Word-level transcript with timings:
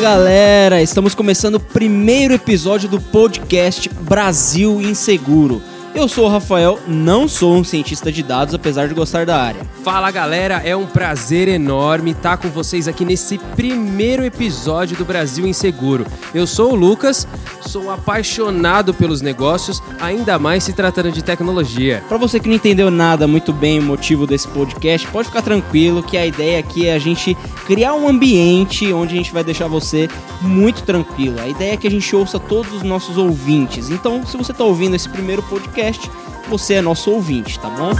Galera, 0.00 0.80
estamos 0.80 1.12
começando 1.12 1.56
o 1.56 1.60
primeiro 1.60 2.32
episódio 2.32 2.88
do 2.88 3.00
podcast 3.00 3.88
Brasil 3.88 4.80
Inseguro. 4.80 5.60
Eu 5.92 6.06
sou 6.06 6.26
o 6.26 6.28
Rafael, 6.28 6.78
não 6.86 7.26
sou 7.26 7.56
um 7.56 7.64
cientista 7.64 8.12
de 8.12 8.22
dados, 8.22 8.54
apesar 8.54 8.86
de 8.86 8.94
gostar 8.94 9.26
da 9.26 9.36
área. 9.42 9.62
Fala 9.90 10.10
galera, 10.10 10.60
é 10.62 10.76
um 10.76 10.84
prazer 10.84 11.48
enorme 11.48 12.10
estar 12.10 12.36
com 12.36 12.50
vocês 12.50 12.86
aqui 12.86 13.06
nesse 13.06 13.38
primeiro 13.38 14.22
episódio 14.22 14.94
do 14.98 15.02
Brasil 15.02 15.46
Inseguro. 15.46 16.06
Eu 16.34 16.46
sou 16.46 16.72
o 16.72 16.74
Lucas, 16.74 17.26
sou 17.62 17.90
apaixonado 17.90 18.92
pelos 18.92 19.22
negócios, 19.22 19.82
ainda 19.98 20.38
mais 20.38 20.64
se 20.64 20.74
tratando 20.74 21.10
de 21.10 21.24
tecnologia. 21.24 22.04
Para 22.06 22.18
você 22.18 22.38
que 22.38 22.50
não 22.50 22.56
entendeu 22.56 22.90
nada 22.90 23.26
muito 23.26 23.50
bem 23.50 23.78
o 23.78 23.82
motivo 23.82 24.26
desse 24.26 24.46
podcast, 24.48 25.08
pode 25.08 25.28
ficar 25.28 25.40
tranquilo 25.40 26.02
que 26.02 26.18
a 26.18 26.26
ideia 26.26 26.60
aqui 26.60 26.86
é 26.86 26.92
a 26.92 26.98
gente 26.98 27.34
criar 27.66 27.94
um 27.94 28.06
ambiente 28.06 28.92
onde 28.92 29.14
a 29.14 29.16
gente 29.16 29.32
vai 29.32 29.42
deixar 29.42 29.68
você 29.68 30.06
muito 30.42 30.82
tranquilo. 30.82 31.40
A 31.40 31.48
ideia 31.48 31.72
é 31.72 31.76
que 31.78 31.86
a 31.86 31.90
gente 31.90 32.14
ouça 32.14 32.38
todos 32.38 32.74
os 32.74 32.82
nossos 32.82 33.16
ouvintes. 33.16 33.88
Então, 33.88 34.26
se 34.26 34.36
você 34.36 34.52
está 34.52 34.64
ouvindo 34.64 34.94
esse 34.94 35.08
primeiro 35.08 35.42
podcast, 35.44 36.10
você 36.46 36.74
é 36.74 36.82
nosso 36.82 37.10
ouvinte, 37.10 37.58
tá 37.58 37.70
bom? 37.70 37.94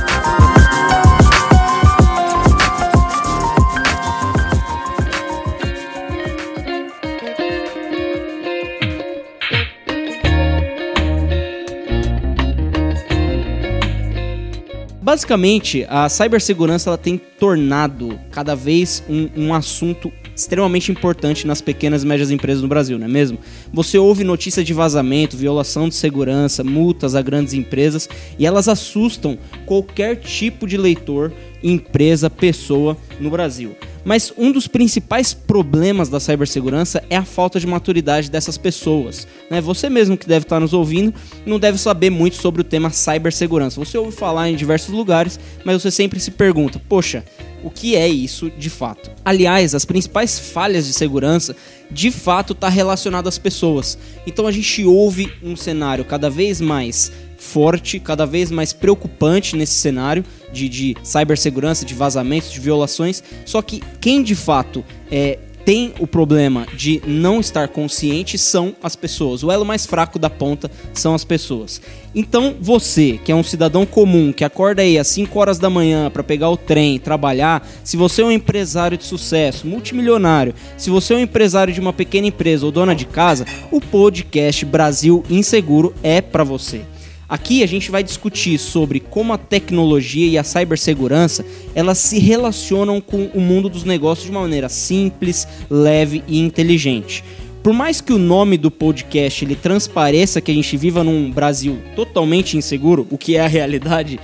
Basicamente, 15.08 15.86
a 15.88 16.06
cibersegurança 16.06 16.90
ela 16.90 16.98
tem 16.98 17.16
tornado 17.16 18.20
cada 18.30 18.54
vez 18.54 19.02
um, 19.08 19.30
um 19.34 19.54
assunto 19.54 20.12
extremamente 20.36 20.92
importante 20.92 21.46
nas 21.46 21.62
pequenas 21.62 22.02
e 22.02 22.06
médias 22.06 22.30
empresas 22.30 22.60
no 22.60 22.68
Brasil, 22.68 22.98
não 22.98 23.06
é 23.06 23.08
mesmo? 23.08 23.38
Você 23.72 23.96
ouve 23.96 24.22
notícias 24.22 24.66
de 24.66 24.74
vazamento, 24.74 25.34
violação 25.34 25.88
de 25.88 25.94
segurança, 25.94 26.62
multas 26.62 27.14
a 27.14 27.22
grandes 27.22 27.54
empresas 27.54 28.06
e 28.38 28.44
elas 28.44 28.68
assustam 28.68 29.38
qualquer 29.64 30.16
tipo 30.16 30.66
de 30.66 30.76
leitor, 30.76 31.32
empresa, 31.62 32.30
pessoa 32.30 32.96
no 33.20 33.30
Brasil. 33.30 33.76
Mas 34.04 34.32
um 34.38 34.50
dos 34.50 34.66
principais 34.66 35.34
problemas 35.34 36.08
da 36.08 36.18
cibersegurança 36.18 37.04
é 37.10 37.16
a 37.16 37.24
falta 37.24 37.60
de 37.60 37.66
maturidade 37.66 38.30
dessas 38.30 38.56
pessoas. 38.56 39.26
Né? 39.50 39.60
Você 39.60 39.90
mesmo 39.90 40.16
que 40.16 40.26
deve 40.26 40.44
estar 40.44 40.60
nos 40.60 40.72
ouvindo 40.72 41.12
não 41.44 41.58
deve 41.58 41.78
saber 41.78 42.10
muito 42.10 42.36
sobre 42.36 42.62
o 42.62 42.64
tema 42.64 42.90
cibersegurança. 42.90 43.78
Você 43.84 43.98
ouve 43.98 44.16
falar 44.16 44.48
em 44.48 44.56
diversos 44.56 44.94
lugares, 44.94 45.38
mas 45.64 45.82
você 45.82 45.90
sempre 45.90 46.20
se 46.20 46.30
pergunta: 46.30 46.80
poxa, 46.88 47.24
o 47.62 47.70
que 47.70 47.96
é 47.96 48.08
isso 48.08 48.50
de 48.50 48.70
fato. 48.70 49.10
Aliás, 49.24 49.74
as 49.74 49.84
principais 49.84 50.38
falhas 50.38 50.86
de 50.86 50.92
segurança 50.92 51.54
de 51.90 52.10
fato 52.10 52.52
está 52.52 52.68
relacionado 52.68 53.28
às 53.28 53.38
pessoas. 53.38 53.98
Então 54.26 54.46
a 54.46 54.52
gente 54.52 54.84
ouve 54.84 55.32
um 55.42 55.56
cenário 55.56 56.04
cada 56.04 56.30
vez 56.30 56.60
mais 56.60 57.12
forte, 57.38 57.98
cada 57.98 58.26
vez 58.26 58.50
mais 58.50 58.72
preocupante 58.72 59.56
nesse 59.56 59.74
cenário 59.74 60.24
de, 60.52 60.68
de 60.68 60.96
cibersegurança, 61.02 61.86
de 61.86 61.94
vazamentos, 61.94 62.50
de 62.50 62.60
violações. 62.60 63.22
Só 63.46 63.62
que 63.62 63.82
quem 64.00 64.22
de 64.22 64.34
fato 64.34 64.84
é, 65.10 65.38
tem 65.68 65.92
o 65.98 66.06
problema 66.06 66.66
de 66.74 67.02
não 67.06 67.40
estar 67.40 67.68
consciente 67.68 68.38
são 68.38 68.74
as 68.82 68.96
pessoas. 68.96 69.44
O 69.44 69.52
elo 69.52 69.66
mais 69.66 69.84
fraco 69.84 70.18
da 70.18 70.30
ponta 70.30 70.70
são 70.94 71.14
as 71.14 71.24
pessoas. 71.24 71.78
Então, 72.14 72.56
você, 72.58 73.20
que 73.22 73.30
é 73.30 73.34
um 73.34 73.42
cidadão 73.42 73.84
comum, 73.84 74.32
que 74.32 74.44
acorda 74.44 74.80
aí 74.80 74.98
às 74.98 75.08
5 75.08 75.38
horas 75.38 75.58
da 75.58 75.68
manhã 75.68 76.10
para 76.10 76.24
pegar 76.24 76.48
o 76.48 76.56
trem, 76.56 76.98
trabalhar, 76.98 77.68
se 77.84 77.98
você 77.98 78.22
é 78.22 78.24
um 78.24 78.32
empresário 78.32 78.96
de 78.96 79.04
sucesso, 79.04 79.66
multimilionário, 79.66 80.54
se 80.78 80.88
você 80.88 81.12
é 81.12 81.18
um 81.18 81.20
empresário 81.20 81.74
de 81.74 81.80
uma 81.80 81.92
pequena 81.92 82.26
empresa 82.26 82.64
ou 82.64 82.72
dona 82.72 82.94
de 82.94 83.04
casa, 83.04 83.44
o 83.70 83.78
podcast 83.78 84.64
Brasil 84.64 85.22
Inseguro 85.28 85.94
é 86.02 86.22
para 86.22 86.44
você. 86.44 86.80
Aqui 87.28 87.62
a 87.62 87.66
gente 87.66 87.90
vai 87.90 88.02
discutir 88.02 88.58
sobre 88.58 89.00
como 89.00 89.34
a 89.34 89.38
tecnologia 89.38 90.26
e 90.26 90.38
a 90.38 90.42
cibersegurança 90.42 91.44
elas 91.74 91.98
se 91.98 92.18
relacionam 92.18 93.02
com 93.02 93.24
o 93.34 93.40
mundo 93.40 93.68
dos 93.68 93.84
negócios 93.84 94.24
de 94.24 94.30
uma 94.30 94.40
maneira 94.40 94.70
simples, 94.70 95.46
leve 95.68 96.24
e 96.26 96.38
inteligente. 96.38 97.22
Por 97.62 97.74
mais 97.74 98.00
que 98.00 98.14
o 98.14 98.18
nome 98.18 98.56
do 98.56 98.70
podcast 98.70 99.44
ele 99.44 99.54
transpareça 99.54 100.40
que 100.40 100.50
a 100.50 100.54
gente 100.54 100.74
viva 100.74 101.04
num 101.04 101.30
Brasil 101.30 101.78
totalmente 101.94 102.56
inseguro, 102.56 103.06
o 103.10 103.18
que 103.18 103.36
é 103.36 103.40
a 103.40 103.46
realidade, 103.46 104.18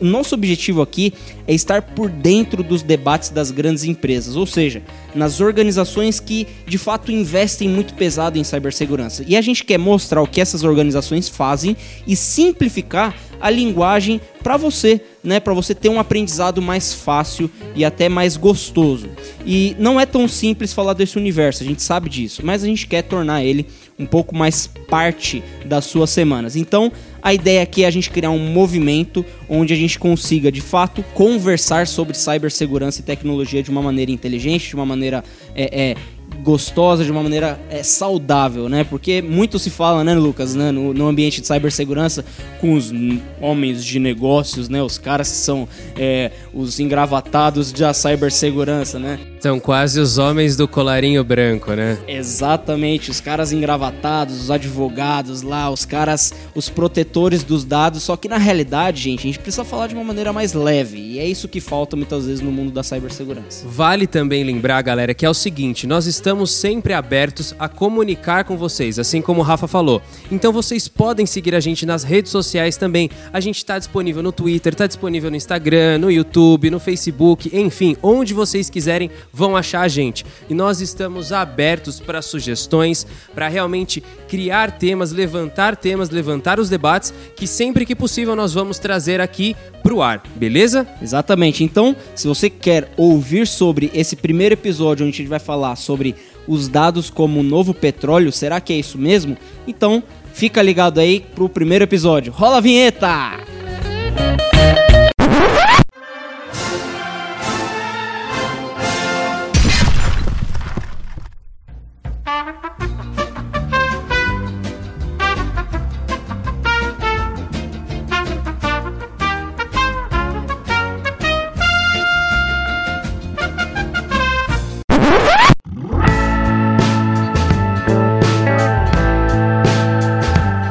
O 0.00 0.04
nosso 0.04 0.34
objetivo 0.34 0.80
aqui 0.80 1.12
é 1.46 1.54
estar 1.54 1.82
por 1.82 2.08
dentro 2.08 2.62
dos 2.62 2.82
debates 2.82 3.30
das 3.30 3.50
grandes 3.50 3.84
empresas, 3.84 4.36
ou 4.36 4.46
seja, 4.46 4.82
nas 5.14 5.40
organizações 5.40 6.20
que 6.20 6.46
de 6.66 6.78
fato 6.78 7.10
investem 7.10 7.68
muito 7.68 7.94
pesado 7.94 8.38
em 8.38 8.44
cibersegurança. 8.44 9.24
E 9.26 9.36
a 9.36 9.40
gente 9.40 9.64
quer 9.64 9.78
mostrar 9.78 10.22
o 10.22 10.26
que 10.26 10.40
essas 10.40 10.62
organizações 10.62 11.28
fazem 11.28 11.76
e 12.06 12.14
simplificar 12.14 13.14
a 13.40 13.50
linguagem 13.50 14.20
para 14.42 14.56
você, 14.56 15.00
né, 15.22 15.40
para 15.40 15.54
você 15.54 15.74
ter 15.74 15.88
um 15.88 16.00
aprendizado 16.00 16.60
mais 16.60 16.92
fácil 16.92 17.50
e 17.74 17.84
até 17.84 18.08
mais 18.08 18.36
gostoso. 18.36 19.08
E 19.44 19.76
não 19.78 19.98
é 19.98 20.06
tão 20.06 20.26
simples 20.26 20.72
falar 20.72 20.92
desse 20.92 21.16
universo, 21.16 21.62
a 21.62 21.66
gente 21.66 21.82
sabe 21.82 22.08
disso, 22.08 22.42
mas 22.44 22.62
a 22.62 22.66
gente 22.66 22.86
quer 22.86 23.02
tornar 23.02 23.44
ele 23.44 23.66
um 23.98 24.06
pouco 24.06 24.34
mais 24.34 24.68
parte 24.88 25.42
das 25.64 25.84
suas 25.84 26.10
semanas. 26.10 26.56
Então, 26.56 26.92
a 27.22 27.34
ideia 27.34 27.62
aqui 27.62 27.84
é 27.84 27.86
a 27.86 27.90
gente 27.90 28.10
criar 28.10 28.30
um 28.30 28.38
movimento 28.38 29.24
onde 29.48 29.72
a 29.72 29.76
gente 29.76 29.98
consiga, 29.98 30.50
de 30.50 30.60
fato, 30.60 31.02
conversar 31.14 31.86
sobre 31.86 32.16
cibersegurança 32.16 33.00
e 33.00 33.02
tecnologia 33.02 33.62
de 33.62 33.70
uma 33.70 33.82
maneira 33.82 34.10
inteligente, 34.10 34.68
de 34.68 34.74
uma 34.74 34.86
maneira 34.86 35.24
é, 35.54 35.90
é, 35.90 35.96
gostosa, 36.42 37.04
de 37.04 37.10
uma 37.10 37.22
maneira 37.22 37.60
é, 37.68 37.82
saudável, 37.82 38.68
né? 38.68 38.84
Porque 38.84 39.20
muito 39.20 39.58
se 39.58 39.70
fala, 39.70 40.04
né, 40.04 40.14
Lucas, 40.14 40.54
né, 40.54 40.70
no, 40.70 40.94
no, 40.94 41.08
ambiente 41.08 41.40
de 41.40 41.46
cibersegurança 41.46 42.24
com 42.60 42.74
os 42.74 42.92
homens 43.40 43.84
de 43.84 43.98
negócios, 43.98 44.68
né? 44.68 44.82
Os 44.82 44.98
caras 44.98 45.30
que 45.30 45.36
são 45.36 45.68
é, 45.96 46.30
os 46.54 46.78
engravatados 46.78 47.72
da 47.72 47.92
cibersegurança, 47.92 48.98
né? 48.98 49.18
São 49.40 49.60
quase 49.60 50.00
os 50.00 50.18
homens 50.18 50.56
do 50.56 50.66
colarinho 50.66 51.22
branco, 51.22 51.72
né? 51.72 51.96
Exatamente, 52.08 53.10
os 53.10 53.20
caras 53.20 53.52
engravatados, 53.52 54.40
os 54.40 54.50
advogados 54.50 55.42
lá, 55.42 55.70
os 55.70 55.84
caras, 55.84 56.34
os 56.56 56.68
protetores 56.68 57.44
dos 57.44 57.64
dados. 57.64 58.02
Só 58.02 58.16
que 58.16 58.28
na 58.28 58.36
realidade, 58.36 59.02
gente, 59.02 59.20
a 59.20 59.22
gente 59.22 59.38
precisa 59.38 59.64
falar 59.64 59.86
de 59.86 59.94
uma 59.94 60.02
maneira 60.02 60.32
mais 60.32 60.54
leve. 60.54 60.98
E 60.98 61.18
é 61.20 61.26
isso 61.26 61.46
que 61.46 61.60
falta 61.60 61.94
muitas 61.94 62.26
vezes 62.26 62.40
no 62.40 62.50
mundo 62.50 62.72
da 62.72 62.82
cibersegurança. 62.82 63.66
Vale 63.68 64.08
também 64.08 64.42
lembrar, 64.42 64.82
galera, 64.82 65.14
que 65.14 65.24
é 65.24 65.30
o 65.30 65.34
seguinte: 65.34 65.86
nós 65.86 66.06
estamos 66.06 66.50
sempre 66.50 66.92
abertos 66.92 67.54
a 67.58 67.68
comunicar 67.68 68.44
com 68.44 68.56
vocês, 68.56 68.98
assim 68.98 69.22
como 69.22 69.40
o 69.40 69.44
Rafa 69.44 69.68
falou. 69.68 70.02
Então 70.32 70.52
vocês 70.52 70.88
podem 70.88 71.26
seguir 71.26 71.54
a 71.54 71.60
gente 71.60 71.86
nas 71.86 72.02
redes 72.02 72.32
sociais 72.32 72.76
também. 72.76 73.08
A 73.32 73.38
gente 73.38 73.58
está 73.58 73.78
disponível 73.78 74.22
no 74.22 74.32
Twitter, 74.32 74.72
está 74.72 74.86
disponível 74.86 75.30
no 75.30 75.36
Instagram, 75.36 75.98
no 75.98 76.10
YouTube, 76.10 76.70
no 76.70 76.80
Facebook, 76.80 77.56
enfim, 77.56 77.96
onde 78.02 78.34
vocês 78.34 78.68
quiserem 78.68 79.10
vão 79.32 79.56
achar 79.56 79.82
a 79.82 79.88
gente. 79.88 80.24
E 80.48 80.54
nós 80.54 80.80
estamos 80.80 81.32
abertos 81.32 82.00
para 82.00 82.22
sugestões, 82.22 83.06
para 83.34 83.48
realmente 83.48 84.02
criar 84.28 84.72
temas, 84.72 85.12
levantar 85.12 85.76
temas, 85.76 86.10
levantar 86.10 86.58
os 86.58 86.68
debates 86.68 87.12
que 87.36 87.46
sempre 87.46 87.86
que 87.86 87.94
possível 87.94 88.34
nós 88.34 88.52
vamos 88.52 88.78
trazer 88.78 89.20
aqui 89.20 89.56
pro 89.82 90.02
ar, 90.02 90.22
beleza? 90.34 90.86
Exatamente. 91.00 91.62
Então, 91.64 91.94
se 92.14 92.26
você 92.26 92.50
quer 92.50 92.92
ouvir 92.96 93.46
sobre 93.46 93.90
esse 93.94 94.16
primeiro 94.16 94.54
episódio 94.54 95.06
onde 95.06 95.14
a 95.14 95.18
gente 95.18 95.28
vai 95.28 95.38
falar 95.38 95.76
sobre 95.76 96.14
os 96.46 96.68
dados 96.68 97.10
como 97.10 97.40
o 97.40 97.42
novo 97.42 97.74
petróleo, 97.74 98.32
será 98.32 98.60
que 98.60 98.72
é 98.72 98.76
isso 98.76 98.98
mesmo? 98.98 99.36
Então, 99.66 100.02
fica 100.32 100.62
ligado 100.62 100.98
aí 100.98 101.24
pro 101.34 101.48
primeiro 101.48 101.84
episódio. 101.84 102.32
Rola 102.32 102.56
a 102.56 102.60
vinheta! 102.60 103.58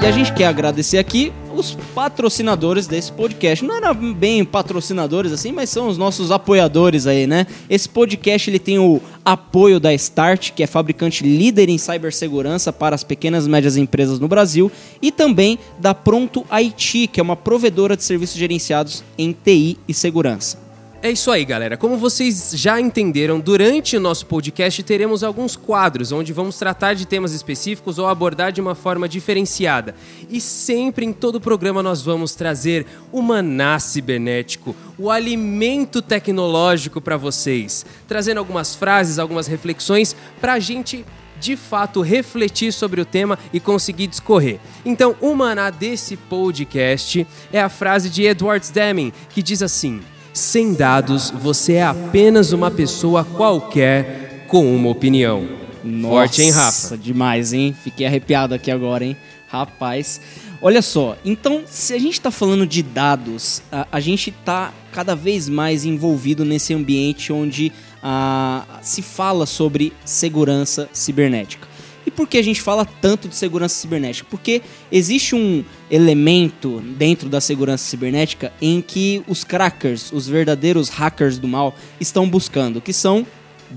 A 0.08 0.12
gente 0.12 0.32
quer 0.32 0.46
agradecer 0.46 0.98
aqui 0.98 1.34
os 1.54 1.76
patrocinadores 1.94 2.88
desse 2.88 3.12
podcast. 3.12 3.66
Não 3.66 3.76
era 3.76 3.94
bem 3.94 4.46
patrocinadores 4.46 5.34
assim, 5.34 5.52
mas 5.52 5.70
são 5.70 5.90
os 5.90 5.98
nossos 5.98 6.32
apoiadores 6.32 7.06
aí, 7.06 7.28
né? 7.28 7.46
Esse 7.70 7.90
podcast 7.90 8.50
ele 8.50 8.58
tem 8.58 8.80
o 8.80 9.02
apoio 9.26 9.82
da 9.82 9.94
Start, 9.94 10.52
que 10.52 10.64
é 10.64 10.68
fabricante 10.68 11.26
líder 11.26 11.68
em 11.68 11.78
cibersegurança 11.78 12.72
para 12.72 12.96
as 12.96 13.04
pequenas 13.04 13.48
e 13.48 13.50
médias 13.50 13.76
empresas 13.76 14.18
no 14.18 14.30
Brasil, 14.30 14.72
e 15.02 15.12
também 15.12 15.60
da 15.78 15.94
Pronto 15.94 16.46
IT, 16.50 17.08
que 17.08 17.20
é 17.20 17.24
uma 17.24 17.36
provedora 17.36 17.98
de 17.98 18.04
serviços 18.06 18.38
gerenciados 18.38 19.04
em 19.18 19.34
TI 19.34 19.78
e 19.90 19.94
segurança. 19.94 20.67
É 21.00 21.12
isso 21.12 21.30
aí, 21.30 21.46
galera. 21.46 21.78
Como 21.78 21.96
vocês 21.96 22.52
já 22.56 22.82
entenderam, 22.82 23.40
durante 23.40 23.96
o 23.96 24.00
nosso 24.00 24.26
podcast 24.26 24.82
teremos 24.82 25.24
alguns 25.24 25.56
quadros 25.56 26.12
onde 26.12 26.34
vamos 26.34 26.58
tratar 26.58 26.96
de 26.96 27.06
temas 27.06 27.34
específicos 27.34 28.00
ou 28.00 28.08
abordar 28.08 28.52
de 28.52 28.60
uma 28.60 28.74
forma 28.74 29.08
diferenciada. 29.08 29.94
E 30.28 30.42
sempre 30.42 31.06
em 31.06 31.14
todo 31.14 31.40
programa 31.40 31.84
nós 31.84 32.02
vamos 32.02 32.34
trazer 32.34 32.88
o 33.12 33.22
maná 33.22 33.78
cibernético, 33.78 34.76
o 34.98 35.12
alimento 35.12 36.02
tecnológico 36.02 37.00
para 37.00 37.16
vocês, 37.16 37.86
trazendo 38.08 38.40
algumas 38.40 38.74
frases, 38.74 39.20
algumas 39.20 39.46
reflexões 39.46 40.16
para 40.42 40.54
a 40.54 40.60
gente 40.60 41.06
de 41.40 41.56
fato 41.56 42.02
refletir 42.02 42.74
sobre 42.74 43.00
o 43.00 43.06
tema 43.06 43.38
e 43.54 43.60
conseguir 43.60 44.08
discorrer. 44.08 44.60
Então, 44.84 45.16
o 45.22 45.36
maná 45.36 45.70
desse 45.70 46.18
podcast 46.18 47.28
é 47.54 47.62
a 47.62 47.70
frase 47.70 48.10
de 48.10 48.24
Edward 48.24 48.66
Deming, 48.74 49.14
que 49.30 49.44
diz 49.44 49.62
assim: 49.62 50.02
sem 50.38 50.74
dados, 50.74 51.32
você 51.32 51.74
é 51.74 51.84
apenas 51.84 52.54
uma 52.54 52.70
pessoa 52.72 53.26
qualquer 53.26 54.46
com 54.48 54.74
uma 54.76 54.90
opinião. 54.90 55.48
Nossa, 55.84 56.14
Forte, 56.14 56.42
hein, 56.42 56.52
Rafa? 56.52 56.98
demais, 56.98 57.54
hein? 57.54 57.76
Fiquei 57.84 58.06
arrepiado 58.06 58.54
aqui 58.54 58.70
agora, 58.70 59.04
hein? 59.04 59.18
Rapaz. 59.48 60.20
Olha 60.62 60.82
só, 60.82 61.18
então, 61.24 61.64
se 61.66 61.94
a 61.94 62.00
gente 62.00 62.14
está 62.14 62.32
falando 62.32 62.66
de 62.66 62.82
dados, 62.82 63.62
a, 63.72 63.88
a 63.92 64.00
gente 64.00 64.30
está 64.30 64.74
cada 64.92 65.16
vez 65.16 65.48
mais 65.48 65.86
envolvido 65.86 66.44
nesse 66.44 66.74
ambiente 66.74 67.32
onde 67.32 67.72
a, 68.02 68.66
se 68.82 69.02
fala 69.02 69.46
sobre 69.46 69.94
segurança 70.04 70.90
cibernética. 70.92 71.67
E 72.08 72.12
por 72.12 72.26
que 72.26 72.38
a 72.38 72.42
gente 72.42 72.62
fala 72.62 72.86
tanto 72.86 73.28
de 73.28 73.36
segurança 73.36 73.76
cibernética? 73.76 74.26
Porque 74.32 74.62
existe 74.90 75.36
um 75.36 75.62
elemento 75.92 76.80
dentro 76.98 77.28
da 77.28 77.42
segurança 77.42 77.84
cibernética 77.84 78.54
em 78.62 78.82
que 78.82 79.22
os 79.28 79.44
crackers, 79.44 80.14
os 80.14 80.26
verdadeiros 80.26 80.88
hackers 80.88 81.38
do 81.38 81.50
mal, 81.50 81.76
estão 82.00 82.30
buscando, 82.30 82.80
que 82.80 82.94
são 82.94 83.28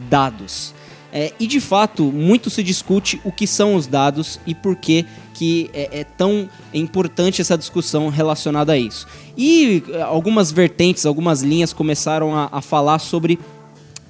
dados. 0.09 0.73
É, 1.13 1.33
e 1.41 1.47
de 1.49 1.59
fato, 1.59 2.05
muito 2.05 2.49
se 2.51 2.63
discute 2.63 3.21
o 3.25 3.33
que 3.33 3.49
são 3.49 3.75
os 3.75 3.89
dados 3.89 4.39
e 4.47 4.55
por 4.55 4.77
que, 4.77 5.05
que 5.35 5.69
é, 5.75 6.01
é 6.01 6.05
tão 6.05 6.49
importante 6.73 7.41
essa 7.41 7.59
discussão 7.59 8.09
relacionada 8.11 8.75
a 8.75 8.79
isso. 8.79 9.09
E 9.37 9.83
é, 9.89 10.03
algumas 10.03 10.53
vertentes, 10.53 11.05
algumas 11.05 11.43
linhas 11.43 11.73
começaram 11.73 12.33
a, 12.37 12.49
a 12.53 12.63
falar 12.63 13.01
sobre 13.01 13.41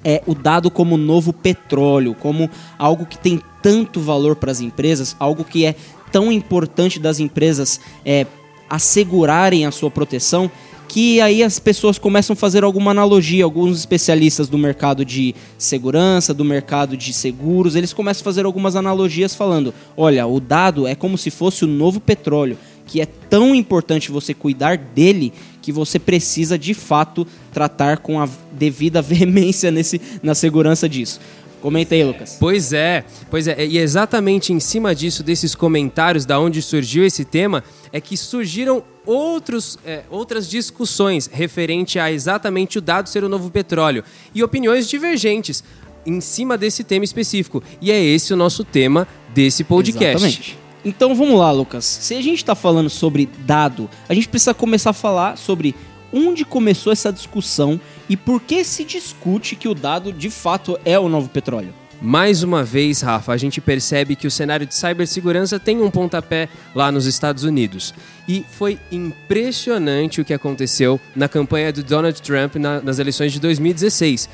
é, 0.03 0.21
o 0.25 0.33
dado 0.33 0.69
como 0.71 0.97
novo 0.97 1.31
petróleo, 1.31 2.15
como 2.19 2.49
algo 2.77 3.05
que 3.05 3.17
tem 3.17 3.41
tanto 3.61 3.99
valor 3.99 4.35
para 4.35 4.51
as 4.51 4.61
empresas, 4.61 5.15
algo 5.19 5.43
que 5.43 5.65
é 5.65 5.75
tão 6.11 6.31
importante 6.31 6.99
das 6.99 7.19
empresas 7.19 7.79
é, 8.05 8.25
assegurarem 8.69 9.65
a 9.65 9.71
sua 9.71 9.91
proteção, 9.91 10.49
que 10.87 11.21
aí 11.21 11.41
as 11.41 11.57
pessoas 11.57 11.97
começam 11.97 12.33
a 12.33 12.35
fazer 12.35 12.65
alguma 12.65 12.91
analogia, 12.91 13.45
alguns 13.45 13.77
especialistas 13.79 14.49
do 14.49 14.57
mercado 14.57 15.05
de 15.05 15.33
segurança, 15.57 16.33
do 16.33 16.43
mercado 16.43 16.97
de 16.97 17.13
seguros, 17.13 17.77
eles 17.77 17.93
começam 17.93 18.21
a 18.21 18.25
fazer 18.25 18.45
algumas 18.45 18.75
analogias 18.75 19.33
falando: 19.33 19.73
olha, 19.95 20.27
o 20.27 20.39
dado 20.39 20.85
é 20.85 20.93
como 20.93 21.17
se 21.17 21.31
fosse 21.31 21.63
o 21.63 21.67
novo 21.67 22.01
petróleo, 22.01 22.57
que 22.85 22.99
é 22.99 23.05
tão 23.05 23.55
importante 23.55 24.11
você 24.11 24.33
cuidar 24.33 24.77
dele 24.77 25.31
que 25.61 25.71
você 25.71 25.99
precisa 25.99 26.57
de 26.57 26.73
fato 26.73 27.25
tratar 27.53 27.99
com 27.99 28.19
a 28.19 28.27
devida 28.51 29.01
veemência 29.03 29.71
nesse, 29.71 30.01
na 30.23 30.33
segurança 30.35 30.89
disso. 30.89 31.19
Comenta 31.61 31.93
aí, 31.93 32.03
Lucas. 32.03 32.37
Pois 32.39 32.73
é, 32.73 33.05
pois 33.29 33.47
é, 33.47 33.65
e 33.65 33.77
exatamente 33.77 34.51
em 34.51 34.59
cima 34.59 34.95
disso, 34.95 35.21
desses 35.21 35.53
comentários, 35.53 36.25
da 36.25 36.39
onde 36.39 36.59
surgiu 36.59 37.05
esse 37.05 37.23
tema, 37.23 37.63
é 37.93 38.01
que 38.01 38.17
surgiram 38.17 38.83
outros, 39.05 39.77
é, 39.85 40.01
outras 40.09 40.49
discussões 40.49 41.29
referente 41.31 41.99
a 41.99 42.11
exatamente 42.11 42.79
o 42.79 42.81
dado 42.81 43.09
ser 43.09 43.23
o 43.23 43.29
novo 43.29 43.51
petróleo 43.51 44.03
e 44.33 44.43
opiniões 44.43 44.89
divergentes 44.89 45.63
em 46.03 46.19
cima 46.19 46.57
desse 46.57 46.83
tema 46.83 47.05
específico. 47.05 47.63
E 47.79 47.91
é 47.91 48.03
esse 48.03 48.33
o 48.33 48.37
nosso 48.37 48.63
tema 48.63 49.07
desse 49.33 49.63
podcast. 49.63 50.25
Exatamente. 50.25 50.60
Então 50.83 51.13
vamos 51.13 51.37
lá, 51.37 51.51
Lucas. 51.51 51.85
Se 51.85 52.15
a 52.15 52.21
gente 52.21 52.37
está 52.37 52.55
falando 52.55 52.89
sobre 52.89 53.29
dado, 53.45 53.89
a 54.09 54.13
gente 54.13 54.27
precisa 54.27 54.53
começar 54.53 54.89
a 54.89 54.93
falar 54.93 55.37
sobre 55.37 55.75
onde 56.11 56.43
começou 56.43 56.91
essa 56.91 57.11
discussão 57.11 57.79
e 58.09 58.17
por 58.17 58.41
que 58.41 58.63
se 58.63 58.83
discute 58.83 59.55
que 59.55 59.67
o 59.67 59.75
dado 59.75 60.11
de 60.11 60.29
fato 60.29 60.79
é 60.83 60.99
o 60.99 61.07
novo 61.07 61.29
petróleo. 61.29 61.73
Mais 62.01 62.41
uma 62.41 62.63
vez, 62.63 63.01
Rafa, 63.01 63.31
a 63.31 63.37
gente 63.37 63.61
percebe 63.61 64.15
que 64.15 64.25
o 64.25 64.31
cenário 64.31 64.65
de 64.65 64.73
cibersegurança 64.73 65.59
tem 65.59 65.79
um 65.83 65.91
pontapé 65.91 66.49
lá 66.73 66.91
nos 66.91 67.05
Estados 67.05 67.43
Unidos. 67.43 67.93
E 68.27 68.43
foi 68.49 68.79
impressionante 68.91 70.19
o 70.19 70.25
que 70.25 70.33
aconteceu 70.33 70.99
na 71.15 71.29
campanha 71.29 71.71
do 71.71 71.83
Donald 71.83 72.19
Trump 72.19 72.55
na, 72.55 72.81
nas 72.81 72.97
eleições 72.97 73.31
de 73.31 73.39
2016. 73.39 74.27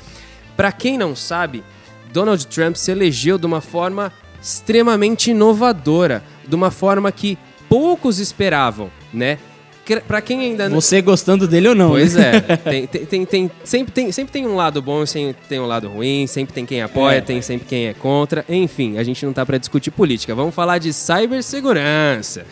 Para 0.56 0.72
quem 0.72 0.96
não 0.96 1.14
sabe, 1.14 1.62
Donald 2.10 2.46
Trump 2.46 2.74
se 2.74 2.90
elegeu 2.90 3.36
de 3.36 3.44
uma 3.44 3.60
forma 3.60 4.10
extremamente 4.40 5.30
inovadora, 5.32 6.24
de 6.48 6.54
uma 6.54 6.70
forma 6.70 7.12
que 7.12 7.38
poucos 7.68 8.18
esperavam, 8.18 8.90
né? 9.12 9.38
Pra 10.06 10.20
quem 10.20 10.40
ainda 10.40 10.68
não. 10.68 10.80
Você 10.80 11.00
gostando 11.00 11.48
dele 11.48 11.68
ou 11.68 11.74
não? 11.74 11.90
Pois 11.90 12.14
né? 12.14 12.44
é. 12.46 12.56
Tem, 12.56 12.86
tem, 12.86 13.06
tem, 13.06 13.24
tem, 13.26 13.50
sempre, 13.64 13.92
tem, 13.92 14.12
sempre 14.12 14.32
tem 14.32 14.46
um 14.46 14.54
lado 14.54 14.82
bom, 14.82 15.06
sempre 15.06 15.36
tem 15.48 15.58
um 15.58 15.66
lado 15.66 15.88
ruim, 15.88 16.26
sempre 16.26 16.52
tem 16.52 16.66
quem 16.66 16.82
apoia, 16.82 17.18
é. 17.18 17.20
tem 17.22 17.40
sempre 17.40 17.66
quem 17.66 17.86
é 17.86 17.94
contra. 17.94 18.44
Enfim, 18.48 18.98
a 18.98 19.02
gente 19.02 19.24
não 19.24 19.32
tá 19.32 19.46
para 19.46 19.56
discutir 19.56 19.90
política. 19.90 20.34
Vamos 20.34 20.54
falar 20.54 20.76
de 20.76 20.92
cibersegurança. 20.92 22.44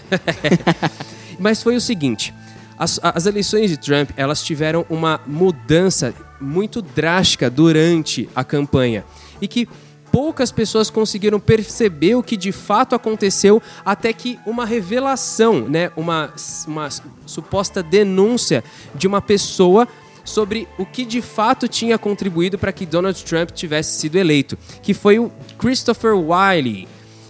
Mas 1.39 1.63
foi 1.63 1.77
o 1.77 1.81
seguinte: 1.81 2.33
as, 2.79 2.99
as 3.03 3.27
eleições 3.27 3.69
de 3.71 3.77
Trump 3.77 4.11
elas 4.17 4.43
tiveram 4.43 4.87
uma 4.89 5.21
mudança 5.27 6.15
muito 6.41 6.81
drástica 6.81 7.51
durante 7.51 8.29
a 8.35 8.43
campanha. 8.45 9.05
E 9.41 9.49
que 9.49 9.69
poucas 10.17 10.51
pessoas 10.51 10.89
conseguiram 10.89 11.39
perceber 11.39 12.15
o 12.15 12.23
que 12.23 12.39
de 12.39 12.51
fato 12.51 12.95
aconteceu 12.95 13.61
até 13.85 14.15
que 14.15 14.41
uma 14.47 14.65
revelação, 14.65 15.69
né, 15.69 15.91
uma, 15.95 16.33
uma 16.67 16.89
suposta 17.27 17.83
denúncia 17.83 18.65
de 18.95 19.07
uma 19.07 19.21
pessoa 19.21 19.87
sobre 20.25 20.67
o 20.79 20.87
que 20.87 21.05
de 21.05 21.21
fato 21.21 21.69
tinha 21.69 21.99
contribuído 21.99 22.57
para 22.57 22.73
que 22.73 22.87
Donald 22.87 23.23
Trump 23.27 23.51
tivesse 23.51 24.01
sido 24.01 24.17
eleito, 24.17 24.57
que 24.81 24.95
foi 24.95 25.19
o 25.19 25.31
Christopher 25.59 26.15
Wiley, 26.17 26.89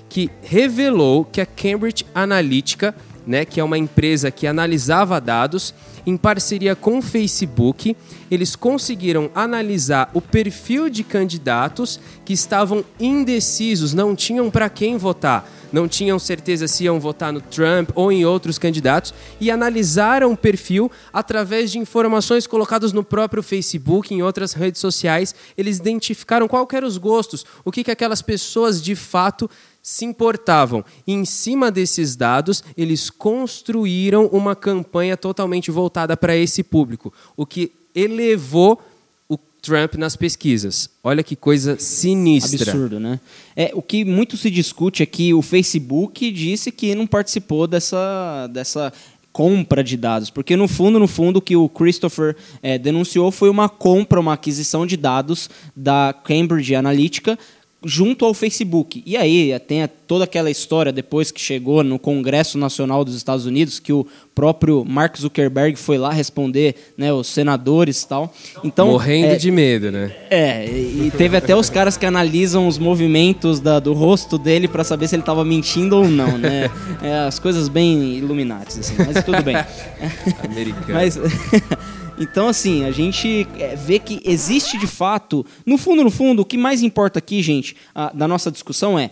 que 0.08 0.30
revelou 0.40 1.24
que 1.24 1.40
a 1.40 1.46
Cambridge 1.46 2.06
Analytica, 2.14 2.94
né, 3.26 3.44
que 3.44 3.58
é 3.58 3.64
uma 3.64 3.76
empresa 3.76 4.30
que 4.30 4.46
analisava 4.46 5.20
dados, 5.20 5.74
em 6.06 6.16
parceria 6.16 6.76
com 6.76 6.98
o 6.98 7.02
Facebook, 7.02 7.96
eles 8.30 8.54
conseguiram 8.54 9.28
analisar 9.34 10.08
o 10.14 10.20
perfil 10.20 10.88
de 10.88 11.02
candidatos 11.02 11.98
que 12.24 12.32
estavam 12.32 12.84
indecisos, 12.98 13.92
não 13.92 14.14
tinham 14.14 14.50
para 14.50 14.70
quem 14.70 14.96
votar, 14.96 15.50
não 15.72 15.88
tinham 15.88 16.18
certeza 16.18 16.68
se 16.68 16.84
iam 16.84 17.00
votar 17.00 17.32
no 17.32 17.40
Trump 17.40 17.90
ou 17.94 18.12
em 18.12 18.24
outros 18.24 18.58
candidatos 18.58 19.12
e 19.40 19.50
analisaram 19.50 20.32
o 20.32 20.36
perfil 20.36 20.90
através 21.12 21.72
de 21.72 21.78
informações 21.78 22.46
colocadas 22.46 22.92
no 22.92 23.02
próprio 23.02 23.42
Facebook, 23.42 24.14
em 24.14 24.22
outras 24.22 24.52
redes 24.52 24.80
sociais. 24.80 25.34
Eles 25.58 25.78
identificaram 25.78 26.46
qual 26.46 26.68
eram 26.72 26.86
os 26.86 26.98
gostos, 26.98 27.44
o 27.64 27.72
que, 27.72 27.82
que 27.82 27.90
aquelas 27.90 28.22
pessoas 28.22 28.80
de 28.80 28.94
fato 28.94 29.50
se 29.86 30.04
importavam. 30.04 30.84
E 31.06 31.12
em 31.12 31.24
cima 31.24 31.70
desses 31.70 32.16
dados, 32.16 32.64
eles 32.76 33.08
construíram 33.08 34.26
uma 34.26 34.56
campanha 34.56 35.16
totalmente 35.16 35.70
voltada 35.70 36.16
para 36.16 36.36
esse 36.36 36.64
público, 36.64 37.12
o 37.36 37.46
que 37.46 37.70
elevou 37.94 38.82
o 39.28 39.38
Trump 39.62 39.94
nas 39.94 40.16
pesquisas. 40.16 40.90
Olha 41.04 41.22
que 41.22 41.36
coisa 41.36 41.78
sinistra. 41.78 42.72
Absurdo, 42.72 42.98
né? 42.98 43.20
É, 43.54 43.70
o 43.74 43.80
que 43.80 44.04
muito 44.04 44.36
se 44.36 44.50
discute 44.50 45.04
é 45.04 45.06
que 45.06 45.32
o 45.32 45.40
Facebook 45.40 46.32
disse 46.32 46.72
que 46.72 46.92
não 46.92 47.06
participou 47.06 47.68
dessa, 47.68 48.48
dessa 48.48 48.92
compra 49.32 49.84
de 49.84 49.96
dados, 49.96 50.30
porque 50.30 50.56
no 50.56 50.66
fundo, 50.66 50.98
no 50.98 51.06
fundo, 51.06 51.36
o 51.36 51.42
que 51.42 51.54
o 51.54 51.68
Christopher 51.68 52.34
é, 52.60 52.76
denunciou 52.76 53.30
foi 53.30 53.50
uma 53.50 53.68
compra, 53.68 54.18
uma 54.18 54.32
aquisição 54.32 54.84
de 54.84 54.96
dados 54.96 55.48
da 55.76 56.12
Cambridge 56.24 56.74
Analytica 56.74 57.38
junto 57.84 58.24
ao 58.24 58.34
Facebook. 58.34 59.02
E 59.06 59.16
aí 59.16 59.58
tem 59.60 59.88
toda 60.06 60.24
aquela 60.24 60.50
história 60.50 60.92
depois 60.92 61.30
que 61.30 61.40
chegou 61.40 61.82
no 61.84 61.98
Congresso 61.98 62.58
Nacional 62.58 63.04
dos 63.04 63.14
Estados 63.14 63.46
Unidos 63.46 63.78
que 63.78 63.92
o 63.92 64.06
próprio 64.34 64.84
Mark 64.84 65.16
Zuckerberg 65.16 65.76
foi 65.76 65.98
lá 65.98 66.10
responder, 66.10 66.74
né, 66.96 67.12
os 67.12 67.26
senadores 67.26 68.02
e 68.02 68.08
tal. 68.08 68.34
Então 68.64 68.88
morrendo 68.88 69.32
é, 69.32 69.36
de 69.36 69.50
medo, 69.50 69.90
né? 69.90 70.14
É, 70.30 70.66
e 70.66 71.12
teve 71.16 71.36
até 71.36 71.54
os 71.54 71.70
caras 71.70 71.96
que 71.96 72.06
analisam 72.06 72.66
os 72.66 72.78
movimentos 72.78 73.60
da, 73.60 73.78
do 73.78 73.92
rosto 73.92 74.38
dele 74.38 74.68
para 74.68 74.84
saber 74.84 75.08
se 75.08 75.14
ele 75.14 75.22
estava 75.22 75.44
mentindo 75.44 75.96
ou 75.96 76.08
não, 76.08 76.38
né? 76.38 76.70
É, 77.02 77.18
as 77.26 77.38
coisas 77.38 77.68
bem 77.68 78.14
iluminadas 78.14 78.78
assim, 78.78 78.94
mas 78.98 79.24
tudo 79.24 79.42
bem. 79.42 79.56
Americano. 80.44 80.94
mas 80.94 81.18
Então, 82.18 82.48
assim, 82.48 82.84
a 82.84 82.90
gente 82.90 83.46
é, 83.58 83.76
vê 83.76 83.98
que 83.98 84.20
existe 84.24 84.78
de 84.78 84.86
fato, 84.86 85.44
no 85.64 85.76
fundo, 85.76 86.02
no 86.02 86.10
fundo, 86.10 86.42
o 86.42 86.44
que 86.44 86.56
mais 86.56 86.82
importa 86.82 87.18
aqui, 87.18 87.42
gente, 87.42 87.76
a, 87.94 88.10
da 88.12 88.26
nossa 88.26 88.50
discussão 88.50 88.98
é, 88.98 89.10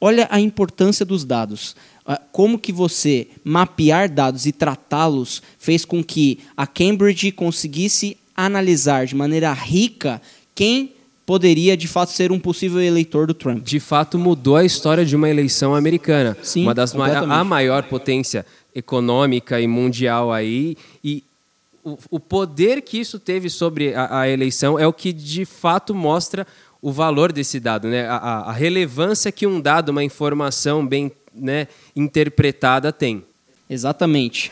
olha 0.00 0.26
a 0.30 0.40
importância 0.40 1.04
dos 1.04 1.24
dados. 1.24 1.76
Como 2.32 2.58
que 2.58 2.72
você 2.72 3.28
mapear 3.44 4.10
dados 4.10 4.46
e 4.46 4.52
tratá-los 4.52 5.42
fez 5.58 5.84
com 5.84 6.02
que 6.02 6.38
a 6.56 6.66
Cambridge 6.66 7.30
conseguisse 7.32 8.16
analisar 8.34 9.04
de 9.04 9.14
maneira 9.14 9.52
rica 9.52 10.22
quem 10.54 10.94
poderia 11.26 11.76
de 11.76 11.86
fato 11.86 12.10
ser 12.12 12.32
um 12.32 12.38
possível 12.38 12.80
eleitor 12.80 13.26
do 13.26 13.34
Trump. 13.34 13.62
De 13.62 13.78
fato, 13.78 14.18
mudou 14.18 14.56
a 14.56 14.64
história 14.64 15.04
de 15.04 15.14
uma 15.14 15.28
eleição 15.28 15.74
americana. 15.74 16.34
Sim, 16.42 16.62
uma 16.62 16.72
das 16.72 16.94
ma 16.94 17.08
a 17.08 17.44
maior 17.44 17.82
potência 17.82 18.46
econômica 18.74 19.60
e 19.60 19.66
mundial 19.66 20.32
aí. 20.32 20.74
E 21.04 21.22
o, 21.84 21.98
poder 22.20 22.82
que 22.82 22.98
isso 22.98 23.18
teve 23.18 23.48
sobre 23.48 23.94
a, 23.94 24.20
a 24.20 24.28
eleição 24.28 24.78
é 24.78 24.86
o 24.86 24.92
que 24.92 25.12
de 25.12 25.44
fato 25.44 25.94
mostra 25.94 26.46
o 26.80 26.92
valor 26.92 27.32
desse 27.32 27.58
dado, 27.58 27.88
né? 27.88 28.06
a, 28.06 28.16
a- 28.16 28.50
a 28.50 28.52
relevância 28.52 29.32
que 29.32 29.46
um 29.46 29.60
dado, 29.60 29.88
uma 29.90 30.04
informação 30.04 30.86
bem 30.86 31.10
né, 31.34 31.66
interpretada 31.96 32.92
tem. 32.92 33.24
Exatamente. 33.68 34.50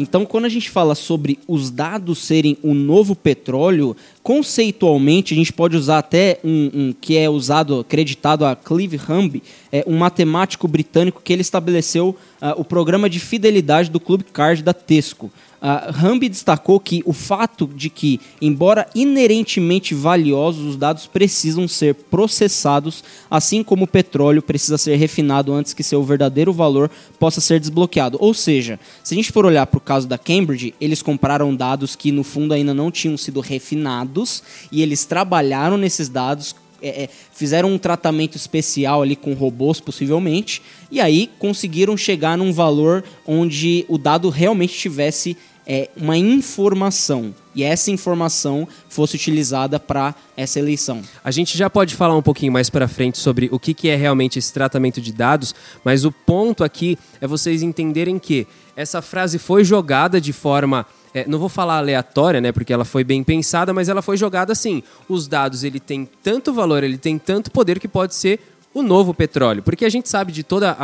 Então, 0.00 0.24
quando 0.24 0.46
a 0.46 0.48
gente 0.48 0.70
fala 0.70 0.94
sobre 0.94 1.38
os 1.46 1.70
dados 1.70 2.20
serem 2.20 2.56
o 2.62 2.72
novo 2.72 3.14
petróleo, 3.14 3.94
conceitualmente 4.22 5.34
a 5.34 5.36
gente 5.36 5.52
pode 5.52 5.76
usar 5.76 5.98
até 5.98 6.38
um, 6.42 6.70
um 6.72 6.94
que 6.98 7.18
é 7.18 7.28
usado, 7.28 7.80
acreditado 7.80 8.46
a 8.46 8.56
Clive 8.56 8.98
Humby, 9.08 9.42
é 9.70 9.84
um 9.86 9.98
matemático 9.98 10.66
britânico 10.66 11.20
que 11.22 11.32
ele 11.32 11.42
estabeleceu 11.42 12.16
ah, 12.40 12.54
o 12.56 12.64
programa 12.64 13.10
de 13.10 13.20
fidelidade 13.20 13.90
do 13.90 14.00
Clube 14.00 14.24
Card 14.24 14.62
da 14.62 14.72
Tesco. 14.72 15.30
Uh, 15.60 16.06
Hamby 16.06 16.30
destacou 16.30 16.80
que 16.80 17.02
o 17.04 17.12
fato 17.12 17.66
de 17.66 17.90
que, 17.90 18.18
embora 18.40 18.88
inerentemente 18.94 19.94
valiosos, 19.94 20.64
os 20.64 20.76
dados 20.76 21.06
precisam 21.06 21.68
ser 21.68 21.94
processados, 21.94 23.04
assim 23.30 23.62
como 23.62 23.84
o 23.84 23.86
petróleo 23.86 24.40
precisa 24.40 24.78
ser 24.78 24.96
refinado 24.96 25.52
antes 25.52 25.74
que 25.74 25.82
seu 25.82 26.02
verdadeiro 26.02 26.50
valor 26.50 26.90
possa 27.18 27.42
ser 27.42 27.60
desbloqueado. 27.60 28.16
Ou 28.20 28.32
seja, 28.32 28.80
se 29.04 29.12
a 29.12 29.16
gente 29.16 29.32
for 29.32 29.44
olhar 29.44 29.66
para 29.66 29.78
o 29.78 29.82
caso 29.82 30.08
da 30.08 30.16
Cambridge, 30.16 30.74
eles 30.80 31.02
compraram 31.02 31.54
dados 31.54 31.94
que 31.94 32.10
no 32.10 32.24
fundo 32.24 32.54
ainda 32.54 32.72
não 32.72 32.90
tinham 32.90 33.18
sido 33.18 33.40
refinados 33.40 34.42
e 34.72 34.80
eles 34.80 35.04
trabalharam 35.04 35.76
nesses 35.76 36.08
dados 36.08 36.54
é, 36.82 37.04
é, 37.04 37.08
fizeram 37.32 37.70
um 37.72 37.78
tratamento 37.78 38.36
especial 38.36 39.02
ali 39.02 39.14
com 39.14 39.34
robôs, 39.34 39.80
possivelmente, 39.80 40.62
e 40.90 40.98
aí 40.98 41.28
conseguiram 41.38 41.94
chegar 41.96 42.38
num 42.38 42.52
valor 42.52 43.04
onde 43.26 43.84
o 43.86 43.98
dado 43.98 44.30
realmente 44.30 44.72
tivesse 44.72 45.36
é, 45.72 45.88
uma 45.96 46.16
informação 46.16 47.32
e 47.54 47.62
essa 47.62 47.92
informação 47.92 48.66
fosse 48.88 49.14
utilizada 49.14 49.78
para 49.78 50.16
essa 50.36 50.58
eleição. 50.58 51.00
A 51.22 51.30
gente 51.30 51.56
já 51.56 51.70
pode 51.70 51.94
falar 51.94 52.16
um 52.16 52.22
pouquinho 52.22 52.52
mais 52.52 52.68
para 52.68 52.88
frente 52.88 53.18
sobre 53.18 53.48
o 53.52 53.58
que, 53.58 53.72
que 53.72 53.88
é 53.88 53.94
realmente 53.94 54.36
esse 54.36 54.52
tratamento 54.52 55.00
de 55.00 55.12
dados, 55.12 55.54
mas 55.84 56.04
o 56.04 56.10
ponto 56.10 56.64
aqui 56.64 56.98
é 57.20 57.26
vocês 57.28 57.62
entenderem 57.62 58.18
que 58.18 58.48
essa 58.74 59.00
frase 59.00 59.38
foi 59.38 59.62
jogada 59.62 60.20
de 60.20 60.32
forma 60.32 60.84
é, 61.14 61.24
não 61.28 61.38
vou 61.38 61.48
falar 61.48 61.78
aleatória, 61.78 62.40
né, 62.40 62.50
porque 62.50 62.72
ela 62.72 62.84
foi 62.84 63.04
bem 63.04 63.22
pensada, 63.22 63.72
mas 63.72 63.88
ela 63.88 64.02
foi 64.02 64.16
jogada 64.16 64.52
assim. 64.52 64.82
Os 65.08 65.28
dados 65.28 65.62
ele 65.62 65.78
tem 65.78 66.08
tanto 66.20 66.52
valor, 66.52 66.82
ele 66.82 66.98
tem 66.98 67.16
tanto 67.16 67.48
poder 67.50 67.78
que 67.78 67.86
pode 67.86 68.16
ser 68.16 68.40
o 68.72 68.82
novo 68.82 69.12
petróleo, 69.12 69.62
porque 69.62 69.84
a 69.84 69.88
gente 69.88 70.08
sabe 70.08 70.32
de 70.32 70.42
todas 70.42 70.74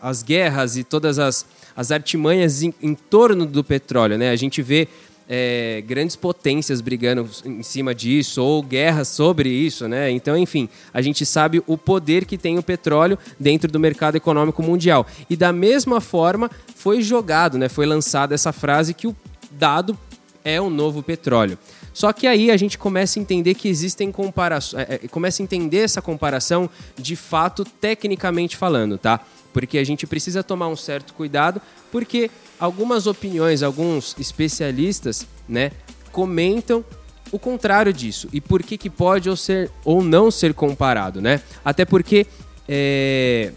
as 0.00 0.22
guerras 0.22 0.76
e 0.76 0.82
todas 0.82 1.18
as, 1.18 1.46
as 1.76 1.90
artimanhas 1.90 2.62
em, 2.62 2.74
em 2.82 2.94
torno 2.94 3.46
do 3.46 3.62
petróleo, 3.62 4.18
né? 4.18 4.30
A 4.30 4.36
gente 4.36 4.62
vê 4.62 4.88
é, 5.28 5.82
grandes 5.86 6.16
potências 6.16 6.80
brigando 6.80 7.28
em 7.44 7.62
cima 7.62 7.94
disso 7.94 8.42
ou 8.42 8.62
guerras 8.62 9.08
sobre 9.08 9.48
isso, 9.48 9.88
né? 9.88 10.10
Então, 10.10 10.36
enfim, 10.36 10.68
a 10.92 11.00
gente 11.00 11.24
sabe 11.24 11.62
o 11.66 11.78
poder 11.78 12.24
que 12.24 12.36
tem 12.36 12.58
o 12.58 12.62
petróleo 12.62 13.18
dentro 13.38 13.70
do 13.70 13.80
mercado 13.80 14.16
econômico 14.16 14.62
mundial. 14.62 15.06
E 15.30 15.36
da 15.36 15.52
mesma 15.52 16.00
forma 16.00 16.50
foi 16.74 17.02
jogado, 17.02 17.56
né? 17.56 17.68
Foi 17.68 17.86
lançada 17.86 18.34
essa 18.34 18.52
frase 18.52 18.94
que 18.94 19.06
o 19.06 19.16
dado 19.50 19.96
é 20.44 20.60
o 20.60 20.68
novo 20.68 21.02
petróleo. 21.02 21.58
Só 21.92 22.12
que 22.12 22.26
aí 22.26 22.50
a 22.50 22.56
gente 22.56 22.78
começa 22.78 23.18
a 23.18 23.22
entender 23.22 23.54
que 23.54 23.68
existem 23.68 24.10
comparações, 24.10 24.86
é, 24.88 24.94
é, 24.94 25.08
começa 25.08 25.42
a 25.42 25.44
entender 25.44 25.78
essa 25.78 26.00
comparação 26.00 26.68
de 26.96 27.14
fato 27.14 27.64
tecnicamente 27.64 28.56
falando, 28.56 28.96
tá? 28.96 29.20
Porque 29.52 29.78
a 29.78 29.84
gente 29.84 30.06
precisa 30.06 30.42
tomar 30.42 30.68
um 30.68 30.76
certo 30.76 31.14
cuidado, 31.14 31.60
porque 31.90 32.30
algumas 32.58 33.06
opiniões, 33.06 33.62
alguns 33.62 34.16
especialistas, 34.18 35.26
né, 35.48 35.72
comentam 36.10 36.84
o 37.32 37.38
contrário 37.38 37.92
disso 37.92 38.28
e 38.32 38.40
por 38.40 38.62
que, 38.62 38.76
que 38.76 38.90
pode 38.90 39.28
ou 39.28 39.36
ser 39.36 39.70
ou 39.84 40.02
não 40.04 40.30
ser 40.30 40.52
comparado, 40.52 41.20
né? 41.20 41.40
Até 41.64 41.84
porque 41.84 42.26
é, 42.68 43.52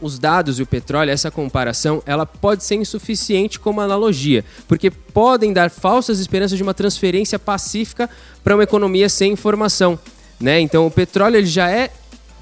os 0.00 0.18
dados 0.18 0.58
e 0.58 0.62
o 0.62 0.66
petróleo, 0.66 1.10
essa 1.10 1.30
comparação, 1.30 2.02
ela 2.04 2.26
pode 2.26 2.64
ser 2.64 2.74
insuficiente 2.74 3.58
como 3.58 3.80
analogia, 3.80 4.44
porque 4.66 4.90
podem 4.90 5.52
dar 5.52 5.70
falsas 5.70 6.18
esperanças 6.18 6.56
de 6.56 6.62
uma 6.62 6.74
transferência 6.74 7.38
pacífica 7.38 8.10
para 8.42 8.54
uma 8.54 8.64
economia 8.64 9.08
sem 9.08 9.32
informação, 9.32 9.98
né? 10.40 10.60
Então 10.60 10.86
o 10.86 10.90
petróleo 10.90 11.36
ele 11.36 11.46
já 11.46 11.70
é 11.70 11.90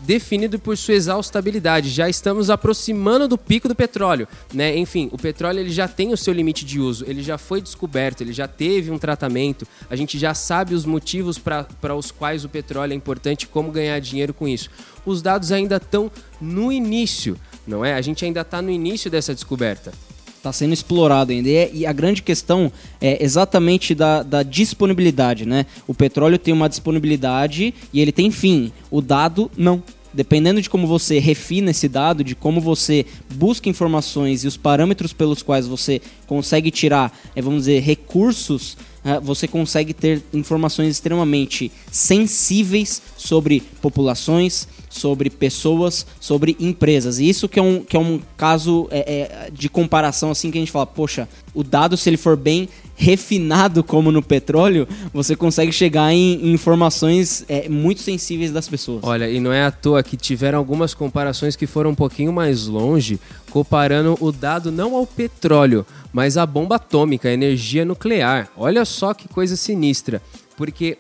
definido 0.07 0.59
por 0.59 0.77
sua 0.77 0.95
exaustabilidade. 0.95 1.91
Já 1.91 2.09
estamos 2.09 2.49
aproximando 2.49 3.27
do 3.27 3.37
pico 3.37 3.69
do 3.69 3.75
petróleo, 3.75 4.29
né? 4.55 4.77
Enfim, 4.79 5.09
o 5.13 5.19
petróleo 5.19 5.61
ele 5.61 5.71
já 5.71 5.89
tem 5.89 6.13
o 6.13 6.17
seu 6.17 6.33
limite 6.33 6.65
de 6.65 6.79
uso, 6.81 7.05
ele 7.09 7.23
já 7.23 7.37
foi 7.37 7.61
descoberto, 7.61 8.21
ele 8.21 8.33
já 8.33 8.47
teve 8.47 8.91
um 8.91 8.99
tratamento, 8.99 9.67
a 9.91 9.97
gente 9.97 10.19
já 10.19 10.33
sabe 10.33 10.75
os 10.75 10.85
motivos 10.85 11.39
para 11.39 11.95
os 11.97 12.11
quais 12.11 12.45
o 12.45 12.49
petróleo 12.49 12.93
é 12.93 12.97
importante 12.97 13.47
como 13.47 13.73
ganhar 13.73 13.99
dinheiro 14.01 14.33
com 14.33 14.47
isso. 14.47 14.71
Os 15.05 15.21
dados 15.21 15.51
ainda 15.53 15.77
estão 15.77 16.11
no 16.41 16.73
início, 16.73 17.37
não 17.67 17.85
é? 17.85 17.95
A 17.95 18.01
gente 18.01 18.25
ainda 18.25 18.43
está 18.43 18.63
no 18.63 18.71
início 18.71 19.11
dessa 19.11 19.35
descoberta. 19.35 19.93
Está 20.37 20.53
sendo 20.53 20.73
explorado 20.75 21.33
ainda. 21.33 21.49
E, 21.49 21.55
é- 21.57 21.71
e 21.73 21.87
a 21.87 21.93
grande 21.93 22.23
questão 22.23 22.71
é 23.01 23.23
exatamente 23.25 23.97
da, 23.97 24.23
da 24.23 24.45
disponibilidade, 24.45 25.45
né? 25.45 25.67
O 25.89 25.95
petróleo 25.95 26.39
tem 26.39 26.55
uma 26.55 26.69
disponibilidade 26.69 27.75
e 27.93 28.01
ele 28.01 28.13
tem 28.13 28.31
fim. 28.31 28.73
O 28.89 29.01
dado, 29.01 29.51
não. 29.57 29.83
Dependendo 30.17 30.63
de 30.63 30.71
como 30.71 30.87
você 30.87 31.19
refina 31.19 31.73
esse 31.73 31.91
dado, 31.91 32.25
de 32.25 32.35
como 32.35 32.59
você 32.59 33.05
busca 33.35 33.69
informações 33.69 34.45
e 34.45 34.47
os 34.49 34.57
parâmetros 34.57 35.13
pelos 35.13 35.43
quais 35.43 35.67
você 35.67 36.01
consegue 36.27 36.71
tirar, 36.71 37.15
eh, 37.37 37.43
vamos 37.43 37.65
dizer, 37.65 37.81
recursos, 37.81 38.79
eh, 39.05 39.21
você 39.21 39.47
consegue 39.47 39.93
ter 39.93 40.23
informações 40.33 40.89
extremamente 40.89 41.71
sensíveis 41.93 43.03
sobre 43.15 43.61
populações, 43.83 44.67
sobre 44.89 45.29
pessoas, 45.29 46.07
sobre 46.19 46.57
empresas. 46.59 47.19
E 47.19 47.29
isso 47.29 47.47
que 47.47 47.59
é 47.59 47.63
um, 47.63 47.85
que 47.85 47.95
é 47.95 48.01
um 48.01 48.19
caso 48.39 48.89
é, 48.91 49.01
é, 49.01 49.51
de 49.51 49.69
comparação 49.69 50.31
assim 50.31 50.51
que 50.51 50.57
a 50.57 50.63
gente 50.63 50.73
fala, 50.73 50.87
poxa, 50.87 51.29
o 51.55 51.63
dado 51.63 51.95
se 51.95 52.09
ele 52.09 52.17
for 52.17 52.39
bem 52.39 52.71
refinado 52.97 53.85
como 53.85 54.11
no 54.11 54.23
petróleo, 54.23 54.89
você 55.13 55.37
consegue 55.37 55.71
chegar 55.71 56.13
em, 56.13 56.53
informações 56.53 57.45
é, 57.49 57.69
muito 57.69 58.01
sensíveis 58.01 58.51
das 58.51 58.69
pessoas. 58.69 59.01
Olha, 59.03 59.31
e 59.31 59.39
não 59.39 59.53
é 59.53 59.65
à 59.65 59.71
toa 59.71 60.03
que 60.03 60.17
tiveram 60.17 60.59
algumas 60.59 60.95
comparações 60.95 61.55
que 61.55 61.67
foram 61.67 61.91
um 61.91 61.95
pouquinho 61.95 62.33
mais 62.33 62.67
longe, 62.67 63.21
comparando 63.51 64.17
o 64.21 64.33
dado 64.33 64.73
não 64.73 64.97
ao 64.97 65.07
petróleo, 65.07 65.87
mas 66.13 66.37
à 66.39 66.47
bomba 66.47 66.77
atômica, 66.77 67.29
à 67.29 67.33
energia 67.33 67.85
nuclear. 67.85 68.49
Olha 68.57 68.85
só 68.85 69.13
que 69.13 69.29
coisa 69.29 69.55
sinistra, 69.55 70.23
porque 70.57 70.97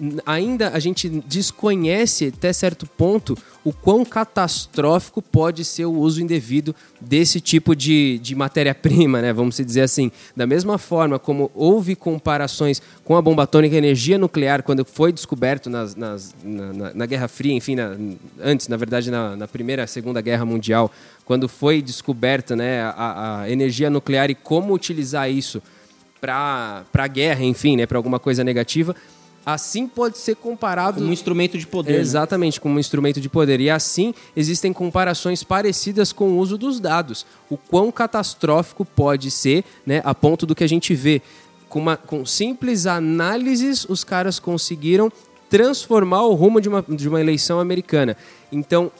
n- 0.00 0.20
ainda 0.26 0.70
a 0.70 0.78
gente 0.78 1.08
desconhece 1.08 2.32
até 2.36 2.52
certo 2.52 2.86
ponto 2.86 3.36
o 3.64 3.72
quão 3.72 4.04
catastrófico 4.04 5.20
pode 5.20 5.64
ser 5.64 5.84
o 5.84 5.92
uso 5.92 6.22
indevido 6.22 6.74
desse 7.00 7.40
tipo 7.40 7.76
de, 7.76 8.18
de 8.18 8.34
matéria-prima, 8.34 9.20
né? 9.20 9.32
Vamos 9.32 9.56
dizer 9.56 9.82
assim. 9.82 10.10
Da 10.36 10.46
mesma 10.46 10.78
forma 10.78 11.18
como 11.18 11.50
houve 11.54 11.94
comparações 11.94 12.80
com 13.04 13.16
a 13.16 13.22
bomba 13.22 13.42
atômica 13.42 13.74
e 13.74 13.76
a 13.76 13.78
energia 13.78 14.18
nuclear 14.18 14.62
quando 14.62 14.84
foi 14.84 15.12
descoberto 15.12 15.68
nas, 15.68 15.94
nas- 15.94 16.34
na, 16.42 16.92
na- 16.94 17.06
Guerra 17.06 17.28
Fria, 17.28 17.52
enfim, 17.52 17.74
na- 17.76 17.96
antes, 18.42 18.66
na 18.68 18.76
verdade, 18.76 19.10
na, 19.10 19.36
na 19.36 19.46
Primeira 19.46 19.86
Segunda 19.86 20.20
Guerra 20.20 20.44
Mundial, 20.46 20.90
quando 21.24 21.48
foi 21.48 21.82
descoberta 21.82 22.56
né, 22.56 22.82
a, 22.82 23.40
a 23.42 23.50
energia 23.50 23.90
nuclear 23.90 24.30
e 24.30 24.34
como 24.34 24.72
utilizar 24.72 25.30
isso 25.30 25.62
para 26.20 26.84
a 26.92 27.06
guerra, 27.06 27.44
enfim, 27.44 27.76
né, 27.76 27.86
para 27.86 27.98
alguma 27.98 28.18
coisa 28.18 28.44
negativa, 28.44 28.94
assim 29.44 29.86
pode 29.86 30.18
ser 30.18 30.36
comparado 30.36 30.98
Como 30.98 31.08
um 31.08 31.12
instrumento 31.12 31.56
de 31.58 31.66
poder. 31.66 31.94
né? 31.94 32.00
Exatamente, 32.00 32.60
como 32.60 32.76
um 32.76 32.78
instrumento 32.78 33.20
de 33.20 33.28
poder. 33.28 33.60
E 33.60 33.70
assim 33.70 34.14
existem 34.36 34.72
comparações 34.72 35.42
parecidas 35.42 36.12
com 36.12 36.30
o 36.30 36.38
uso 36.38 36.58
dos 36.58 36.78
dados. 36.78 37.24
O 37.48 37.56
quão 37.56 37.90
catastrófico 37.90 38.84
pode 38.84 39.30
ser, 39.30 39.64
né, 39.86 40.02
a 40.04 40.14
ponto 40.14 40.46
do 40.46 40.54
que 40.54 40.64
a 40.64 40.68
gente 40.68 40.94
vê. 40.94 41.22
Com, 41.68 41.78
uma, 41.78 41.96
com 41.96 42.26
simples 42.26 42.86
análises, 42.86 43.86
os 43.88 44.02
caras 44.02 44.38
conseguiram 44.40 45.10
transformar 45.48 46.22
o 46.22 46.34
rumo 46.34 46.60
de 46.60 46.68
uma, 46.68 46.84
de 46.88 47.08
uma 47.08 47.20
eleição 47.20 47.60
americana. 47.60 48.16
Então, 48.52 48.90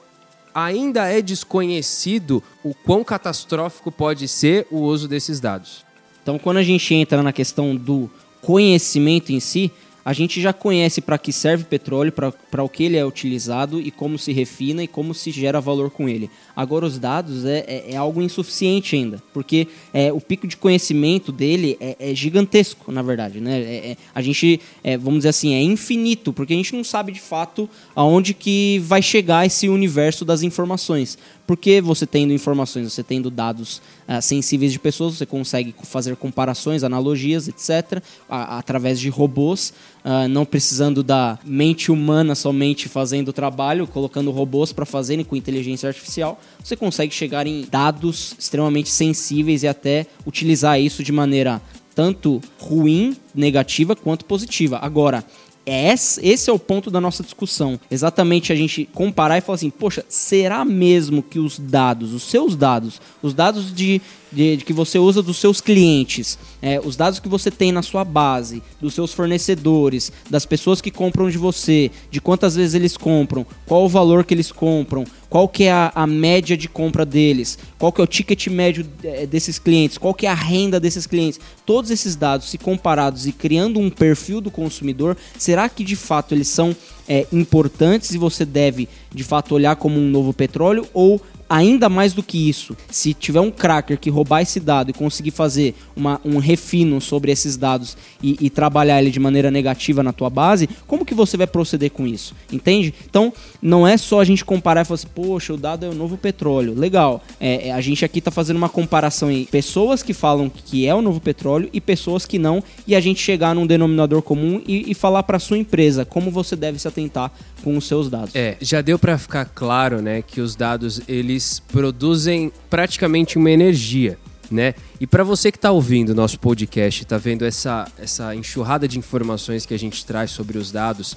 ainda 0.54 1.08
é 1.08 1.20
desconhecido 1.20 2.42
o 2.64 2.74
quão 2.74 3.04
catastrófico 3.04 3.90
pode 3.90 4.26
ser 4.28 4.66
o 4.70 4.78
uso 4.78 5.06
desses 5.08 5.40
dados. 5.40 5.84
Então, 6.22 6.38
quando 6.38 6.58
a 6.58 6.62
gente 6.62 6.94
entra 6.94 7.22
na 7.22 7.32
questão 7.32 7.74
do 7.74 8.10
conhecimento 8.40 9.32
em 9.32 9.40
si, 9.40 9.72
a 10.04 10.12
gente 10.12 10.40
já 10.40 10.52
conhece 10.52 11.00
para 11.00 11.18
que 11.18 11.32
serve 11.32 11.64
petróleo, 11.64 12.12
para 12.12 12.64
o 12.64 12.68
que 12.68 12.84
ele 12.84 12.96
é 12.96 13.04
utilizado 13.04 13.80
e 13.80 13.90
como 13.90 14.18
se 14.18 14.32
refina 14.32 14.82
e 14.82 14.88
como 14.88 15.14
se 15.14 15.30
gera 15.30 15.60
valor 15.60 15.90
com 15.90 16.08
ele. 16.08 16.30
Agora, 16.56 16.86
os 16.86 16.98
dados 16.98 17.44
é, 17.44 17.64
é, 17.66 17.92
é 17.92 17.96
algo 17.96 18.22
insuficiente 18.22 18.96
ainda, 18.96 19.22
porque 19.32 19.68
é, 19.92 20.12
o 20.12 20.20
pico 20.20 20.46
de 20.46 20.56
conhecimento 20.56 21.30
dele 21.30 21.76
é, 21.80 21.96
é 21.98 22.14
gigantesco, 22.14 22.90
na 22.90 23.02
verdade. 23.02 23.40
Né? 23.40 23.60
É, 23.60 23.90
é, 23.90 23.96
a 24.14 24.22
gente, 24.22 24.60
vamos 25.00 25.20
dizer 25.20 25.28
assim, 25.28 25.54
é 25.54 25.62
infinito, 25.62 26.32
porque 26.32 26.54
a 26.54 26.56
gente 26.56 26.74
não 26.74 26.84
sabe 26.84 27.12
de 27.12 27.20
fato 27.20 27.68
aonde 27.94 28.34
que 28.34 28.78
vai 28.80 29.02
chegar 29.02 29.46
esse 29.46 29.68
universo 29.68 30.24
das 30.24 30.42
informações. 30.42 31.18
Porque 31.46 31.80
você 31.80 32.06
tendo 32.06 32.32
informações, 32.32 32.92
você 32.92 33.02
tendo 33.02 33.28
dados 33.28 33.82
uh, 34.10 34.20
sensíveis 34.20 34.72
de 34.72 34.78
pessoas, 34.78 35.14
você 35.14 35.24
consegue 35.24 35.72
fazer 35.84 36.16
comparações, 36.16 36.82
analogias, 36.82 37.46
etc., 37.46 38.02
a, 38.28 38.58
através 38.58 38.98
de 38.98 39.08
robôs, 39.08 39.72
uh, 40.04 40.28
não 40.28 40.44
precisando 40.44 41.02
da 41.02 41.38
mente 41.44 41.92
humana 41.92 42.34
somente 42.34 42.88
fazendo 42.88 43.28
o 43.28 43.32
trabalho, 43.32 43.86
colocando 43.86 44.32
robôs 44.32 44.72
para 44.72 44.84
fazerem 44.84 45.24
com 45.24 45.36
inteligência 45.36 45.88
artificial, 45.88 46.40
você 46.62 46.74
consegue 46.74 47.14
chegar 47.14 47.46
em 47.46 47.64
dados 47.70 48.34
extremamente 48.38 48.90
sensíveis 48.90 49.62
e 49.62 49.68
até 49.68 50.06
utilizar 50.26 50.80
isso 50.80 51.04
de 51.04 51.12
maneira 51.12 51.62
tanto 51.94 52.40
ruim, 52.58 53.16
negativa, 53.34 53.94
quanto 53.94 54.24
positiva. 54.24 54.78
Agora, 54.80 55.24
é 55.66 55.92
esse 55.92 56.50
é 56.50 56.52
o 56.52 56.58
ponto 56.58 56.90
da 56.90 57.00
nossa 57.00 57.22
discussão. 57.22 57.78
Exatamente 57.90 58.52
a 58.52 58.56
gente 58.56 58.88
comparar 58.92 59.38
e 59.38 59.40
falar 59.40 59.56
assim, 59.56 59.70
poxa, 59.70 60.04
será 60.08 60.64
mesmo 60.64 61.22
que 61.22 61.38
os 61.38 61.58
dados, 61.58 62.12
os 62.12 62.22
seus 62.22 62.56
dados, 62.56 63.00
os 63.22 63.34
dados 63.34 63.74
de, 63.74 64.00
de, 64.32 64.56
de 64.56 64.64
que 64.64 64.72
você 64.72 64.98
usa 64.98 65.22
dos 65.22 65.36
seus 65.36 65.60
clientes, 65.60 66.38
é, 66.62 66.80
os 66.82 66.96
dados 66.96 67.18
que 67.18 67.28
você 67.28 67.50
tem 67.50 67.72
na 67.72 67.82
sua 67.82 68.04
base, 68.04 68.62
dos 68.80 68.94
seus 68.94 69.12
fornecedores, 69.12 70.12
das 70.28 70.46
pessoas 70.46 70.80
que 70.80 70.90
compram 70.90 71.30
de 71.30 71.38
você, 71.38 71.90
de 72.10 72.20
quantas 72.20 72.56
vezes 72.56 72.74
eles 72.74 72.96
compram, 72.96 73.46
qual 73.66 73.84
o 73.84 73.88
valor 73.88 74.24
que 74.24 74.34
eles 74.34 74.52
compram, 74.52 75.04
qual 75.28 75.48
que 75.48 75.64
é 75.64 75.72
a, 75.72 75.92
a 75.94 76.06
média 76.06 76.56
de 76.56 76.68
compra 76.68 77.04
deles, 77.04 77.58
qual 77.78 77.92
que 77.92 78.00
é 78.00 78.04
o 78.04 78.06
ticket 78.06 78.48
médio 78.48 78.86
é, 79.02 79.26
desses 79.26 79.58
clientes, 79.58 79.98
qual 79.98 80.12
que 80.12 80.26
é 80.26 80.30
a 80.30 80.34
renda 80.34 80.80
desses 80.80 81.06
clientes. 81.06 81.40
Todos 81.64 81.90
esses 81.90 82.16
dados, 82.16 82.50
se 82.50 82.58
comparados 82.58 83.26
e 83.26 83.32
criando 83.32 83.78
um 83.78 83.90
perfil 83.90 84.40
do 84.40 84.50
consumidor, 84.50 85.16
será 85.38 85.68
que 85.68 85.84
de 85.84 85.96
fato 85.96 86.34
eles 86.34 86.48
são 86.48 86.74
é, 87.08 87.26
importantes 87.32 88.12
e 88.12 88.18
você 88.18 88.44
deve 88.44 88.88
de 89.12 89.24
fato 89.24 89.54
olhar 89.54 89.76
como 89.76 89.98
um 89.98 90.08
novo 90.08 90.32
petróleo 90.32 90.86
ou 90.92 91.20
ainda 91.50 91.88
mais 91.88 92.12
do 92.12 92.22
que 92.22 92.48
isso, 92.48 92.76
se 92.88 93.12
tiver 93.12 93.40
um 93.40 93.50
cracker 93.50 93.98
que 93.98 94.08
roubar 94.08 94.40
esse 94.40 94.60
dado 94.60 94.90
e 94.90 94.92
conseguir 94.92 95.32
fazer 95.32 95.74
uma, 95.96 96.20
um 96.24 96.38
refino 96.38 97.00
sobre 97.00 97.32
esses 97.32 97.56
dados 97.56 97.96
e, 98.22 98.36
e, 98.40 98.48
trabalhar 98.48 99.02
ele 99.02 99.10
de 99.10 99.18
maneira 99.18 99.50
negativa 99.50 100.00
na 100.00 100.12
tua 100.12 100.30
base, 100.30 100.68
como 100.86 101.04
que 101.04 101.12
você 101.12 101.36
vai 101.36 101.48
proceder 101.48 101.90
com 101.90 102.06
isso? 102.06 102.36
Entende? 102.52 102.94
Então, 103.04 103.32
não 103.60 103.84
é 103.84 103.96
só 103.96 104.20
a 104.20 104.24
gente 104.24 104.44
comparar 104.44 104.82
e 104.82 104.84
falar 104.84 104.94
assim, 104.94 105.08
poxa, 105.12 105.52
o 105.52 105.56
dado 105.56 105.84
é 105.84 105.88
o 105.88 105.94
novo 105.94 106.16
petróleo. 106.16 106.72
Legal. 106.72 107.20
É, 107.40 107.68
é 107.68 107.72
a 107.72 107.80
gente 107.80 108.04
aqui 108.04 108.20
está 108.20 108.30
fazendo 108.30 108.56
uma 108.56 108.68
comparação 108.68 109.28
em 109.28 109.44
pessoas 109.44 110.04
que 110.04 110.14
falam 110.14 110.48
que 110.48 110.86
é 110.86 110.94
o 110.94 111.02
novo 111.02 111.20
petróleo 111.20 111.68
e 111.72 111.80
pessoas 111.80 112.24
que 112.24 112.38
não, 112.38 112.62
e 112.86 112.94
a 112.94 113.00
gente 113.00 113.20
chegar 113.20 113.56
num 113.56 113.66
denominador 113.66 114.22
comum 114.22 114.62
e, 114.64 114.88
e 114.88 114.94
falar 114.94 115.24
para 115.24 115.40
sua 115.40 115.58
empresa 115.58 116.04
como 116.04 116.30
você 116.30 116.54
deve 116.54 116.78
se 116.78 116.86
atentar 116.86 117.32
com 117.64 117.76
os 117.76 117.86
seus 117.86 118.08
dados. 118.08 118.34
É, 118.34 118.56
já 118.60 118.80
deu 118.80 118.98
para 118.98 119.18
ficar 119.18 119.44
claro, 119.44 120.00
né, 120.00 120.22
que 120.22 120.40
os 120.40 120.54
dados 120.54 121.00
eles 121.08 121.39
produzem 121.72 122.52
praticamente 122.68 123.38
uma 123.38 123.50
energia, 123.50 124.18
né? 124.50 124.74
E 125.00 125.06
para 125.06 125.24
você 125.24 125.50
que 125.50 125.58
está 125.58 125.70
ouvindo 125.70 126.14
nosso 126.14 126.38
podcast, 126.38 127.02
está 127.02 127.18
vendo 127.18 127.44
essa 127.44 127.86
essa 127.98 128.34
enxurrada 128.34 128.86
de 128.86 128.98
informações 128.98 129.64
que 129.64 129.74
a 129.74 129.78
gente 129.78 130.04
traz 130.04 130.30
sobre 130.30 130.58
os 130.58 130.70
dados, 130.70 131.16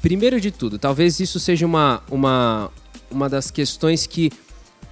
primeiro 0.00 0.40
de 0.40 0.50
tudo, 0.50 0.78
talvez 0.78 1.20
isso 1.20 1.38
seja 1.38 1.64
uma 1.64 2.02
uma 2.10 2.70
uma 3.10 3.28
das 3.28 3.50
questões 3.50 4.06
que 4.06 4.32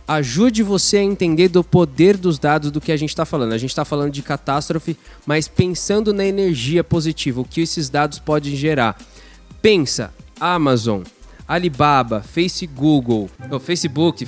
ajude 0.07 0.63
você 0.65 0.97
a 0.97 1.03
entender 1.03 1.49
do 1.49 1.63
poder 1.63 2.17
dos 2.17 2.37
dados 2.39 2.73
do 2.73 2.81
que 2.81 2.91
a 2.91 2.97
gente 2.97 3.11
está 3.11 3.25
falando. 3.25 3.53
A 3.53 3.59
gente 3.59 3.71
está 3.71 3.85
falando 3.85 4.13
de 4.13 4.23
catástrofe, 4.23 4.97
mas 5.25 5.47
pensando 5.47 6.13
na 6.13 6.25
energia 6.25 6.83
positiva, 6.83 7.41
o 7.41 7.45
que 7.45 7.61
esses 7.61 7.89
dados 7.89 8.19
podem 8.19 8.57
gerar. 8.57 8.99
Pensa, 9.63 10.13
Amazon, 10.41 11.03
Alibaba, 11.51 12.23
Face 12.23 12.65
Google, 12.65 13.29
oh, 13.51 13.59
Facebook. 13.59 14.25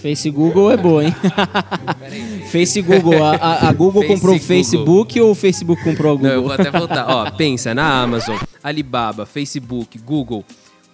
Face 0.00 0.30
Google 0.30 0.70
é 0.70 0.76
boa, 0.76 1.04
hein? 1.04 1.12
Face 2.52 2.80
Google, 2.80 3.24
a, 3.24 3.34
a, 3.34 3.68
a 3.70 3.72
Google 3.72 4.02
Face 4.02 4.14
comprou 4.14 4.36
o 4.36 4.38
Facebook 4.38 5.20
ou 5.20 5.32
o 5.32 5.34
Facebook 5.34 5.82
comprou 5.82 6.12
a 6.12 6.14
Google? 6.14 6.30
Não, 6.30 6.36
eu 6.36 6.42
vou 6.44 6.52
até 6.52 6.70
voltar. 6.70 7.06
Ó, 7.08 7.28
pensa 7.36 7.74
na 7.74 8.02
Amazon, 8.02 8.36
Alibaba, 8.62 9.26
Facebook, 9.26 9.98
Google. 9.98 10.44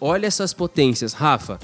Olha 0.01 0.27
essas 0.27 0.55
potências, 0.55 1.13
Rafa 1.13 1.59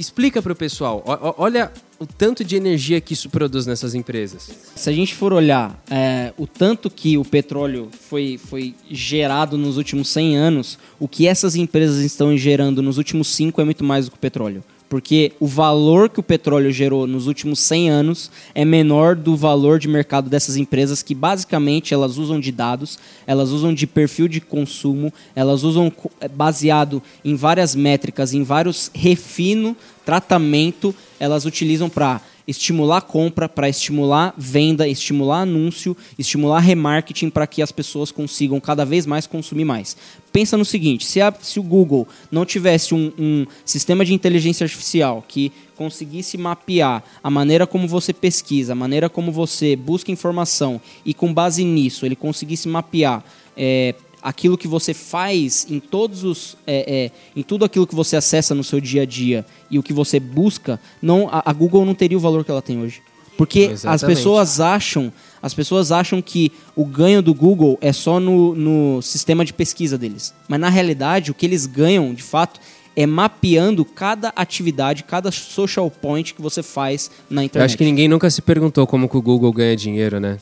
explica 0.00 0.40
para 0.40 0.52
o 0.52 0.56
pessoal, 0.56 1.04
olha 1.36 1.70
o 1.98 2.06
tanto 2.06 2.42
de 2.42 2.56
energia 2.56 3.00
que 3.00 3.12
isso 3.12 3.28
produz 3.28 3.66
nessas 3.66 3.94
empresas. 3.94 4.50
Se 4.74 4.88
a 4.88 4.92
gente 4.92 5.14
for 5.14 5.32
olhar 5.32 5.78
é, 5.90 6.32
o 6.38 6.46
tanto 6.46 6.88
que 6.88 7.18
o 7.18 7.24
petróleo 7.24 7.90
foi, 8.08 8.38
foi 8.38 8.74
gerado 8.90 9.58
nos 9.58 9.76
últimos 9.76 10.08
100 10.08 10.36
anos, 10.36 10.78
o 10.98 11.06
que 11.06 11.26
essas 11.26 11.54
empresas 11.54 11.98
estão 11.98 12.36
gerando 12.36 12.82
nos 12.82 12.96
últimos 12.96 13.28
5 13.28 13.60
é 13.60 13.64
muito 13.64 13.84
mais 13.84 14.06
do 14.06 14.12
que 14.12 14.16
o 14.16 14.20
petróleo 14.20 14.64
porque 14.90 15.32
o 15.38 15.46
valor 15.46 16.10
que 16.10 16.18
o 16.18 16.22
petróleo 16.22 16.72
gerou 16.72 17.06
nos 17.06 17.28
últimos 17.28 17.60
100 17.60 17.90
anos 17.90 18.30
é 18.52 18.64
menor 18.64 19.14
do 19.14 19.36
valor 19.36 19.78
de 19.78 19.86
mercado 19.86 20.28
dessas 20.28 20.56
empresas 20.56 21.00
que 21.00 21.14
basicamente 21.14 21.94
elas 21.94 22.18
usam 22.18 22.40
de 22.40 22.50
dados, 22.50 22.98
elas 23.24 23.50
usam 23.50 23.72
de 23.72 23.86
perfil 23.86 24.26
de 24.26 24.40
consumo, 24.40 25.12
elas 25.32 25.62
usam 25.62 25.92
é, 26.20 26.26
baseado 26.26 27.00
em 27.24 27.36
várias 27.36 27.76
métricas, 27.76 28.34
em 28.34 28.42
vários 28.42 28.90
refino, 28.92 29.76
tratamento, 30.04 30.92
elas 31.20 31.44
utilizam 31.44 31.88
para 31.88 32.20
estimular 32.50 33.02
compra, 33.02 33.48
para 33.48 33.68
estimular 33.68 34.34
venda, 34.36 34.88
estimular 34.88 35.42
anúncio, 35.42 35.96
estimular 36.18 36.58
remarketing 36.58 37.30
para 37.30 37.46
que 37.46 37.62
as 37.62 37.70
pessoas 37.70 38.10
consigam 38.10 38.60
cada 38.60 38.84
vez 38.84 39.06
mais 39.06 39.26
consumir 39.26 39.64
mais. 39.64 39.96
Pensa 40.32 40.56
no 40.56 40.64
seguinte: 40.64 41.06
se, 41.06 41.20
a, 41.20 41.32
se 41.40 41.60
o 41.60 41.62
Google 41.62 42.06
não 42.30 42.44
tivesse 42.44 42.94
um, 42.94 43.12
um 43.18 43.46
sistema 43.64 44.04
de 44.04 44.12
inteligência 44.12 44.64
artificial 44.64 45.24
que 45.26 45.52
conseguisse 45.76 46.36
mapear 46.36 47.02
a 47.22 47.30
maneira 47.30 47.66
como 47.66 47.88
você 47.88 48.12
pesquisa, 48.12 48.72
a 48.72 48.76
maneira 48.76 49.08
como 49.08 49.32
você 49.32 49.74
busca 49.76 50.12
informação 50.12 50.80
e 51.06 51.14
com 51.14 51.32
base 51.32 51.64
nisso 51.64 52.04
ele 52.04 52.16
conseguisse 52.16 52.68
mapear 52.68 53.24
é, 53.56 53.94
aquilo 54.22 54.58
que 54.58 54.68
você 54.68 54.92
faz 54.92 55.66
em 55.68 55.80
todos 55.80 56.24
os 56.24 56.56
é, 56.66 57.06
é, 57.06 57.10
em 57.34 57.42
tudo 57.42 57.64
aquilo 57.64 57.86
que 57.86 57.94
você 57.94 58.16
acessa 58.16 58.54
no 58.54 58.64
seu 58.64 58.80
dia 58.80 59.02
a 59.02 59.06
dia 59.06 59.44
e 59.70 59.78
o 59.78 59.82
que 59.82 59.92
você 59.92 60.20
busca 60.20 60.80
não 61.00 61.28
a, 61.30 61.42
a 61.50 61.52
Google 61.52 61.84
não 61.84 61.94
teria 61.94 62.18
o 62.18 62.20
valor 62.20 62.44
que 62.44 62.50
ela 62.50 62.62
tem 62.62 62.80
hoje 62.80 63.02
porque 63.36 63.60
Exatamente. 63.60 63.94
as 63.94 64.02
pessoas 64.02 64.60
acham 64.60 65.12
as 65.42 65.54
pessoas 65.54 65.90
acham 65.90 66.20
que 66.20 66.52
o 66.76 66.84
ganho 66.84 67.22
do 67.22 67.32
Google 67.32 67.78
é 67.80 67.92
só 67.92 68.20
no, 68.20 68.54
no 68.54 69.00
sistema 69.00 69.44
de 69.44 69.52
pesquisa 69.52 69.96
deles 69.96 70.34
mas 70.48 70.60
na 70.60 70.68
realidade 70.68 71.30
o 71.30 71.34
que 71.34 71.46
eles 71.46 71.66
ganham 71.66 72.12
de 72.12 72.22
fato 72.22 72.60
é 72.96 73.06
mapeando 73.06 73.84
cada 73.84 74.32
atividade, 74.36 75.04
cada 75.04 75.30
social 75.30 75.90
point 75.90 76.34
que 76.34 76.42
você 76.42 76.62
faz 76.62 77.10
na 77.30 77.44
internet. 77.44 77.62
Eu 77.62 77.64
acho 77.64 77.78
que 77.78 77.84
ninguém 77.84 78.08
nunca 78.08 78.28
se 78.28 78.42
perguntou 78.42 78.86
como 78.86 79.08
que 79.08 79.16
o 79.16 79.22
Google 79.22 79.52
ganha 79.52 79.76
dinheiro, 79.76 80.18
né? 80.18 80.38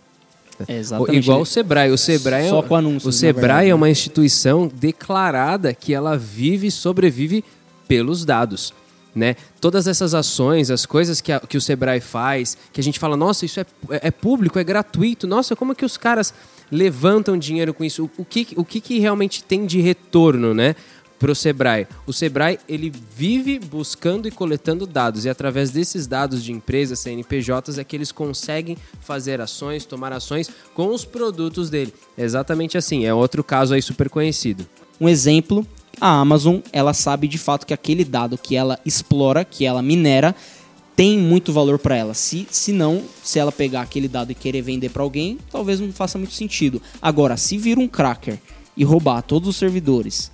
É, 0.67 0.79
exatamente. 0.79 1.25
Igual 1.25 1.41
o 1.43 1.47
Sebrae. 1.47 1.91
O 1.91 1.99
Sebrae, 1.99 2.49
Só 2.49 2.61
é, 2.61 2.63
com 2.63 2.77
anúncios, 2.77 3.15
o 3.15 3.19
Sebrae 3.19 3.69
é 3.69 3.75
uma 3.75 3.89
instituição 3.89 4.71
declarada 4.73 5.73
que 5.75 5.95
ela 5.95 6.17
vive 6.17 6.69
e 6.69 6.71
sobrevive 6.71 7.45
pelos 7.87 8.25
dados. 8.25 8.73
Né? 9.15 9.37
Todas 9.61 9.87
essas 9.87 10.15
ações, 10.15 10.71
as 10.71 10.87
coisas 10.87 11.21
que, 11.21 11.33
a, 11.33 11.41
que 11.41 11.57
o 11.57 11.61
Sebrae 11.61 12.01
faz, 12.01 12.57
que 12.73 12.81
a 12.81 12.85
gente 12.85 12.99
fala, 12.99 13.17
nossa, 13.17 13.45
isso 13.45 13.59
é, 13.59 13.67
é, 13.91 14.09
é 14.09 14.11
público, 14.11 14.59
é 14.59 14.65
gratuito, 14.65 15.27
nossa, 15.27 15.57
como 15.57 15.73
é 15.73 15.75
que 15.75 15.85
os 15.85 15.97
caras 15.97 16.33
levantam 16.71 17.37
dinheiro 17.37 17.75
com 17.75 17.83
isso? 17.83 18.05
O, 18.05 18.23
o, 18.23 18.25
que, 18.25 18.49
o 18.57 18.65
que, 18.65 18.81
que 18.81 18.99
realmente 18.99 19.43
tem 19.43 19.67
de 19.67 19.81
retorno, 19.81 20.55
né? 20.55 20.77
Para 21.19 21.33
o 21.33 21.35
Sebrae. 21.35 21.87
O 22.07 22.13
Sebrae 22.13 22.59
ele 22.69 22.93
vive 23.15 23.59
buscando 23.59 24.29
e 24.29 24.31
coletando 24.31 24.87
dados 24.87 25.25
e 25.25 25.29
através 25.29 25.71
desses 25.71 26.07
dados 26.07 26.43
de 26.45 26.53
empresas, 26.53 27.01
CNPJs, 27.01 27.79
é 27.79 27.85
que 27.85 27.97
eles 27.97 28.13
conseguem 28.13 28.77
fazer 29.01 29.41
ações, 29.41 29.85
tomar 29.85 30.13
ações 30.13 30.49
com 30.75 30.95
os 30.95 31.05
produtos 31.05 31.69
dele. 31.69 31.93
É 32.17 32.25
exatamente 32.25 32.79
assim. 32.79 33.05
É 33.05 33.13
outro 33.13 33.43
caso 33.43 33.75
aí 33.75 33.83
super 33.83 34.09
conhecido. 34.09 34.67
Um 35.01 35.09
exemplo, 35.09 35.67
a 36.01 36.21
Amazon, 36.21 36.59
ela 36.73 36.95
sabe 36.95 37.29
de 37.29 37.39
fato 37.39 37.67
que 37.67 37.75
aquele 37.75 38.05
dado 38.05 38.39
que 38.39 38.57
ela 38.57 38.79
explora, 38.85 39.45
que 39.45 39.65
ela 39.65 39.83
minera, 39.83 40.35
tem 40.95 41.17
muito 41.17 41.53
valor 41.53 41.79
para 41.79 41.97
ela. 41.97 42.15
Se, 42.15 42.47
se 42.51 42.73
não, 42.73 43.05
se 43.23 43.39
ela 43.39 43.53
pegar 43.53 43.83
aquele 43.83 44.09
dado 44.09 44.33
e 44.33 44.35
querer 44.35 44.63
vender 44.63 44.89
para 44.89 45.03
alguém, 45.03 45.39
talvez 45.51 45.79
não 45.79 45.93
faça 45.93 46.19
muito 46.19 46.35
sentido. 46.35 46.83
Agora, 47.01 47.37
se 47.37 47.57
vir 47.57 47.79
um 47.79 47.87
cracker 47.87 48.39
e 48.77 48.83
roubar 48.83 49.23
todos 49.23 49.49
os 49.49 49.57
servidores 49.57 50.33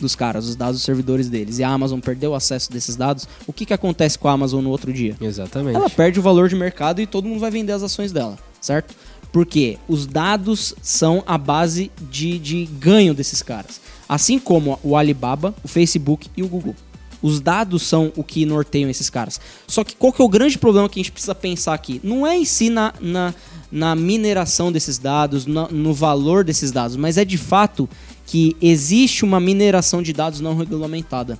dos 0.00 0.14
caras, 0.14 0.46
os 0.46 0.56
dados 0.56 0.76
dos 0.76 0.84
servidores 0.84 1.28
deles, 1.28 1.58
e 1.58 1.64
a 1.64 1.68
Amazon 1.68 2.00
perdeu 2.00 2.32
o 2.32 2.34
acesso 2.34 2.70
desses 2.72 2.96
dados, 2.96 3.28
o 3.46 3.52
que, 3.52 3.66
que 3.66 3.74
acontece 3.74 4.18
com 4.18 4.28
a 4.28 4.32
Amazon 4.32 4.62
no 4.62 4.70
outro 4.70 4.92
dia? 4.92 5.16
Exatamente. 5.20 5.76
Ela 5.76 5.90
perde 5.90 6.18
o 6.18 6.22
valor 6.22 6.48
de 6.48 6.56
mercado 6.56 7.00
e 7.00 7.06
todo 7.06 7.28
mundo 7.28 7.40
vai 7.40 7.50
vender 7.50 7.72
as 7.72 7.82
ações 7.82 8.12
dela, 8.12 8.38
certo? 8.60 8.94
Porque 9.32 9.78
os 9.88 10.06
dados 10.06 10.74
são 10.82 11.22
a 11.26 11.38
base 11.38 11.90
de, 12.10 12.38
de 12.38 12.66
ganho 12.66 13.14
desses 13.14 13.42
caras. 13.42 13.80
Assim 14.08 14.38
como 14.38 14.78
o 14.82 14.96
Alibaba, 14.96 15.54
o 15.62 15.68
Facebook 15.68 16.28
e 16.36 16.42
o 16.42 16.48
Google. 16.48 16.74
Os 17.22 17.40
dados 17.40 17.82
são 17.82 18.12
o 18.16 18.24
que 18.24 18.46
norteiam 18.46 18.88
esses 18.88 19.10
caras. 19.10 19.40
Só 19.66 19.84
que 19.84 19.94
qual 19.94 20.12
que 20.12 20.22
é 20.22 20.24
o 20.24 20.28
grande 20.28 20.58
problema 20.58 20.88
que 20.88 20.98
a 20.98 21.02
gente 21.02 21.12
precisa 21.12 21.34
pensar 21.34 21.74
aqui? 21.74 22.00
Não 22.02 22.26
é 22.26 22.36
em 22.36 22.44
si 22.44 22.70
na, 22.70 22.94
na, 23.00 23.34
na 23.70 23.94
mineração 23.94 24.72
desses 24.72 24.98
dados, 24.98 25.46
no, 25.46 25.68
no 25.68 25.94
valor 25.94 26.44
desses 26.44 26.72
dados, 26.72 26.96
mas 26.96 27.16
é 27.16 27.24
de 27.24 27.38
fato 27.38 27.88
que 28.26 28.56
existe 28.60 29.24
uma 29.24 29.40
mineração 29.40 30.02
de 30.02 30.12
dados 30.12 30.40
não 30.40 30.56
regulamentada 30.56 31.38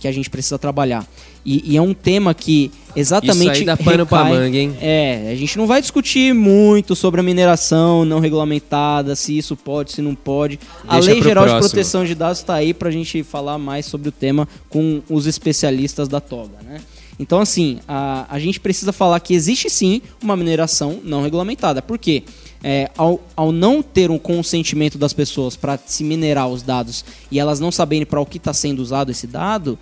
que 0.00 0.08
a 0.08 0.12
gente 0.12 0.28
precisa 0.28 0.58
trabalhar. 0.58 1.06
E, 1.44 1.72
e, 1.72 1.76
é 1.76 1.82
um 1.82 1.94
tema 1.94 2.34
que 2.34 2.70
exatamente. 2.94 3.52
Isso 3.52 3.60
aí 3.60 3.64
dá 3.64 3.76
pano 3.76 4.04
recai, 4.04 4.06
pra 4.06 4.24
manga, 4.24 4.56
hein? 4.56 4.76
É, 4.80 5.30
a 5.32 5.36
gente 5.36 5.56
não 5.56 5.66
vai 5.66 5.80
discutir 5.80 6.32
muito 6.34 6.94
sobre 6.94 7.20
a 7.20 7.22
mineração 7.22 8.04
não 8.04 8.18
regulamentada, 8.20 9.14
se 9.14 9.36
isso 9.36 9.56
pode, 9.56 9.92
se 9.92 10.02
não 10.02 10.14
pode. 10.14 10.58
Deixa 10.88 11.10
a 11.10 11.12
Lei 11.12 11.22
Geral 11.22 11.44
próximo. 11.44 11.62
de 11.62 11.68
Proteção 11.68 12.04
de 12.04 12.14
Dados 12.14 12.38
está 12.38 12.54
aí 12.54 12.74
pra 12.74 12.90
gente 12.90 13.22
falar 13.22 13.58
mais 13.58 13.86
sobre 13.86 14.08
o 14.08 14.12
tema 14.12 14.48
com 14.68 15.02
os 15.08 15.26
especialistas 15.26 16.08
da 16.08 16.20
toga, 16.20 16.58
né? 16.64 16.80
Então, 17.22 17.40
assim, 17.40 17.78
a, 17.86 18.26
a 18.28 18.38
gente 18.40 18.58
precisa 18.58 18.92
falar 18.92 19.20
que 19.20 19.32
existe 19.32 19.70
sim 19.70 20.02
uma 20.20 20.36
mineração 20.36 21.00
não 21.04 21.22
regulamentada. 21.22 21.80
Por 21.80 21.96
quê? 21.96 22.24
É, 22.64 22.90
ao, 22.96 23.20
ao 23.34 23.50
não 23.50 23.82
ter 23.82 24.10
um 24.10 24.18
consentimento 24.18 24.96
das 24.98 25.12
pessoas 25.12 25.56
para 25.56 25.78
se 25.84 26.04
minerar 26.04 26.48
os 26.48 26.62
dados 26.62 27.04
e 27.30 27.38
elas 27.38 27.58
não 27.58 27.72
saberem 27.72 28.06
para 28.06 28.20
o 28.20 28.26
que 28.26 28.36
está 28.38 28.52
sendo 28.52 28.80
usado 28.80 29.10
esse 29.10 29.26
dado, 29.26 29.78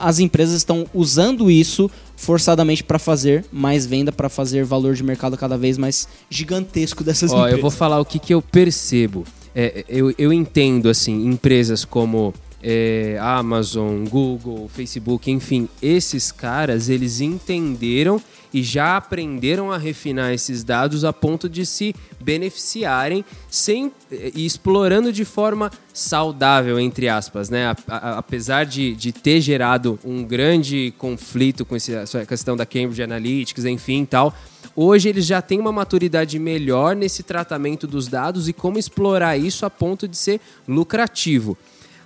as 0.00 0.18
empresas 0.18 0.56
estão 0.56 0.86
usando 0.92 1.48
isso 1.48 1.88
forçadamente 2.16 2.82
para 2.82 2.98
fazer 2.98 3.44
mais 3.52 3.86
venda, 3.86 4.10
para 4.10 4.28
fazer 4.28 4.64
valor 4.64 4.94
de 4.94 5.04
mercado 5.04 5.36
cada 5.36 5.56
vez 5.56 5.78
mais 5.78 6.08
gigantesco 6.28 7.04
dessas 7.04 7.30
Ó, 7.32 7.36
empresas. 7.36 7.58
Eu 7.58 7.62
vou 7.62 7.70
falar 7.70 8.00
o 8.00 8.04
que, 8.04 8.18
que 8.18 8.34
eu 8.34 8.42
percebo. 8.42 9.24
É, 9.54 9.84
eu, 9.88 10.12
eu 10.18 10.32
entendo 10.32 10.88
assim 10.88 11.26
empresas 11.26 11.84
como 11.84 12.34
é, 12.62 13.18
Amazon, 13.20 14.04
Google, 14.04 14.68
Facebook, 14.68 15.30
enfim, 15.30 15.68
esses 15.80 16.32
caras 16.32 16.88
eles 16.88 17.20
entenderam 17.20 18.20
e 18.52 18.62
já 18.62 18.96
aprenderam 18.96 19.70
a 19.70 19.76
refinar 19.76 20.32
esses 20.32 20.64
dados 20.64 21.04
a 21.04 21.12
ponto 21.12 21.48
de 21.48 21.66
se 21.66 21.94
beneficiarem 22.20 23.24
sem 23.50 23.92
e 24.10 24.46
explorando 24.46 25.12
de 25.12 25.24
forma 25.24 25.70
saudável, 25.92 26.80
entre 26.80 27.08
aspas, 27.08 27.50
né? 27.50 27.66
A, 27.66 27.76
a, 27.88 28.18
apesar 28.18 28.64
de, 28.64 28.94
de 28.94 29.12
ter 29.12 29.40
gerado 29.40 29.98
um 30.04 30.24
grande 30.24 30.94
conflito 30.96 31.64
com 31.64 31.76
esse, 31.76 31.94
essa 31.94 32.24
questão 32.24 32.56
da 32.56 32.64
Cambridge 32.64 33.02
Analytics, 33.02 33.64
enfim 33.66 34.04
tal, 34.04 34.34
hoje 34.74 35.08
eles 35.10 35.26
já 35.26 35.42
têm 35.42 35.60
uma 35.60 35.72
maturidade 35.72 36.38
melhor 36.38 36.96
nesse 36.96 37.22
tratamento 37.22 37.86
dos 37.86 38.08
dados 38.08 38.48
e 38.48 38.52
como 38.52 38.78
explorar 38.78 39.36
isso 39.36 39.66
a 39.66 39.70
ponto 39.70 40.08
de 40.08 40.16
ser 40.16 40.40
lucrativo. 40.66 41.56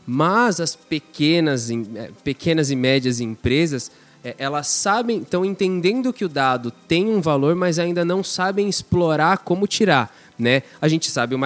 Mas 0.07 0.61
as 0.61 0.75
pequenas, 0.75 1.71
eh, 1.71 2.11
pequenas 2.25 2.71
e 2.71 2.77
médias 2.77 3.21
empresas, 3.21 3.91
eh, 4.25 4.35
elas 4.39 4.67
sabem, 4.67 5.19
estão 5.19 5.45
entendendo 5.45 6.13
que 6.13 6.25
o 6.25 6.29
dado 6.29 6.71
tem 6.89 7.09
um 7.09 7.21
valor, 7.21 7.55
mas 7.55 7.79
ainda 7.79 8.05
não 8.05 8.23
sabem 8.23 8.69
explorar 8.69 9.39
como 9.39 9.67
tirar. 9.67 10.15
Né? 10.39 10.63
A 10.81 10.89
gente 10.89 11.09
sabe 11.09 11.37
o 11.37 11.39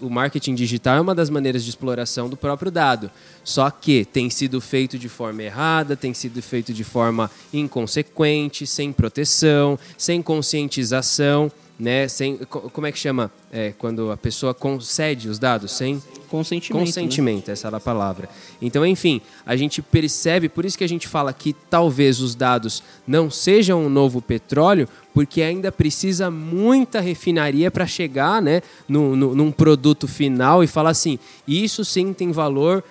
o 0.00 0.10
marketing 0.10 0.54
digital 0.54 0.96
é 0.96 1.00
uma 1.00 1.14
das 1.14 1.30
maneiras 1.30 1.62
de 1.62 1.70
exploração 1.70 2.28
do 2.28 2.36
próprio 2.36 2.70
dado. 2.70 3.10
Só 3.44 3.70
que 3.70 4.04
tem 4.04 4.28
sido 4.28 4.60
feito 4.60 4.98
de 4.98 5.08
forma 5.08 5.42
errada, 5.42 5.94
tem 5.94 6.12
sido 6.12 6.42
feito 6.42 6.72
de 6.72 6.82
forma 6.82 7.30
inconsequente, 7.52 8.66
sem 8.66 8.92
proteção, 8.92 9.78
sem 9.96 10.20
conscientização 10.20 11.52
né? 11.80 12.06
Sem, 12.06 12.36
como 12.36 12.86
é 12.86 12.92
que 12.92 12.98
chama? 12.98 13.32
É, 13.50 13.72
quando 13.76 14.12
a 14.12 14.16
pessoa 14.16 14.52
concede 14.52 15.28
os 15.28 15.38
dados 15.38 15.72
sem 15.72 16.00
consentimento. 16.28 16.84
Consentimento, 16.84 17.48
né? 17.48 17.52
essa 17.54 17.66
era 17.66 17.78
a 17.78 17.80
palavra. 17.80 18.28
Então, 18.60 18.84
enfim, 18.84 19.20
a 19.44 19.56
gente 19.56 19.80
percebe, 19.80 20.48
por 20.48 20.64
isso 20.64 20.76
que 20.76 20.84
a 20.84 20.88
gente 20.88 21.08
fala 21.08 21.32
que 21.32 21.52
talvez 21.52 22.20
os 22.20 22.34
dados 22.34 22.82
não 23.06 23.30
sejam 23.30 23.84
um 23.84 23.88
novo 23.88 24.20
petróleo, 24.20 24.86
porque 25.14 25.42
ainda 25.42 25.72
precisa 25.72 26.30
muita 26.30 27.00
refinaria 27.00 27.70
para 27.70 27.86
chegar, 27.86 28.40
né, 28.40 28.62
no, 28.86 29.16
no, 29.16 29.34
num 29.34 29.50
produto 29.50 30.06
final 30.06 30.62
e 30.62 30.66
falar 30.66 30.90
assim, 30.90 31.18
isso 31.48 31.84
sim 31.84 32.12
tem 32.12 32.30
valor 32.30 32.84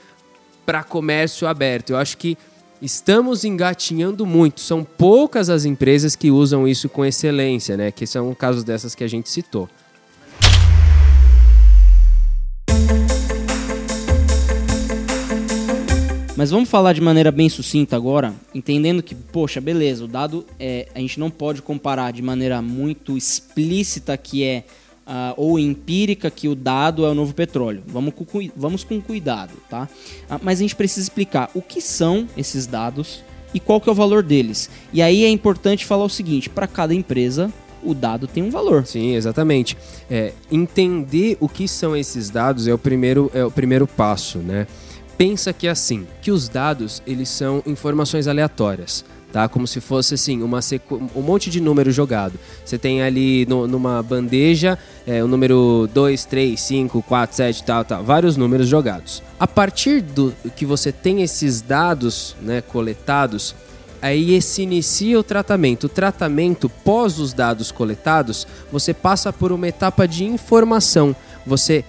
para 0.65 0.84
comércio 0.84 1.47
aberto. 1.47 1.91
Eu 1.91 1.97
acho 1.97 2.17
que 2.17 2.38
estamos 2.81 3.43
engatinhando 3.43 4.25
muito. 4.25 4.61
São 4.61 4.83
poucas 4.83 5.49
as 5.49 5.65
empresas 5.65 6.15
que 6.15 6.31
usam 6.31 6.67
isso 6.67 6.87
com 6.89 7.05
excelência, 7.05 7.75
né? 7.75 7.91
Que 7.91 8.07
são 8.07 8.33
casos 8.33 8.63
dessas 8.63 8.95
que 8.95 9.03
a 9.03 9.07
gente 9.07 9.29
citou. 9.29 9.69
Mas 16.39 16.51
vamos 16.51 16.69
falar 16.69 16.93
de 16.93 17.01
maneira 17.01 17.33
bem 17.33 17.49
sucinta 17.49 17.97
agora, 17.97 18.33
entendendo 18.55 19.03
que, 19.03 19.13
poxa, 19.13 19.59
beleza, 19.59 20.05
o 20.05 20.07
dado 20.07 20.45
é, 20.57 20.87
a 20.95 20.99
gente 20.99 21.19
não 21.19 21.29
pode 21.29 21.61
comparar 21.61 22.13
de 22.13 22.21
maneira 22.21 22.61
muito 22.61 23.17
explícita 23.17 24.15
que 24.15 24.45
é 24.45 24.63
uh, 25.10 25.34
ou 25.36 25.58
empírica 25.58 26.30
que 26.30 26.48
o 26.48 26.56
dado 26.56 27.06
é 27.06 27.10
o 27.10 27.15
novo 27.15 27.34
petróleo. 27.34 27.84
Vamos 27.88 28.13
com, 28.13 28.50
vamos 28.56 28.84
com 28.84 29.02
cuidado, 29.02 29.54
tá? 29.69 29.89
Uh, 30.30 30.39
mas 30.41 30.60
a 30.60 30.62
gente 30.62 30.76
precisa 30.76 31.02
explicar 31.02 31.50
o 31.56 31.62
que 31.62 31.82
são 31.82 32.28
esses 32.38 32.67
dados 32.67 33.24
e 33.54 33.60
qual 33.60 33.82
que 33.82 33.89
é 33.89 33.91
o 33.91 33.95
valor 33.95 34.22
deles. 34.22 34.69
E 34.93 35.02
aí 35.02 35.24
é 35.24 35.30
importante 35.30 35.86
falar 35.86 36.06
o 36.06 36.10
seguinte: 36.10 36.50
para 36.50 36.67
cada 36.67 36.93
empresa 36.93 37.52
o 37.82 37.93
dado 37.93 38.28
tem 38.28 38.43
um 38.43 38.50
valor. 38.50 38.86
Sim, 38.86 39.15
exatamente. 39.15 39.76
É, 40.10 40.34
entender 40.52 41.38
o 41.39 41.50
que 41.50 41.67
são 41.67 41.95
esses 41.95 42.30
dados 42.30 42.67
é 42.67 42.74
o 42.74 42.78
primeiro, 42.78 43.32
é 43.34 43.43
o 43.43 43.52
primeiro 43.52 43.88
passo, 43.88 44.39
né? 44.39 44.67
Pensa 45.17 45.52
que 45.52 45.67
é 45.67 45.69
assim, 45.69 46.08
que 46.22 46.32
os 46.32 46.48
dados 46.48 47.02
eles 47.06 47.28
são 47.28 47.62
informações 47.65 48.26
aleatórias 48.28 49.04
tá? 49.31 49.47
Como 49.47 49.67
se 49.67 49.79
fosse 49.79 50.13
assim, 50.13 50.41
uma 50.41 50.61
sequ... 50.61 51.01
um 51.15 51.21
monte 51.21 51.49
de 51.49 51.59
número 51.59 51.91
jogado. 51.91 52.39
Você 52.63 52.77
tem 52.77 53.01
ali 53.01 53.45
no, 53.45 53.67
numa 53.67 54.01
bandeja 54.01 54.77
é, 55.05 55.23
o 55.23 55.27
número 55.27 55.89
2, 55.93 56.25
3, 56.25 56.59
5, 56.59 57.01
4, 57.03 57.35
7, 57.35 57.63
tal, 57.63 57.85
tal, 57.85 58.03
vários 58.03 58.37
números 58.37 58.67
jogados. 58.67 59.23
A 59.39 59.47
partir 59.47 60.01
do 60.01 60.33
que 60.55 60.65
você 60.65 60.91
tem 60.91 61.21
esses 61.21 61.61
dados 61.61 62.35
né, 62.41 62.61
coletados, 62.61 63.55
aí 64.01 64.41
se 64.41 64.61
inicia 64.61 65.19
o 65.19 65.23
tratamento. 65.23 65.85
O 65.85 65.89
tratamento, 65.89 66.69
pós 66.69 67.19
os 67.19 67.33
dados 67.33 67.71
coletados, 67.71 68.47
você 68.71 68.93
passa 68.93 69.31
por 69.31 69.51
uma 69.51 69.67
etapa 69.67 70.07
de 70.07 70.25
informação. 70.25 71.15
Você 71.45 71.85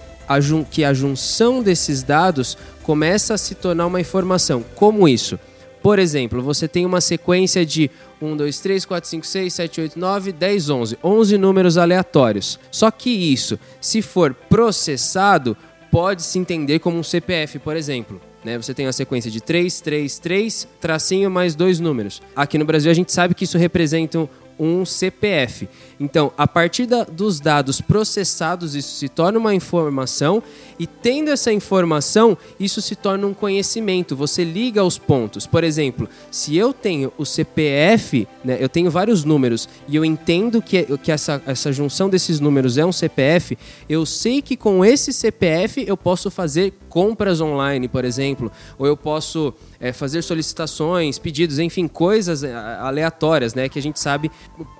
que 0.69 0.85
a 0.85 0.93
junção 0.93 1.61
desses 1.61 2.03
dados 2.03 2.57
começa 2.83 3.33
a 3.33 3.37
se 3.37 3.53
tornar 3.53 3.85
uma 3.85 3.99
informação. 3.99 4.63
Como 4.75 5.05
isso? 5.05 5.37
Por 5.81 5.97
exemplo, 5.99 6.41
você 6.41 6.67
tem 6.67 6.85
uma 6.85 7.01
sequência 7.01 7.65
de 7.65 7.89
1, 8.21 8.37
2, 8.37 8.59
3, 8.59 8.85
4, 8.85 9.09
5, 9.09 9.25
6, 9.25 9.53
7, 9.53 9.81
8, 9.81 9.99
9, 9.99 10.31
10, 10.31 10.69
11. 10.69 10.97
11 11.03 11.37
números 11.37 11.77
aleatórios. 11.77 12.59
Só 12.69 12.91
que 12.91 13.09
isso, 13.09 13.57
se 13.79 14.01
for 14.01 14.33
processado, 14.33 15.57
pode 15.91 16.21
se 16.23 16.37
entender 16.37 16.79
como 16.79 16.97
um 16.97 17.03
CPF, 17.03 17.59
por 17.59 17.75
exemplo. 17.75 18.21
Né? 18.43 18.57
Você 18.57 18.73
tem 18.73 18.87
a 18.87 18.93
sequência 18.93 19.29
de 19.29 19.41
3, 19.41 19.81
3, 19.81 20.19
3, 20.19 20.67
tracinho 20.79 21.29
mais 21.29 21.55
dois 21.55 21.79
números. 21.79 22.21
Aqui 22.35 22.57
no 22.57 22.65
Brasil 22.65 22.89
a 22.89 22.93
gente 22.93 23.11
sabe 23.11 23.35
que 23.35 23.43
isso 23.43 23.57
representa 23.57 24.27
um 24.59 24.85
CPF. 24.85 25.67
Então, 25.99 26.31
a 26.37 26.47
partir 26.47 26.85
da, 26.85 27.03
dos 27.03 27.39
dados 27.39 27.79
processados, 27.79 28.75
isso 28.75 28.95
se 28.95 29.07
torna 29.07 29.37
uma 29.37 29.53
informação 29.53 30.41
e 30.79 30.87
tendo 30.87 31.29
essa 31.29 31.51
informação, 31.51 32.37
isso 32.59 32.81
se 32.81 32.95
torna 32.95 33.27
um 33.27 33.33
conhecimento. 33.33 34.15
Você 34.15 34.43
liga 34.43 34.83
os 34.83 34.97
pontos. 34.97 35.45
Por 35.45 35.63
exemplo, 35.63 36.09
se 36.31 36.55
eu 36.57 36.73
tenho 36.73 37.11
o 37.17 37.25
CPF, 37.25 38.27
né, 38.43 38.57
eu 38.59 38.67
tenho 38.67 38.89
vários 38.89 39.23
números 39.23 39.69
e 39.87 39.95
eu 39.95 40.03
entendo 40.03 40.61
que, 40.61 40.83
que 40.97 41.11
essa, 41.11 41.41
essa 41.45 41.71
junção 41.71 42.09
desses 42.09 42.39
números 42.39 42.77
é 42.77 42.85
um 42.85 42.91
CPF, 42.91 43.57
eu 43.87 44.05
sei 44.05 44.41
que 44.41 44.57
com 44.57 44.83
esse 44.83 45.13
CPF 45.13 45.83
eu 45.87 45.95
posso 45.95 46.31
fazer 46.31 46.73
compras 46.89 47.39
online, 47.41 47.87
por 47.87 48.03
exemplo, 48.03 48.51
ou 48.77 48.85
eu 48.85 48.97
posso 48.97 49.53
é, 49.81 49.91
fazer 49.91 50.21
solicitações, 50.21 51.17
pedidos, 51.17 51.57
enfim, 51.57 51.87
coisas 51.87 52.43
é, 52.43 52.53
aleatórias, 52.53 53.55
né? 53.55 53.67
Que 53.67 53.79
a 53.79 53.81
gente 53.81 53.99
sabe 53.99 54.31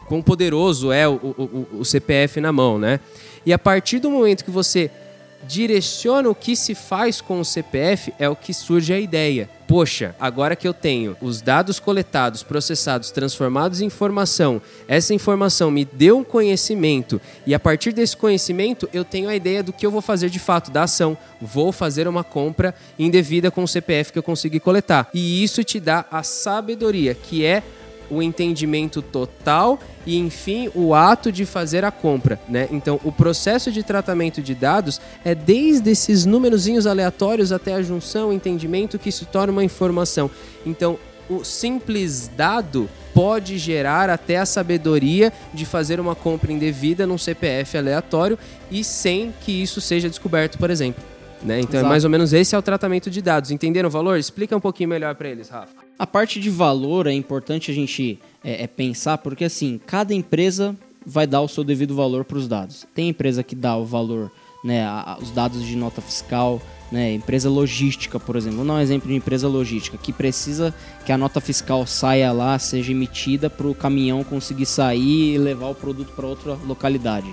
quão 0.08 0.22
poderoso 0.22 0.92
é 0.92 1.08
o, 1.08 1.14
o, 1.14 1.68
o 1.80 1.86
CPF 1.86 2.40
na 2.40 2.52
mão, 2.52 2.78
né? 2.78 3.00
E 3.44 3.52
a 3.52 3.58
partir 3.58 3.98
do 3.98 4.12
momento 4.12 4.46
que 4.46 4.52
você 4.52 4.92
direciona 5.48 6.30
o 6.30 6.36
que 6.36 6.56
se 6.56 6.76
faz 6.76 7.22
com 7.22 7.40
o 7.40 7.46
CPF, 7.46 8.14
é 8.20 8.30
o 8.30 8.36
que 8.36 8.54
surge 8.54 8.94
a 8.94 9.00
ideia. 9.00 9.50
Poxa, 9.68 10.14
agora 10.20 10.54
que 10.54 10.68
eu 10.68 10.74
tenho 10.74 11.16
os 11.22 11.42
dados 11.42 11.80
coletados, 11.80 12.44
processados, 12.44 13.10
transformados 13.10 13.80
em 13.80 13.86
informação, 13.86 14.62
essa 14.86 15.14
informação 15.14 15.72
me 15.72 15.86
deu 15.86 16.18
um 16.18 16.26
conhecimento 16.26 17.22
e 17.48 17.56
a 17.56 17.60
partir 17.60 17.94
desse 17.94 18.18
conhecimento 18.18 18.90
eu 18.92 19.06
tenho 19.06 19.30
a 19.30 19.36
ideia 19.36 19.64
do 19.64 19.72
que 19.72 19.86
eu 19.86 19.92
vou 19.92 20.02
fazer 20.02 20.30
de 20.30 20.40
fato, 20.40 20.72
da 20.72 20.84
ação. 20.84 21.18
Vou 21.40 21.72
fazer 21.72 22.06
uma 22.06 22.22
compra 22.22 22.76
indevida 23.00 23.50
com 23.50 23.64
o 23.64 23.68
CPF 23.68 24.12
que 24.12 24.20
eu 24.20 24.24
consegui 24.24 24.60
coletar. 24.60 25.10
E 25.14 25.42
isso 25.42 25.64
te 25.64 25.80
dá 25.80 26.06
a 26.12 26.22
sabedoria, 26.22 27.16
que 27.16 27.46
é 27.46 27.64
o 28.12 28.22
entendimento 28.22 29.02
total 29.02 29.80
e, 30.06 30.18
enfim, 30.18 30.70
o 30.76 30.94
ato 30.94 31.32
de 31.32 31.46
fazer 31.46 31.86
a 31.86 31.92
compra, 31.92 32.40
né? 32.48 32.68
Então, 32.70 33.00
o 33.04 33.12
processo 33.12 33.72
de 33.72 33.82
tratamento 33.82 34.42
de 34.42 34.54
dados 34.54 35.00
é 35.24 35.34
desde 35.34 35.90
esses 35.90 36.26
númerozinhos 36.26 36.86
aleatórios 36.86 37.52
até 37.52 37.74
a 37.74 37.82
junção, 37.82 38.30
o 38.30 38.34
entendimento 38.34 39.00
que 39.00 39.12
se 39.12 39.26
torna 39.26 39.54
uma 39.54 39.64
informação. 39.64 40.30
Então, 40.66 41.00
o 41.30 41.46
simples 41.46 42.30
dado 42.36 42.90
pode 43.14 43.58
gerar 43.58 44.10
até 44.10 44.38
a 44.38 44.46
sabedoria 44.46 45.32
de 45.54 45.66
fazer 45.66 46.00
uma 46.00 46.16
compra 46.16 46.52
indevida 46.52 47.08
num 47.08 47.18
CPF 47.18 47.78
aleatório 47.78 48.38
e 48.70 48.84
sem 48.84 49.34
que 49.42 49.52
isso 49.52 49.80
seja 49.80 50.10
descoberto, 50.10 50.58
por 50.58 50.70
exemplo. 50.70 51.04
Né? 51.44 51.60
Então 51.60 51.80
Exato. 51.80 51.86
é 51.86 51.90
mais 51.90 52.04
ou 52.04 52.10
menos 52.10 52.34
esse 52.34 52.54
é 52.54 52.58
o 52.58 52.62
tratamento 52.62 53.10
de 53.10 53.22
dados. 53.22 53.52
Entenderam 53.52 53.88
o 53.88 53.92
valor? 53.92 54.18
Explica 54.18 54.56
um 54.56 54.60
pouquinho 54.60 54.90
melhor 54.90 55.16
para 55.16 55.30
eles, 55.30 55.50
Rafa. 55.50 55.91
A 56.02 56.08
parte 56.08 56.40
de 56.40 56.50
valor 56.50 57.06
é 57.06 57.14
importante 57.14 57.70
a 57.70 57.74
gente 57.76 58.18
é, 58.44 58.64
é 58.64 58.66
pensar, 58.66 59.20
porque 59.20 59.44
assim, 59.44 59.80
cada 59.86 60.16
empresa 60.16 60.76
vai 61.06 61.28
dar 61.28 61.42
o 61.42 61.48
seu 61.48 61.64
devido 61.64 61.94
valor 61.94 62.26
para 62.26 62.40
os 62.40 62.48
dados. 62.48 62.88
Tem 62.96 63.10
empresa 63.10 63.44
que 63.44 63.54
dá 63.54 63.78
o 63.78 63.86
valor, 63.86 64.32
né, 64.64 64.84
a- 64.84 65.20
os 65.22 65.30
dados 65.30 65.64
de 65.64 65.76
nota 65.76 66.02
fiscal, 66.02 66.60
né, 66.92 67.14
empresa 67.14 67.52
logística, 67.52 68.20
por 68.20 68.36
exemplo. 68.36 68.58
Vou 68.58 68.66
dar 68.66 68.74
um 68.74 68.80
exemplo 68.80 69.10
de 69.10 69.16
empresa 69.16 69.48
logística 69.48 69.96
que 69.96 70.12
precisa 70.12 70.74
que 71.06 71.12
a 71.12 71.18
nota 71.20 71.40
fiscal 71.40 71.86
saia 71.86 72.32
lá, 72.32 72.58
seja 72.58 72.92
emitida 72.92 73.48
para 73.48 73.68
o 73.68 73.76
caminhão 73.76 74.24
conseguir 74.24 74.66
sair 74.66 75.36
e 75.36 75.38
levar 75.38 75.68
o 75.68 75.76
produto 75.76 76.14
para 76.16 76.26
outra 76.26 76.58
localidade. 76.66 77.28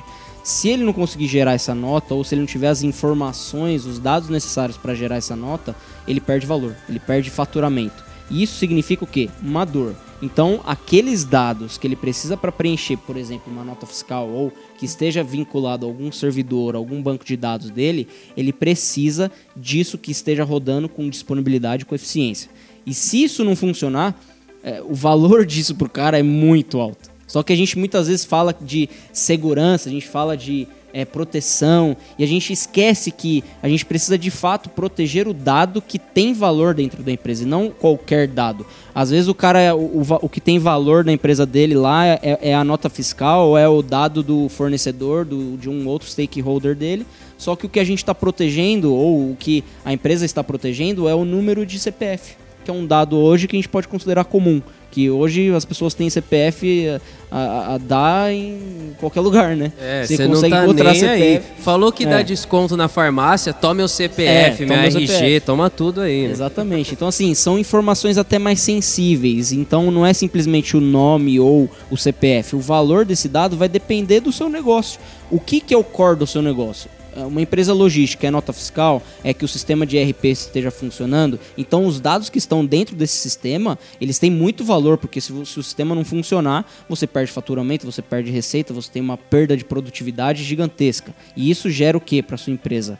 Se 0.44 0.68
ele 0.68 0.84
não 0.84 0.92
conseguir 0.92 1.26
gerar 1.26 1.54
essa 1.54 1.74
nota, 1.74 2.12
ou 2.14 2.22
se 2.22 2.34
ele 2.34 2.42
não 2.42 2.46
tiver 2.46 2.68
as 2.68 2.82
informações, 2.82 3.86
os 3.86 3.98
dados 3.98 4.28
necessários 4.28 4.76
para 4.76 4.94
gerar 4.94 5.16
essa 5.16 5.34
nota, 5.34 5.74
ele 6.06 6.20
perde 6.20 6.46
valor, 6.46 6.76
ele 6.86 6.98
perde 6.98 7.30
faturamento. 7.30 8.07
E 8.30 8.42
isso 8.42 8.56
significa 8.56 9.04
o 9.04 9.06
quê? 9.06 9.28
Uma 9.42 9.64
dor. 9.64 9.94
Então, 10.20 10.60
aqueles 10.66 11.24
dados 11.24 11.78
que 11.78 11.86
ele 11.86 11.94
precisa 11.94 12.36
para 12.36 12.50
preencher, 12.50 12.96
por 12.96 13.16
exemplo, 13.16 13.52
uma 13.52 13.64
nota 13.64 13.86
fiscal 13.86 14.28
ou 14.28 14.52
que 14.76 14.84
esteja 14.84 15.22
vinculado 15.22 15.86
a 15.86 15.88
algum 15.88 16.10
servidor, 16.10 16.74
algum 16.74 17.00
banco 17.00 17.24
de 17.24 17.36
dados 17.36 17.70
dele, 17.70 18.08
ele 18.36 18.52
precisa 18.52 19.30
disso 19.56 19.96
que 19.96 20.10
esteja 20.10 20.42
rodando 20.42 20.88
com 20.88 21.08
disponibilidade 21.08 21.84
e 21.84 21.86
com 21.86 21.94
eficiência. 21.94 22.50
E 22.84 22.92
se 22.92 23.22
isso 23.22 23.44
não 23.44 23.54
funcionar, 23.54 24.20
é, 24.62 24.82
o 24.82 24.94
valor 24.94 25.44
disso 25.46 25.74
pro 25.74 25.88
cara 25.88 26.18
é 26.18 26.22
muito 26.22 26.80
alto. 26.80 27.10
Só 27.26 27.42
que 27.42 27.52
a 27.52 27.56
gente 27.56 27.78
muitas 27.78 28.08
vezes 28.08 28.24
fala 28.24 28.56
de 28.58 28.88
segurança, 29.12 29.88
a 29.88 29.92
gente 29.92 30.08
fala 30.08 30.36
de 30.36 30.66
é, 30.92 31.04
proteção 31.04 31.96
e 32.18 32.24
a 32.24 32.26
gente 32.26 32.52
esquece 32.52 33.10
que 33.10 33.44
a 33.62 33.68
gente 33.68 33.84
precisa 33.84 34.16
de 34.16 34.30
fato 34.30 34.68
proteger 34.68 35.28
o 35.28 35.34
dado 35.34 35.82
que 35.82 35.98
tem 35.98 36.32
valor 36.32 36.74
dentro 36.74 37.02
da 37.02 37.12
empresa 37.12 37.42
e 37.42 37.46
não 37.46 37.70
qualquer 37.70 38.28
dado. 38.28 38.66
Às 38.94 39.10
vezes 39.10 39.28
o 39.28 39.34
cara, 39.34 39.74
o, 39.74 40.02
o, 40.02 40.18
o 40.22 40.28
que 40.28 40.40
tem 40.40 40.58
valor 40.58 41.04
na 41.04 41.12
empresa 41.12 41.46
dele 41.46 41.74
lá 41.74 42.06
é, 42.06 42.20
é 42.22 42.54
a 42.54 42.64
nota 42.64 42.88
fiscal 42.88 43.48
ou 43.48 43.58
é 43.58 43.68
o 43.68 43.82
dado 43.82 44.22
do 44.22 44.48
fornecedor, 44.48 45.24
do, 45.24 45.56
de 45.56 45.68
um 45.68 45.86
outro 45.86 46.08
stakeholder 46.08 46.74
dele. 46.74 47.06
Só 47.36 47.54
que 47.54 47.66
o 47.66 47.68
que 47.68 47.78
a 47.78 47.84
gente 47.84 47.98
está 47.98 48.14
protegendo 48.14 48.92
ou 48.92 49.30
o 49.30 49.36
que 49.38 49.62
a 49.84 49.92
empresa 49.92 50.24
está 50.24 50.42
protegendo 50.42 51.08
é 51.08 51.14
o 51.14 51.24
número 51.24 51.64
de 51.64 51.78
CPF, 51.78 52.36
que 52.64 52.70
é 52.70 52.74
um 52.74 52.84
dado 52.84 53.16
hoje 53.16 53.46
que 53.46 53.54
a 53.54 53.58
gente 53.58 53.68
pode 53.68 53.86
considerar 53.86 54.24
comum. 54.24 54.60
Que 54.90 55.10
hoje 55.10 55.52
as 55.54 55.64
pessoas 55.66 55.92
têm 55.92 56.08
CPF 56.08 56.98
a, 57.30 57.36
a- 57.38 57.74
a 57.74 57.78
dar 57.78 58.32
em 58.32 58.94
qualquer 58.98 59.20
lugar, 59.20 59.54
né? 59.54 59.70
É, 59.78 60.04
Você 60.06 60.16
você 60.16 60.22
não 60.26 60.34
consegue 60.34 60.54
tá 60.54 60.64
encontrar 60.64 60.92
nem 60.94 61.04
aí. 61.04 61.20
CPF. 61.34 61.62
Falou 61.62 61.92
que 61.92 62.04
É. 62.04 62.06
dá 62.06 62.22
desconto 62.22 62.74
na 62.76 62.88
farmácia, 62.88 63.52
tome 63.52 63.82
o 63.82 63.88
CPF, 63.88 64.64
É, 64.64 64.66
o 64.66 64.72
RG, 64.72 65.06
CPF. 65.06 65.40
toma 65.46 65.68
tudo 65.68 66.00
aí. 66.00 66.26
né? 66.26 66.32
Exatamente. 66.32 66.94
Então, 66.94 67.06
assim, 67.08 67.34
são 67.34 67.58
informações 67.58 68.16
até 68.16 68.38
mais 68.38 68.60
sensíveis. 68.60 69.52
Então, 69.52 69.90
não 69.90 70.06
é 70.06 70.14
simplesmente 70.14 70.74
o 70.76 70.80
nome 70.80 71.38
ou 71.38 71.68
o 71.90 71.96
CPF. 71.96 72.56
O 72.56 72.60
valor 72.60 73.04
desse 73.04 73.28
dado 73.28 73.56
vai 73.58 73.68
depender 73.68 74.20
do 74.20 74.32
seu 74.32 74.48
negócio. 74.48 74.98
O 75.30 75.38
que, 75.38 75.60
que 75.60 75.74
é 75.74 75.76
o 75.76 75.84
core 75.84 76.16
do 76.16 76.26
seu 76.26 76.40
negócio? 76.40 76.88
É, 77.18 77.24
Uma 77.24 77.42
empresa 77.42 77.72
logística 77.72 78.26
é 78.26 78.30
nota 78.30 78.52
fiscal, 78.52 79.02
é 79.24 79.34
que 79.34 79.44
o 79.44 79.48
sistema 79.48 79.84
de 79.84 79.96
ERP 79.96 80.26
esteja 80.26 80.70
funcionando. 80.70 81.38
Então, 81.56 81.84
os 81.84 82.00
dados 82.00 82.30
que 82.30 82.38
estão 82.38 82.64
dentro 82.64 82.94
desse 82.94 83.18
sistema, 83.18 83.76
eles 84.00 84.18
têm 84.18 84.30
muito 84.30 84.64
valor, 84.64 84.96
porque 84.96 85.20
se, 85.20 85.32
se 85.44 85.58
o 85.58 85.62
sistema 85.62 85.94
não 85.94 86.04
funcionar, 86.04 86.70
você 86.88 87.06
perde 87.06 87.32
faturamento, 87.32 87.84
você 87.84 88.00
perde 88.00 88.30
receita, 88.30 88.72
você 88.72 88.90
tem 88.90 89.02
uma 89.02 89.18
perda 89.18 89.56
de 89.56 89.64
produtividade 89.64 90.44
gigantesca. 90.44 91.12
E 91.36 91.50
isso 91.50 91.68
gera 91.70 91.98
o 91.98 92.00
que 92.00 92.22
para 92.22 92.36
sua 92.36 92.52
empresa? 92.52 92.98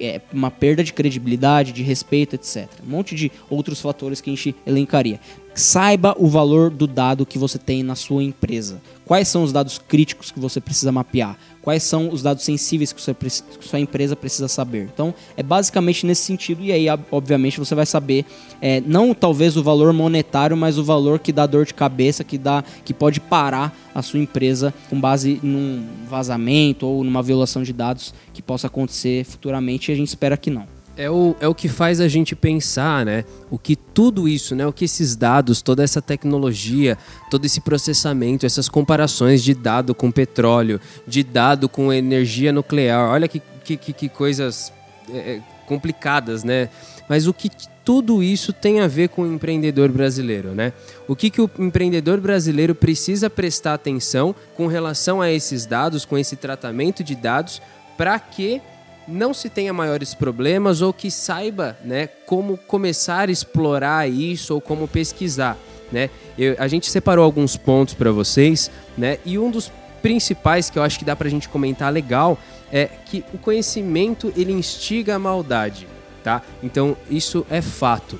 é, 0.00 0.20
uma 0.32 0.50
perda 0.50 0.82
de 0.84 0.92
credibilidade, 0.92 1.72
de 1.72 1.82
respeito, 1.82 2.34
etc. 2.34 2.68
Um 2.86 2.90
monte 2.90 3.14
de 3.14 3.30
outros 3.48 3.80
fatores 3.80 4.20
que 4.20 4.30
a 4.30 4.34
gente 4.34 4.54
elencaria. 4.66 5.20
Saiba 5.56 6.14
o 6.18 6.28
valor 6.28 6.70
do 6.70 6.86
dado 6.86 7.24
que 7.24 7.38
você 7.38 7.58
tem 7.58 7.82
na 7.82 7.94
sua 7.94 8.22
empresa. 8.22 8.78
Quais 9.06 9.26
são 9.26 9.42
os 9.42 9.52
dados 9.52 9.78
críticos 9.78 10.30
que 10.30 10.38
você 10.38 10.60
precisa 10.60 10.92
mapear? 10.92 11.38
Quais 11.62 11.82
são 11.82 12.10
os 12.12 12.20
dados 12.20 12.44
sensíveis 12.44 12.92
que, 12.92 13.00
você, 13.00 13.14
que 13.14 13.66
sua 13.66 13.80
empresa 13.80 14.14
precisa 14.14 14.48
saber? 14.48 14.90
Então, 14.92 15.14
é 15.34 15.42
basicamente 15.42 16.04
nesse 16.04 16.24
sentido, 16.24 16.62
e 16.62 16.72
aí, 16.72 16.90
ob- 16.90 17.06
obviamente, 17.10 17.58
você 17.58 17.74
vai 17.74 17.86
saber 17.86 18.26
é, 18.60 18.82
não 18.82 19.14
talvez 19.14 19.56
o 19.56 19.62
valor 19.62 19.94
monetário, 19.94 20.54
mas 20.58 20.76
o 20.76 20.84
valor 20.84 21.18
que 21.20 21.32
dá 21.32 21.46
dor 21.46 21.64
de 21.64 21.72
cabeça, 21.72 22.22
que, 22.22 22.36
dá, 22.36 22.62
que 22.84 22.92
pode 22.92 23.18
parar 23.18 23.74
a 23.94 24.02
sua 24.02 24.20
empresa 24.20 24.74
com 24.90 25.00
base 25.00 25.40
num 25.42 25.86
vazamento 26.06 26.86
ou 26.86 27.02
numa 27.02 27.22
violação 27.22 27.62
de 27.62 27.72
dados 27.72 28.12
que 28.34 28.42
possa 28.42 28.66
acontecer 28.66 29.24
futuramente, 29.24 29.90
e 29.90 29.94
a 29.94 29.96
gente 29.96 30.08
espera 30.08 30.36
que 30.36 30.50
não. 30.50 30.75
É 30.98 31.10
o, 31.10 31.36
é 31.40 31.46
o 31.46 31.54
que 31.54 31.68
faz 31.68 32.00
a 32.00 32.08
gente 32.08 32.34
pensar, 32.34 33.04
né? 33.04 33.24
O 33.50 33.58
que 33.58 33.76
tudo 33.76 34.26
isso, 34.26 34.54
né? 34.56 34.66
O 34.66 34.72
que 34.72 34.86
esses 34.86 35.14
dados, 35.14 35.60
toda 35.60 35.84
essa 35.84 36.00
tecnologia, 36.00 36.96
todo 37.30 37.44
esse 37.44 37.60
processamento, 37.60 38.46
essas 38.46 38.66
comparações 38.66 39.42
de 39.44 39.52
dado 39.52 39.94
com 39.94 40.10
petróleo, 40.10 40.80
de 41.06 41.22
dado 41.22 41.68
com 41.68 41.92
energia 41.92 42.50
nuclear. 42.50 43.10
Olha 43.10 43.28
que, 43.28 43.42
que, 43.62 43.76
que- 43.76 44.08
coisas 44.08 44.72
é, 45.12 45.18
é, 45.18 45.42
complicadas, 45.66 46.42
né? 46.42 46.70
Mas 47.08 47.26
o 47.26 47.34
que 47.34 47.50
tudo 47.84 48.22
isso 48.22 48.52
tem 48.52 48.80
a 48.80 48.86
ver 48.88 49.10
com 49.10 49.22
o 49.22 49.32
empreendedor 49.32 49.90
brasileiro, 49.90 50.54
né? 50.54 50.72
O 51.06 51.14
que, 51.14 51.28
que 51.28 51.42
o 51.42 51.50
empreendedor 51.58 52.18
brasileiro 52.20 52.74
precisa 52.74 53.28
prestar 53.28 53.74
atenção 53.74 54.34
com 54.56 54.66
relação 54.66 55.20
a 55.20 55.30
esses 55.30 55.66
dados, 55.66 56.06
com 56.06 56.16
esse 56.16 56.36
tratamento 56.36 57.04
de 57.04 57.14
dados, 57.14 57.60
para 57.98 58.18
que 58.18 58.62
não 59.06 59.32
se 59.32 59.48
tenha 59.48 59.72
maiores 59.72 60.14
problemas 60.14 60.82
ou 60.82 60.92
que 60.92 61.10
saiba 61.10 61.76
né, 61.84 62.06
como 62.26 62.56
começar 62.56 63.28
a 63.28 63.32
explorar 63.32 64.08
isso 64.08 64.54
ou 64.54 64.60
como 64.60 64.88
pesquisar. 64.88 65.56
Né? 65.92 66.10
Eu- 66.36 66.56
a 66.58 66.66
gente 66.66 66.90
separou 66.90 67.24
alguns 67.24 67.56
pontos 67.56 67.94
para 67.94 68.10
vocês 68.10 68.70
né, 68.98 69.18
e 69.24 69.38
um 69.38 69.50
dos 69.50 69.70
principais 70.02 70.68
que 70.70 70.78
eu 70.78 70.82
acho 70.82 70.98
que 70.98 71.04
dá 71.04 71.14
para 71.16 71.28
a 71.28 71.30
gente 71.30 71.48
comentar 71.48 71.92
legal 71.92 72.38
é 72.72 72.86
que 72.86 73.24
o 73.32 73.38
conhecimento 73.38 74.32
ele 74.36 74.52
instiga 74.52 75.14
a 75.14 75.18
maldade. 75.18 75.86
Tá? 76.24 76.42
Então 76.62 76.96
isso 77.08 77.46
é 77.48 77.62
fato. 77.62 78.18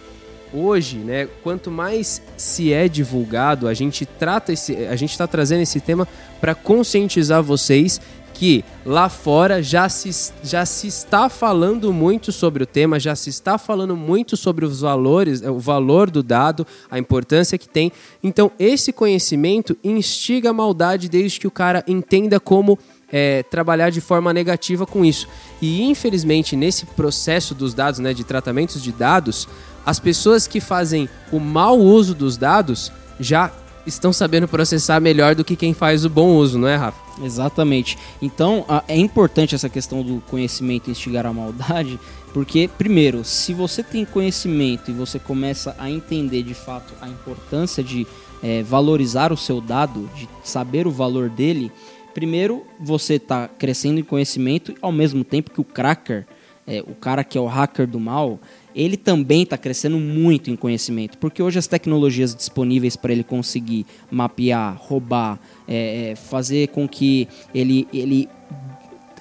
Hoje, 0.52 0.98
né, 0.98 1.28
quanto 1.42 1.72
mais 1.72 2.22
se 2.36 2.72
é 2.72 2.88
divulgado, 2.88 3.66
a 3.66 3.74
gente 3.74 4.06
trata 4.06 4.52
esse, 4.52 4.86
a 4.86 4.94
gente 4.94 5.10
está 5.10 5.26
trazendo 5.26 5.62
esse 5.62 5.80
tema 5.80 6.06
para 6.40 6.54
conscientizar 6.54 7.42
vocês 7.42 8.00
que 8.38 8.62
lá 8.84 9.08
fora 9.08 9.62
já 9.62 9.88
se, 9.88 10.32
já 10.42 10.66
se 10.66 10.86
está 10.86 11.28
falando 11.28 11.90
muito 11.92 12.30
sobre 12.30 12.62
o 12.62 12.66
tema, 12.66 13.00
já 13.00 13.16
se 13.16 13.30
está 13.30 13.56
falando 13.56 13.96
muito 13.96 14.36
sobre 14.36 14.64
os 14.64 14.80
valores, 14.80 15.42
o 15.42 15.58
valor 15.58 16.10
do 16.10 16.22
dado, 16.22 16.66
a 16.90 16.98
importância 16.98 17.56
que 17.56 17.68
tem. 17.68 17.90
Então, 18.22 18.50
esse 18.58 18.92
conhecimento 18.92 19.76
instiga 19.82 20.50
a 20.50 20.52
maldade 20.52 21.08
desde 21.08 21.40
que 21.40 21.46
o 21.46 21.50
cara 21.50 21.82
entenda 21.86 22.38
como 22.38 22.78
é, 23.10 23.42
trabalhar 23.44 23.88
de 23.90 24.02
forma 24.02 24.32
negativa 24.34 24.86
com 24.86 25.02
isso. 25.02 25.26
E 25.62 25.82
infelizmente, 25.84 26.54
nesse 26.54 26.84
processo 26.84 27.54
dos 27.54 27.72
dados, 27.72 28.00
né, 28.00 28.12
de 28.12 28.22
tratamentos 28.22 28.82
de 28.82 28.92
dados, 28.92 29.48
as 29.84 29.98
pessoas 29.98 30.46
que 30.46 30.60
fazem 30.60 31.08
o 31.32 31.40
mau 31.40 31.78
uso 31.78 32.14
dos 32.14 32.36
dados 32.36 32.92
já 33.18 33.50
estão 33.86 34.12
sabendo 34.12 34.48
processar 34.48 35.00
melhor 35.00 35.34
do 35.34 35.44
que 35.44 35.54
quem 35.56 35.72
faz 35.72 36.04
o 36.04 36.10
bom 36.10 36.36
uso, 36.36 36.58
não 36.58 36.68
é, 36.68 36.76
Rafa? 36.76 36.98
Exatamente. 37.24 37.96
Então, 38.20 38.64
a- 38.68 38.82
é 38.88 38.96
importante 38.96 39.54
essa 39.54 39.68
questão 39.68 40.02
do 40.02 40.20
conhecimento 40.28 40.90
instigar 40.90 41.24
a 41.26 41.32
maldade, 41.32 41.98
porque, 42.34 42.68
primeiro, 42.76 43.24
se 43.24 43.54
você 43.54 43.82
tem 43.82 44.04
conhecimento 44.04 44.90
e 44.90 44.94
você 44.94 45.18
começa 45.18 45.74
a 45.78 45.90
entender 45.90 46.42
de 46.42 46.52
fato 46.54 46.92
a 47.00 47.08
importância 47.08 47.82
de 47.82 48.06
eh, 48.42 48.62
valorizar 48.62 49.32
o 49.32 49.36
seu 49.36 49.62
dado, 49.62 50.10
de 50.14 50.28
saber 50.44 50.86
o 50.86 50.90
valor 50.90 51.30
dele, 51.30 51.72
primeiro 52.12 52.64
você 52.78 53.14
está 53.14 53.48
crescendo 53.48 53.98
em 53.98 54.04
conhecimento 54.04 54.74
ao 54.82 54.92
mesmo 54.92 55.24
tempo 55.24 55.50
que 55.50 55.60
o 55.60 55.64
cracker, 55.64 56.26
eh, 56.66 56.84
o 56.86 56.94
cara 56.94 57.24
que 57.24 57.38
é 57.38 57.40
o 57.40 57.46
hacker 57.46 57.86
do 57.86 57.98
mal, 57.98 58.38
ele 58.76 58.98
também 58.98 59.42
está 59.42 59.56
crescendo 59.56 59.98
muito 59.98 60.50
em 60.50 60.54
conhecimento, 60.54 61.16
porque 61.16 61.42
hoje 61.42 61.58
as 61.58 61.66
tecnologias 61.66 62.34
disponíveis 62.34 62.94
para 62.94 63.10
ele 63.10 63.24
conseguir 63.24 63.86
mapear, 64.10 64.76
roubar, 64.78 65.40
é, 65.66 66.10
é, 66.10 66.14
fazer 66.14 66.68
com 66.68 66.86
que 66.86 67.26
ele, 67.54 67.88
ele, 67.90 68.28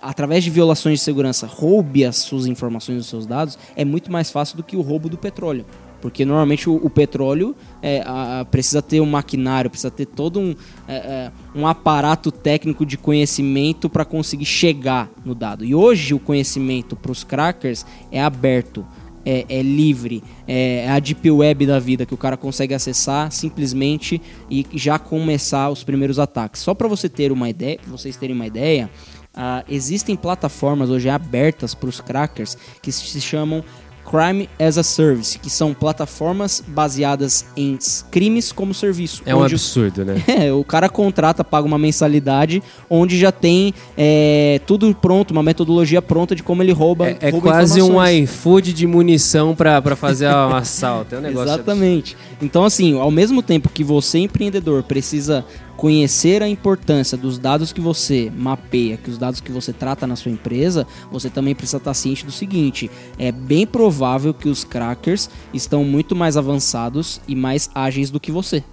através 0.01 0.43
de 0.43 0.49
violações 0.49 0.99
de 0.99 1.05
segurança, 1.05 1.47
roube 1.47 2.03
as 2.03 2.17
suas 2.17 2.45
informações, 2.47 2.99
os 2.99 3.07
seus 3.07 3.25
dados, 3.25 3.57
é 3.77 3.85
muito 3.85 4.11
mais 4.11 4.29
fácil 4.29 4.57
do 4.57 4.63
que 4.63 4.75
o 4.75 4.81
roubo 4.81 5.07
do 5.07 5.17
petróleo. 5.17 5.65
Porque 6.01 6.25
normalmente 6.25 6.69
o, 6.69 6.75
o 6.75 6.89
petróleo 6.89 7.55
é, 7.81 8.03
a, 8.05 8.45
precisa 8.51 8.81
ter 8.81 8.99
um 8.99 9.05
maquinário, 9.05 9.71
precisa 9.71 9.89
ter 9.89 10.05
todo 10.05 10.39
um, 10.39 10.53
é, 10.87 10.95
é 10.95 11.31
um 11.55 11.65
aparato 11.65 12.29
técnico 12.29 12.85
de 12.85 12.97
conhecimento 12.97 13.89
para 13.89 14.03
conseguir 14.03 14.45
chegar 14.45 15.09
no 15.23 15.33
dado. 15.33 15.63
E 15.63 15.73
hoje 15.73 16.13
o 16.13 16.19
conhecimento 16.19 16.95
para 16.95 17.11
os 17.11 17.23
crackers 17.23 17.85
é 18.11 18.21
aberto. 18.21 18.85
É, 19.25 19.43
é, 19.49 19.61
livre, 19.63 20.23
é, 20.47 20.87
a 20.87 20.99
deep 20.99 21.31
web 21.31 21.65
da 21.65 21.79
vida 21.79 22.05
que 22.05 22.13
o 22.13 22.17
cara 22.17 22.37
consegue 22.37 22.75
acessar 22.75 23.31
simplesmente 23.31 24.21
e 24.51 24.67
já 24.73 24.99
começar 24.99 25.71
os 25.71 25.83
primeiros 25.83 26.19
ataques. 26.19 26.61
Só 26.61 26.75
para 26.75 26.87
você 26.87 27.09
ter 27.09 27.31
uma 27.31 27.49
ideia, 27.49 27.79
vocês 27.87 28.15
terem 28.15 28.35
uma 28.35 28.45
ideia, 28.45 28.87
uh, 29.35 29.65
existem 29.67 30.15
plataformas 30.15 30.89
hoje 30.89 31.09
abertas 31.09 31.73
para 31.73 31.89
os 31.89 31.99
crackers 31.99 32.57
que 32.81 32.91
se 32.91 33.19
chamam 33.19 33.63
Crime 34.09 34.47
as 34.59 34.77
a 34.77 34.83
Service, 34.83 35.39
que 35.39 35.49
são 35.49 35.73
plataformas 35.73 36.63
baseadas 36.65 37.45
em 37.57 37.77
crimes 38.11 38.51
como 38.51 38.73
serviço. 38.73 39.23
É 39.25 39.35
um 39.35 39.43
absurdo, 39.43 40.05
né? 40.05 40.23
É, 40.35 40.51
o 40.51 40.65
cara 40.65 40.89
contrata, 40.89 41.43
paga 41.45 41.65
uma 41.65 41.77
mensalidade, 41.77 42.61
onde 42.89 43.17
já 43.17 43.31
tem 43.31 43.73
é, 43.97 44.59
tudo 44.65 44.93
pronto, 44.93 45.31
uma 45.31 45.41
metodologia 45.41 46.01
pronta 46.01 46.35
de 46.35 46.43
como 46.43 46.61
ele 46.61 46.73
rouba. 46.73 47.07
É, 47.07 47.17
é 47.21 47.29
rouba 47.29 47.51
quase 47.51 47.81
um 47.81 48.05
iFood 48.05 48.73
de 48.73 48.85
munição 48.85 49.55
para 49.55 49.95
fazer 49.95 50.27
um 50.27 50.55
assalto. 50.55 51.15
É 51.15 51.19
um 51.19 51.21
negócio 51.21 51.53
Exatamente. 51.53 52.15
Absurdo. 52.15 52.45
Então, 52.45 52.65
assim, 52.65 52.99
ao 52.99 53.09
mesmo 53.09 53.41
tempo 53.41 53.69
que 53.69 53.83
você, 53.83 54.19
empreendedor, 54.19 54.83
precisa 54.83 55.45
conhecer 55.77 56.41
a 56.41 56.47
importância 56.47 57.17
dos 57.17 57.37
dados 57.37 57.71
que 57.73 57.81
você 57.81 58.31
mapeia, 58.35 58.97
que 58.97 59.09
os 59.09 59.17
dados 59.17 59.39
que 59.39 59.51
você 59.51 59.73
trata 59.73 60.07
na 60.07 60.15
sua 60.15 60.31
empresa, 60.31 60.87
você 61.11 61.29
também 61.29 61.55
precisa 61.55 61.77
estar 61.77 61.93
ciente 61.93 62.25
do 62.25 62.31
seguinte: 62.31 62.89
é 63.17 63.31
bem 63.31 63.65
provável 63.65 64.33
que 64.33 64.49
os 64.49 64.63
crackers 64.63 65.29
estão 65.53 65.83
muito 65.83 66.15
mais 66.15 66.37
avançados 66.37 67.21
e 67.27 67.35
mais 67.35 67.69
ágeis 67.73 68.09
do 68.09 68.19
que 68.19 68.31
você. 68.31 68.63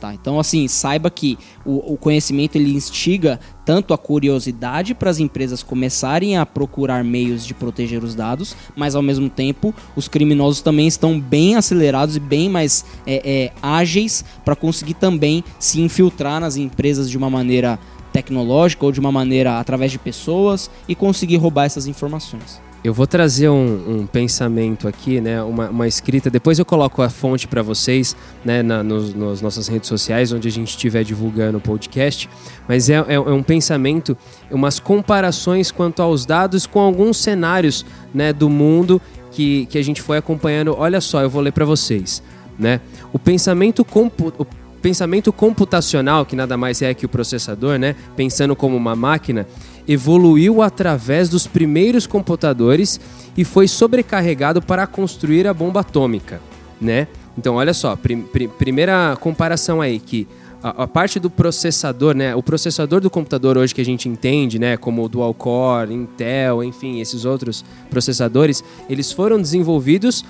Tá? 0.00 0.14
Então, 0.14 0.40
assim, 0.40 0.66
saiba 0.66 1.10
que 1.10 1.38
o, 1.62 1.92
o 1.92 1.96
conhecimento 1.98 2.56
ele 2.56 2.72
instiga 2.72 3.38
tanto 3.66 3.92
a 3.92 3.98
curiosidade 3.98 4.94
para 4.94 5.10
as 5.10 5.18
empresas 5.18 5.62
começarem 5.62 6.38
a 6.38 6.46
procurar 6.46 7.04
meios 7.04 7.44
de 7.44 7.52
proteger 7.52 8.02
os 8.02 8.14
dados, 8.14 8.56
mas 8.74 8.94
ao 8.94 9.02
mesmo 9.02 9.28
tempo 9.28 9.74
os 9.94 10.08
criminosos 10.08 10.62
também 10.62 10.86
estão 10.86 11.20
bem 11.20 11.54
acelerados 11.54 12.16
e 12.16 12.20
bem 12.20 12.48
mais 12.48 12.82
é, 13.06 13.22
é, 13.30 13.52
ágeis 13.62 14.24
para 14.42 14.56
conseguir 14.56 14.94
também 14.94 15.44
se 15.58 15.82
infiltrar 15.82 16.40
nas 16.40 16.56
empresas 16.56 17.10
de 17.10 17.18
uma 17.18 17.28
maneira 17.28 17.78
tecnológica 18.10 18.86
ou 18.86 18.92
de 18.92 19.00
uma 19.00 19.12
maneira 19.12 19.60
através 19.60 19.92
de 19.92 19.98
pessoas 19.98 20.70
e 20.88 20.94
conseguir 20.94 21.36
roubar 21.36 21.66
essas 21.66 21.86
informações. 21.86 22.69
Eu 22.82 22.94
vou 22.94 23.06
trazer 23.06 23.50
um, 23.50 24.00
um 24.00 24.06
pensamento 24.06 24.88
aqui, 24.88 25.20
né, 25.20 25.42
uma, 25.42 25.68
uma, 25.68 25.86
escrita. 25.86 26.30
Depois 26.30 26.58
eu 26.58 26.64
coloco 26.64 27.02
a 27.02 27.10
fonte 27.10 27.46
para 27.46 27.62
vocês, 27.62 28.16
né, 28.42 28.62
na, 28.62 28.82
nos, 28.82 29.14
nas 29.14 29.42
nossas 29.42 29.68
redes 29.68 29.86
sociais, 29.86 30.32
onde 30.32 30.48
a 30.48 30.50
gente 30.50 30.70
estiver 30.70 31.04
divulgando 31.04 31.58
o 31.58 31.60
podcast. 31.60 32.26
Mas 32.66 32.88
é, 32.88 32.94
é, 32.94 33.14
é, 33.14 33.20
um 33.20 33.42
pensamento, 33.42 34.16
umas 34.50 34.80
comparações 34.80 35.70
quanto 35.70 36.00
aos 36.00 36.24
dados 36.24 36.64
com 36.66 36.80
alguns 36.80 37.18
cenários, 37.18 37.84
né, 38.14 38.32
do 38.32 38.48
mundo 38.48 39.00
que, 39.30 39.66
que 39.66 39.76
a 39.76 39.84
gente 39.84 40.00
foi 40.00 40.16
acompanhando. 40.16 40.74
Olha 40.74 41.02
só, 41.02 41.20
eu 41.20 41.28
vou 41.28 41.42
ler 41.42 41.52
para 41.52 41.66
vocês, 41.66 42.22
né? 42.58 42.80
O 43.12 43.18
pensamento 43.18 43.84
compu 43.84 44.32
o 44.38 44.46
pensamento 44.80 45.30
computacional, 45.30 46.24
que 46.24 46.34
nada 46.34 46.56
mais 46.56 46.80
é 46.80 46.94
que 46.94 47.04
o 47.04 47.08
processador, 47.08 47.78
né, 47.78 47.94
pensando 48.16 48.56
como 48.56 48.74
uma 48.74 48.96
máquina 48.96 49.46
evoluiu 49.86 50.62
através 50.62 51.28
dos 51.28 51.46
primeiros 51.46 52.06
computadores 52.06 53.00
e 53.36 53.44
foi 53.44 53.66
sobrecarregado 53.68 54.60
para 54.60 54.86
construir 54.86 55.46
a 55.46 55.54
bomba 55.54 55.80
atômica, 55.80 56.40
né? 56.80 57.08
Então, 57.36 57.56
olha 57.56 57.72
só, 57.72 57.96
prim 57.96 58.24
primeira 58.58 59.16
comparação 59.20 59.80
aí 59.80 59.98
que 59.98 60.26
a, 60.62 60.82
a, 60.82 60.86
parte 60.86 61.18
do 61.18 61.30
processador, 61.30 62.14
né? 62.14 62.34
O 62.34 62.42
processador 62.42 63.00
do 63.00 63.08
computador 63.08 63.56
hoje 63.56 63.74
que 63.74 63.80
a 63.80 63.84
gente 63.84 64.08
entende, 64.08 64.58
né? 64.58 64.76
Como 64.76 65.02
o 65.02 65.08
dual 65.08 65.32
core, 65.32 65.94
Intel, 65.94 66.62
enfim, 66.62 67.00
esses 67.00 67.24
outros 67.24 67.64
processadores, 67.88 68.62
eles 68.88 69.10
foram 69.10 69.40
desenvolvidos 69.40 70.24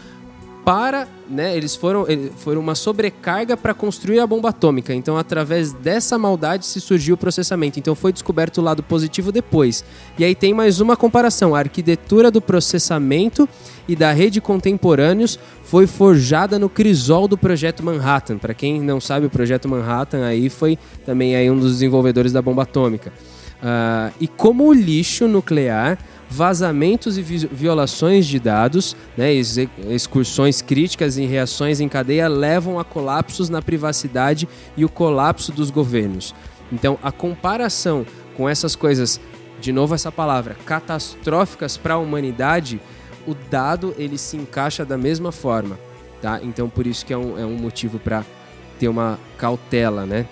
para, 0.70 1.08
né, 1.28 1.56
eles 1.56 1.74
foram, 1.74 2.06
foram 2.36 2.60
uma 2.60 2.76
sobrecarga 2.76 3.56
para 3.56 3.74
construir 3.74 4.20
a 4.20 4.26
bomba 4.26 4.50
atômica. 4.50 4.94
Então, 4.94 5.18
através 5.18 5.72
dessa 5.72 6.16
maldade 6.16 6.64
se 6.64 6.80
surgiu 6.80 7.16
o 7.16 7.18
processamento. 7.18 7.80
Então, 7.80 7.96
foi 7.96 8.12
descoberto 8.12 8.58
o 8.58 8.60
lado 8.60 8.80
positivo 8.80 9.32
depois. 9.32 9.84
E 10.16 10.24
aí 10.24 10.32
tem 10.32 10.54
mais 10.54 10.80
uma 10.80 10.96
comparação: 10.96 11.56
a 11.56 11.58
arquitetura 11.58 12.30
do 12.30 12.40
processamento 12.40 13.48
e 13.88 13.96
da 13.96 14.12
rede 14.12 14.40
contemporâneos 14.40 15.40
foi 15.64 15.88
forjada 15.88 16.56
no 16.56 16.68
crisol 16.68 17.26
do 17.26 17.36
projeto 17.36 17.84
Manhattan. 17.84 18.38
Para 18.38 18.54
quem 18.54 18.80
não 18.80 19.00
sabe, 19.00 19.26
o 19.26 19.30
projeto 19.30 19.68
Manhattan 19.68 20.24
aí 20.24 20.48
foi 20.48 20.78
também 21.04 21.34
aí 21.34 21.50
um 21.50 21.58
dos 21.58 21.72
desenvolvedores 21.72 22.32
da 22.32 22.40
bomba 22.40 22.62
atômica. 22.62 23.12
Uh, 23.60 24.14
e 24.20 24.28
como 24.28 24.68
o 24.68 24.72
lixo 24.72 25.26
nuclear 25.26 25.98
vazamentos 26.30 27.18
e 27.18 27.22
violações 27.22 28.24
de 28.24 28.38
dados, 28.38 28.96
né, 29.16 29.34
excursões 29.34 30.62
críticas 30.62 31.18
e 31.18 31.26
reações 31.26 31.80
em 31.80 31.88
cadeia 31.88 32.28
levam 32.28 32.78
a 32.78 32.84
colapsos 32.84 33.48
na 33.48 33.60
privacidade 33.60 34.48
e 34.76 34.84
o 34.84 34.88
colapso 34.88 35.50
dos 35.50 35.70
governos. 35.70 36.32
Então, 36.72 36.96
a 37.02 37.10
comparação 37.10 38.06
com 38.36 38.48
essas 38.48 38.76
coisas, 38.76 39.20
de 39.60 39.72
novo 39.72 39.92
essa 39.92 40.12
palavra, 40.12 40.56
catastróficas 40.64 41.76
para 41.76 41.94
a 41.94 41.98
humanidade, 41.98 42.80
o 43.26 43.34
dado 43.34 43.92
ele 43.98 44.16
se 44.16 44.36
encaixa 44.36 44.84
da 44.84 44.96
mesma 44.96 45.32
forma, 45.32 45.76
tá? 46.22 46.38
Então, 46.42 46.68
por 46.68 46.86
isso 46.86 47.04
que 47.04 47.12
é 47.12 47.18
um, 47.18 47.36
é 47.36 47.44
um 47.44 47.56
motivo 47.56 47.98
para 47.98 48.24
ter 48.78 48.88
uma 48.88 49.18
cautela, 49.36 50.06
né? 50.06 50.26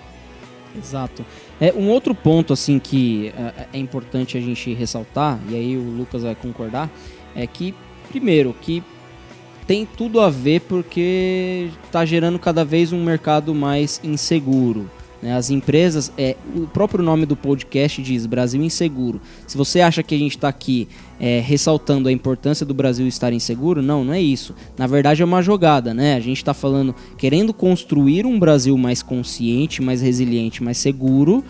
Exato. 0.77 1.25
É, 1.61 1.73
um 1.73 1.89
outro 1.89 2.15
ponto 2.15 2.53
assim 2.53 2.79
que 2.79 3.33
é, 3.35 3.67
é, 3.73 3.79
importante 3.79 4.37
a 4.37 4.41
gente 4.41 4.73
ressaltar, 4.73 5.39
e 5.49 5.55
aí 5.55 5.77
o 5.77 5.81
Lucas 5.81 6.23
vai 6.23 6.35
concordar, 6.35 6.89
é 7.35 7.45
que, 7.45 7.75
primeiro, 8.09 8.55
que 8.61 8.81
tem 9.67 9.85
tudo 9.85 10.21
a 10.21 10.29
ver 10.29 10.61
porque 10.61 11.69
está 11.85 12.05
gerando 12.05 12.39
cada 12.39 12.63
vez 12.63 12.93
um 12.93 13.03
mercado 13.03 13.53
mais 13.53 13.99
inseguro. 14.03 14.89
Né? 15.21 15.35
As 15.35 15.49
empresas, 15.49 16.11
é, 16.17 16.35
o 16.55 16.67
próprio 16.67 17.03
nome 17.03 17.25
do 17.25 17.35
podcast 17.35 18.01
diz 18.01 18.25
Brasil 18.25 18.61
Inseguro. 18.61 19.21
Se 19.45 19.57
você 19.57 19.81
acha 19.81 20.01
que 20.01 20.15
a 20.15 20.17
gente 20.17 20.35
está 20.35 20.47
aqui 20.47 20.87
é, 21.19 21.39
ressaltando 21.39 22.09
a 22.09 22.11
importância 22.11 22.65
do 22.65 22.73
Brasil 22.73 23.07
estar 23.07 23.33
inseguro, 23.33 23.81
não, 23.81 24.03
não 24.03 24.13
é 24.13 24.21
isso. 24.21 24.55
Na 24.77 24.87
verdade 24.87 25.21
é 25.21 25.25
uma 25.25 25.41
jogada, 25.41 25.93
né? 25.93 26.15
A 26.15 26.19
gente 26.19 26.37
está 26.37 26.53
falando, 26.53 26.95
querendo 27.17 27.53
construir 27.53 28.25
um 28.25 28.39
Brasil 28.39 28.77
mais 28.77 29.03
consciente, 29.03 29.81
mais 29.81 30.01
resiliente, 30.01 30.63
mais 30.63 30.77
seguro, 30.77 31.43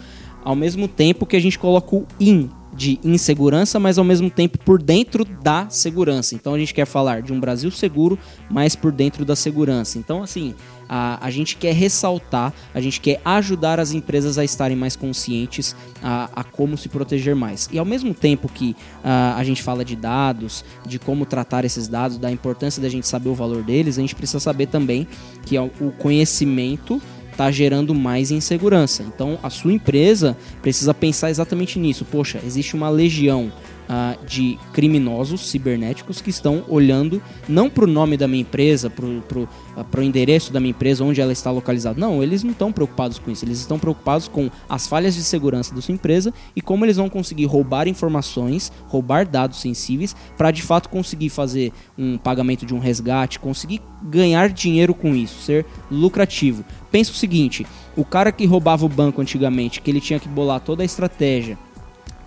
ao 0.43 0.55
mesmo 0.55 0.87
tempo 0.87 1.25
que 1.25 1.35
a 1.35 1.41
gente 1.41 1.59
coloca 1.59 1.95
o 1.95 2.05
in 2.19 2.49
de 2.79 2.97
insegurança, 3.03 3.77
mas 3.77 3.97
ao 3.97 4.05
mesmo 4.05 4.29
tempo 4.29 4.57
por 4.57 4.81
dentro 4.81 5.25
da 5.25 5.69
segurança. 5.69 6.33
Então 6.33 6.53
a 6.53 6.57
gente 6.57 6.73
quer 6.73 6.85
falar 6.85 7.21
de 7.21 7.33
um 7.33 7.39
Brasil 7.39 7.69
seguro, 7.69 8.17
mas 8.49 8.73
por 8.73 8.93
dentro 8.93 9.25
da 9.25 9.35
segurança. 9.35 9.99
Então, 9.99 10.23
assim, 10.23 10.55
a, 10.87 11.19
a 11.23 11.29
gente 11.29 11.57
quer 11.57 11.73
ressaltar, 11.73 12.53
a 12.73 12.79
gente 12.79 13.01
quer 13.01 13.19
ajudar 13.25 13.81
as 13.81 13.91
empresas 13.91 14.37
a 14.37 14.45
estarem 14.45 14.77
mais 14.77 14.95
conscientes 14.95 15.75
a, 16.01 16.29
a 16.33 16.41
como 16.41 16.77
se 16.77 16.87
proteger 16.87 17.35
mais. 17.35 17.67
E 17.69 17.77
ao 17.77 17.83
mesmo 17.83 18.13
tempo 18.13 18.47
que 18.47 18.73
a, 19.03 19.35
a 19.35 19.43
gente 19.43 19.61
fala 19.61 19.83
de 19.83 19.97
dados, 19.97 20.63
de 20.87 20.97
como 20.97 21.25
tratar 21.25 21.65
esses 21.65 21.89
dados, 21.89 22.17
da 22.17 22.31
importância 22.31 22.81
da 22.81 22.87
gente 22.87 23.05
saber 23.05 23.27
o 23.27 23.35
valor 23.35 23.61
deles, 23.61 23.97
a 23.97 24.01
gente 24.01 24.15
precisa 24.15 24.39
saber 24.39 24.67
também 24.67 25.05
que 25.45 25.57
é 25.57 25.61
o 25.61 25.91
conhecimento 25.97 27.01
está 27.39 27.49
gerando 27.49 27.95
mais 27.95 28.31
insegurança. 28.31 29.01
Então 29.01 29.39
a 29.41 29.49
sua 29.49 29.71
empresa 29.71 30.35
precisa 30.61 30.93
pensar 30.93 31.29
exatamente 31.29 31.79
nisso. 31.79 32.03
Poxa, 32.03 32.41
existe 32.45 32.75
uma 32.75 32.89
legião 32.89 33.49
uh, 33.89 34.23
de 34.25 34.59
criminosos 34.71 35.49
cibernéticos 35.49 36.21
que 36.21 36.29
estão 36.29 36.63
olhando 36.67 37.21
não 37.47 37.69
para 37.69 37.83
o 37.83 37.87
nome 37.87 38.15
da 38.15 38.27
minha 38.27 38.41
empresa, 38.41 38.89
para 38.89 39.05
o 39.05 39.47
uh, 39.75 40.01
endereço 40.03 40.53
da 40.53 40.59
minha 40.59 40.69
empresa, 40.69 41.03
onde 41.03 41.19
ela 41.19 41.31
está 41.31 41.49
localizada. 41.49 41.99
Não, 41.99 42.21
eles 42.21 42.43
não 42.43 42.51
estão 42.51 42.71
preocupados 42.71 43.17
com 43.17 43.31
isso. 43.31 43.43
Eles 43.43 43.59
estão 43.59 43.79
preocupados 43.79 44.27
com 44.27 44.49
as 44.69 44.87
falhas 44.87 45.15
de 45.15 45.23
segurança 45.23 45.73
da 45.73 45.81
sua 45.81 45.93
empresa 45.93 46.33
e 46.55 46.61
como 46.61 46.85
eles 46.85 46.97
vão 46.97 47.09
conseguir 47.09 47.45
roubar 47.45 47.87
informações, 47.87 48.71
roubar 48.87 49.27
dados 49.27 49.59
sensíveis, 49.59 50.15
para 50.37 50.51
de 50.51 50.61
fato 50.61 50.89
conseguir 50.89 51.29
fazer 51.29 51.73
um 51.97 52.17
pagamento 52.17 52.65
de 52.65 52.73
um 52.73 52.79
resgate, 52.79 53.39
conseguir 53.39 53.81
ganhar 54.03 54.49
dinheiro 54.49 54.93
com 54.93 55.15
isso, 55.15 55.41
ser 55.41 55.65
lucrativo. 55.89 56.63
Pensa 56.91 57.11
o 57.11 57.15
seguinte: 57.15 57.65
o 57.95 58.05
cara 58.05 58.31
que 58.31 58.45
roubava 58.45 58.85
o 58.85 58.89
banco 58.89 59.21
antigamente, 59.21 59.81
que 59.81 59.89
ele 59.89 60.01
tinha 60.01 60.19
que 60.19 60.27
bolar 60.27 60.59
toda 60.59 60.83
a 60.83 60.85
estratégia 60.85 61.57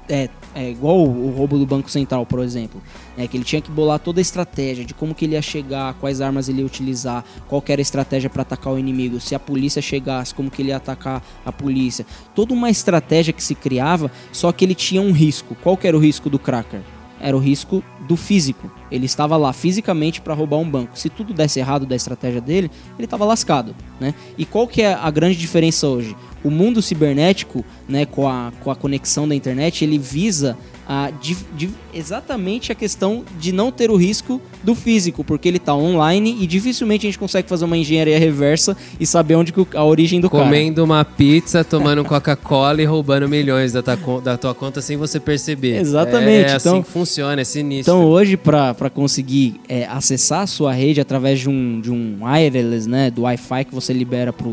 é, 0.09 0.29
é 0.55 0.71
igual 0.71 0.99
o, 0.99 1.31
roubo 1.31 1.59
do 1.59 1.67
Banco 1.67 1.91
Central, 1.91 2.27
por 2.27 2.41
exemplo, 2.41 2.83
é 3.17 3.27
que 3.27 3.37
ele 3.37 3.45
tinha 3.45 3.61
que 3.61 3.71
bolar 3.71 3.99
toda 3.99 4.21
a 4.21 4.23
estratégia 4.23 4.85
de 4.85 4.95
como 4.95 5.15
que 5.15 5.25
ele 5.25 5.35
ia 5.35 5.43
chegar, 5.43 5.95
quais 5.95 6.21
armas 6.21 6.49
ele 6.49 6.61
ia 6.61 6.67
utilizar, 6.67 7.25
qual 7.49 7.63
era 7.69 7.81
a 7.81 7.83
estratégia 7.83 8.29
para 8.29 8.43
atacar 8.43 8.73
o 8.73 8.79
inimigo, 8.79 9.21
se 9.21 9.35
a 9.35 9.39
polícia 9.39 9.81
chegasse, 9.81 10.35
como 10.35 10.51
que 10.51 10.63
ele 10.63 10.71
ia 10.71 10.77
atacar 10.77 11.23
a 11.45 11.53
polícia. 11.53 12.05
Toda 12.35 12.53
uma 12.53 12.71
estratégia 12.71 13.33
que 13.33 13.43
se 13.43 13.55
criava, 13.55 14.11
só 14.33 14.53
que 14.53 14.65
ele 14.65 14.75
tinha 14.75 15.01
um 15.01 15.13
risco. 15.13 15.55
Qual 15.63 15.79
era 15.83 15.97
o 15.97 16.01
risco 16.01 16.29
do 16.29 16.39
cracker? 16.39 16.81
Era 17.23 17.37
o 17.37 17.41
risco 17.41 17.83
do 18.07 18.17
físico. 18.17 18.71
Ele 18.91 19.07
estava 19.07 19.37
lá 19.37 19.53
fisicamente 19.53 20.21
para 20.21 20.35
roubar 20.35 20.59
um 20.59 20.69
banco. 20.69 20.99
Se 20.99 21.09
tudo 21.09 21.33
desse 21.33 21.61
errado 21.61 21.87
da 21.87 21.97
estratégia 21.97 22.41
dele, 22.41 22.71
ele 22.99 23.05
estava 23.05 23.25
lascado, 23.25 23.75
né? 24.01 24.13
E 24.37 24.45
qual 24.45 24.67
que 24.67 24.83
é 24.83 24.93
a 24.93 25.11
grande 25.11 25.39
diferença 25.39 25.87
hoje? 25.87 26.17
O 26.45 26.51
mundo 26.51 26.83
cibernético, 26.83 27.65
né, 27.89 28.05
com 28.05 28.29
a, 28.29 28.53
com 28.63 28.71
a 28.71 28.77
conexão 28.77 29.29
da 29.29 29.35
internet, 29.35 29.85
ele 29.85 29.97
visa 29.97 30.59
a, 30.87 31.11
de, 31.21 31.37
de, 31.57 31.71
exatamente 31.95 32.73
a 32.73 32.75
questão 32.75 33.25
de 33.39 33.53
não 33.53 33.71
ter 33.71 33.91
o 33.91 33.97
risco 33.97 34.41
do 34.63 34.75
físico, 34.75 35.23
porque 35.23 35.49
ele 35.49 35.57
está 35.57 35.75
online 35.75 36.37
e 36.41 36.47
dificilmente 36.47 37.07
a 37.07 37.09
gente 37.09 37.19
consegue 37.19 37.49
fazer 37.49 37.65
uma 37.65 37.77
engenharia 37.77 38.19
reversa 38.19 38.77
e 38.99 39.07
saber 39.07 39.37
onde 39.37 39.53
que 39.53 39.67
a 39.77 39.85
origem 39.85 40.21
do 40.21 40.29
Comendo 40.29 40.45
cara. 40.45 40.57
Comendo 40.57 40.85
uma 40.85 41.05
pizza, 41.05 41.65
tomando 41.65 42.05
Coca-Cola 42.05 42.83
e 42.83 42.85
roubando 42.85 43.29
milhões 43.29 43.73
da 43.73 43.83
tua, 43.83 44.21
da 44.21 44.37
tua 44.37 44.55
conta 44.55 44.81
sem 44.81 44.97
você 44.97 45.21
perceber. 45.21 45.79
Exatamente. 45.79 46.53
É 46.53 46.57
então, 46.57 46.75
assim 46.75 46.83
que 46.83 46.91
funciona, 46.91 47.41
é 47.41 47.45
sinistro. 47.45 47.95
Então 47.95 48.05
hoje, 48.05 48.37
para 48.37 48.91
conseguir 48.91 49.61
é, 49.69 49.87
acessar 49.87 50.43
a 50.43 50.47
sua 50.47 50.73
rede 50.73 51.01
através 51.01 51.41
de 51.41 51.49
um, 51.49 51.81
de 51.81 51.91
um 51.91 52.19
wireless, 52.23 52.89
né, 52.89 53.11
do 53.11 53.23
Wi-Fi 53.23 53.65
que 53.65 53.75
você 53.75 53.93
libera 53.93 54.33
para 54.33 54.49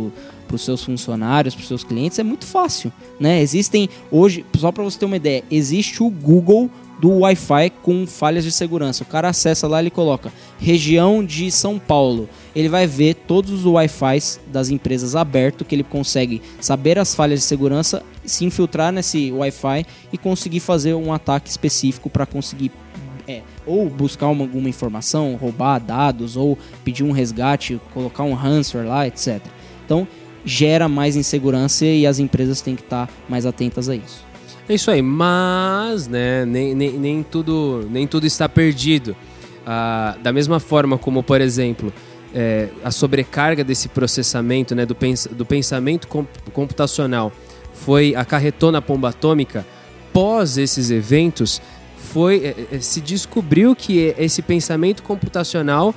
para 0.49 0.55
os 0.55 0.65
seus 0.65 0.83
funcionários, 0.83 1.53
para 1.53 1.61
os 1.61 1.67
seus 1.67 1.83
clientes, 1.83 2.17
é 2.17 2.23
muito 2.23 2.43
fácil, 2.43 2.91
né? 3.19 3.39
Existem 3.39 3.87
hoje, 4.11 4.43
só 4.57 4.71
para 4.71 4.83
você 4.83 4.97
ter 4.97 5.05
uma 5.05 5.15
ideia, 5.15 5.43
existe 5.51 6.01
o 6.01 6.09
Google 6.09 6.71
do 6.99 7.19
Wi-Fi 7.19 7.69
com 7.83 8.07
falhas 8.07 8.43
de 8.43 8.51
segurança. 8.51 9.03
O 9.03 9.05
cara 9.05 9.29
acessa 9.29 9.67
lá, 9.67 9.79
ele 9.79 9.91
coloca 9.91 10.33
região 10.59 11.23
de 11.23 11.49
São 11.51 11.77
Paulo. 11.77 12.27
Ele 12.53 12.67
vai 12.67 12.87
ver 12.87 13.13
todos 13.13 13.51
os 13.51 13.65
Wi-Fi 13.65 14.39
das 14.47 14.69
empresas 14.69 15.15
abertos 15.15 15.65
que 15.65 15.75
ele 15.75 15.83
consegue 15.83 16.41
saber 16.59 16.97
as 16.97 17.13
falhas 17.13 17.39
de 17.39 17.45
segurança, 17.45 18.03
se 18.25 18.43
infiltrar 18.43 18.91
nesse 18.91 19.31
Wi-Fi 19.31 19.85
e 20.11 20.17
conseguir 20.17 20.59
fazer 20.59 20.95
um 20.95 21.13
ataque 21.13 21.49
específico 21.49 22.09
para 22.09 22.25
conseguir 22.25 22.71
é, 23.27 23.43
ou 23.65 23.87
buscar 23.87 24.27
uma, 24.27 24.43
alguma 24.43 24.67
informação, 24.67 25.35
roubar 25.35 25.79
dados, 25.79 26.35
ou 26.35 26.57
pedir 26.83 27.03
um 27.03 27.11
resgate, 27.11 27.79
colocar 27.93 28.23
um 28.23 28.33
ransomware 28.33 28.89
lá, 28.89 29.07
etc. 29.07 29.39
Então, 29.85 30.07
gera 30.45 30.87
mais 30.87 31.15
insegurança 31.15 31.85
e 31.85 32.05
as 32.05 32.19
empresas 32.19 32.61
têm 32.61 32.75
que 32.75 32.81
estar 32.81 33.09
mais 33.27 33.45
atentas 33.45 33.89
a 33.89 33.95
isso. 33.95 34.25
É 34.67 34.73
isso 34.75 34.91
aí, 34.91 35.01
mas 35.01 36.07
né, 36.07 36.45
nem, 36.45 36.75
nem, 36.75 36.91
nem, 36.91 37.23
tudo, 37.23 37.87
nem 37.89 38.05
tudo 38.05 38.27
está 38.27 38.47
perdido. 38.47 39.15
Ah, 39.65 40.15
da 40.21 40.31
mesma 40.31 40.59
forma 40.59 40.97
como, 40.97 41.23
por 41.23 41.41
exemplo, 41.41 41.91
é, 42.33 42.69
a 42.83 42.91
sobrecarga 42.91 43.63
desse 43.63 43.87
processamento, 43.87 44.75
né, 44.75 44.85
do, 44.85 44.95
pens 44.95 45.27
do 45.31 45.45
pensamento 45.45 46.07
computacional, 46.53 47.31
foi 47.73 48.15
acarretou 48.15 48.71
na 48.71 48.81
pomba 48.81 49.09
atômica, 49.09 49.65
pós 50.13 50.57
esses 50.57 50.91
eventos, 50.91 51.61
foi, 51.97 52.37
é, 52.45 52.75
é, 52.75 52.79
se 52.79 53.01
descobriu 53.01 53.75
que 53.75 54.13
esse 54.17 54.41
pensamento 54.41 55.03
computacional 55.03 55.93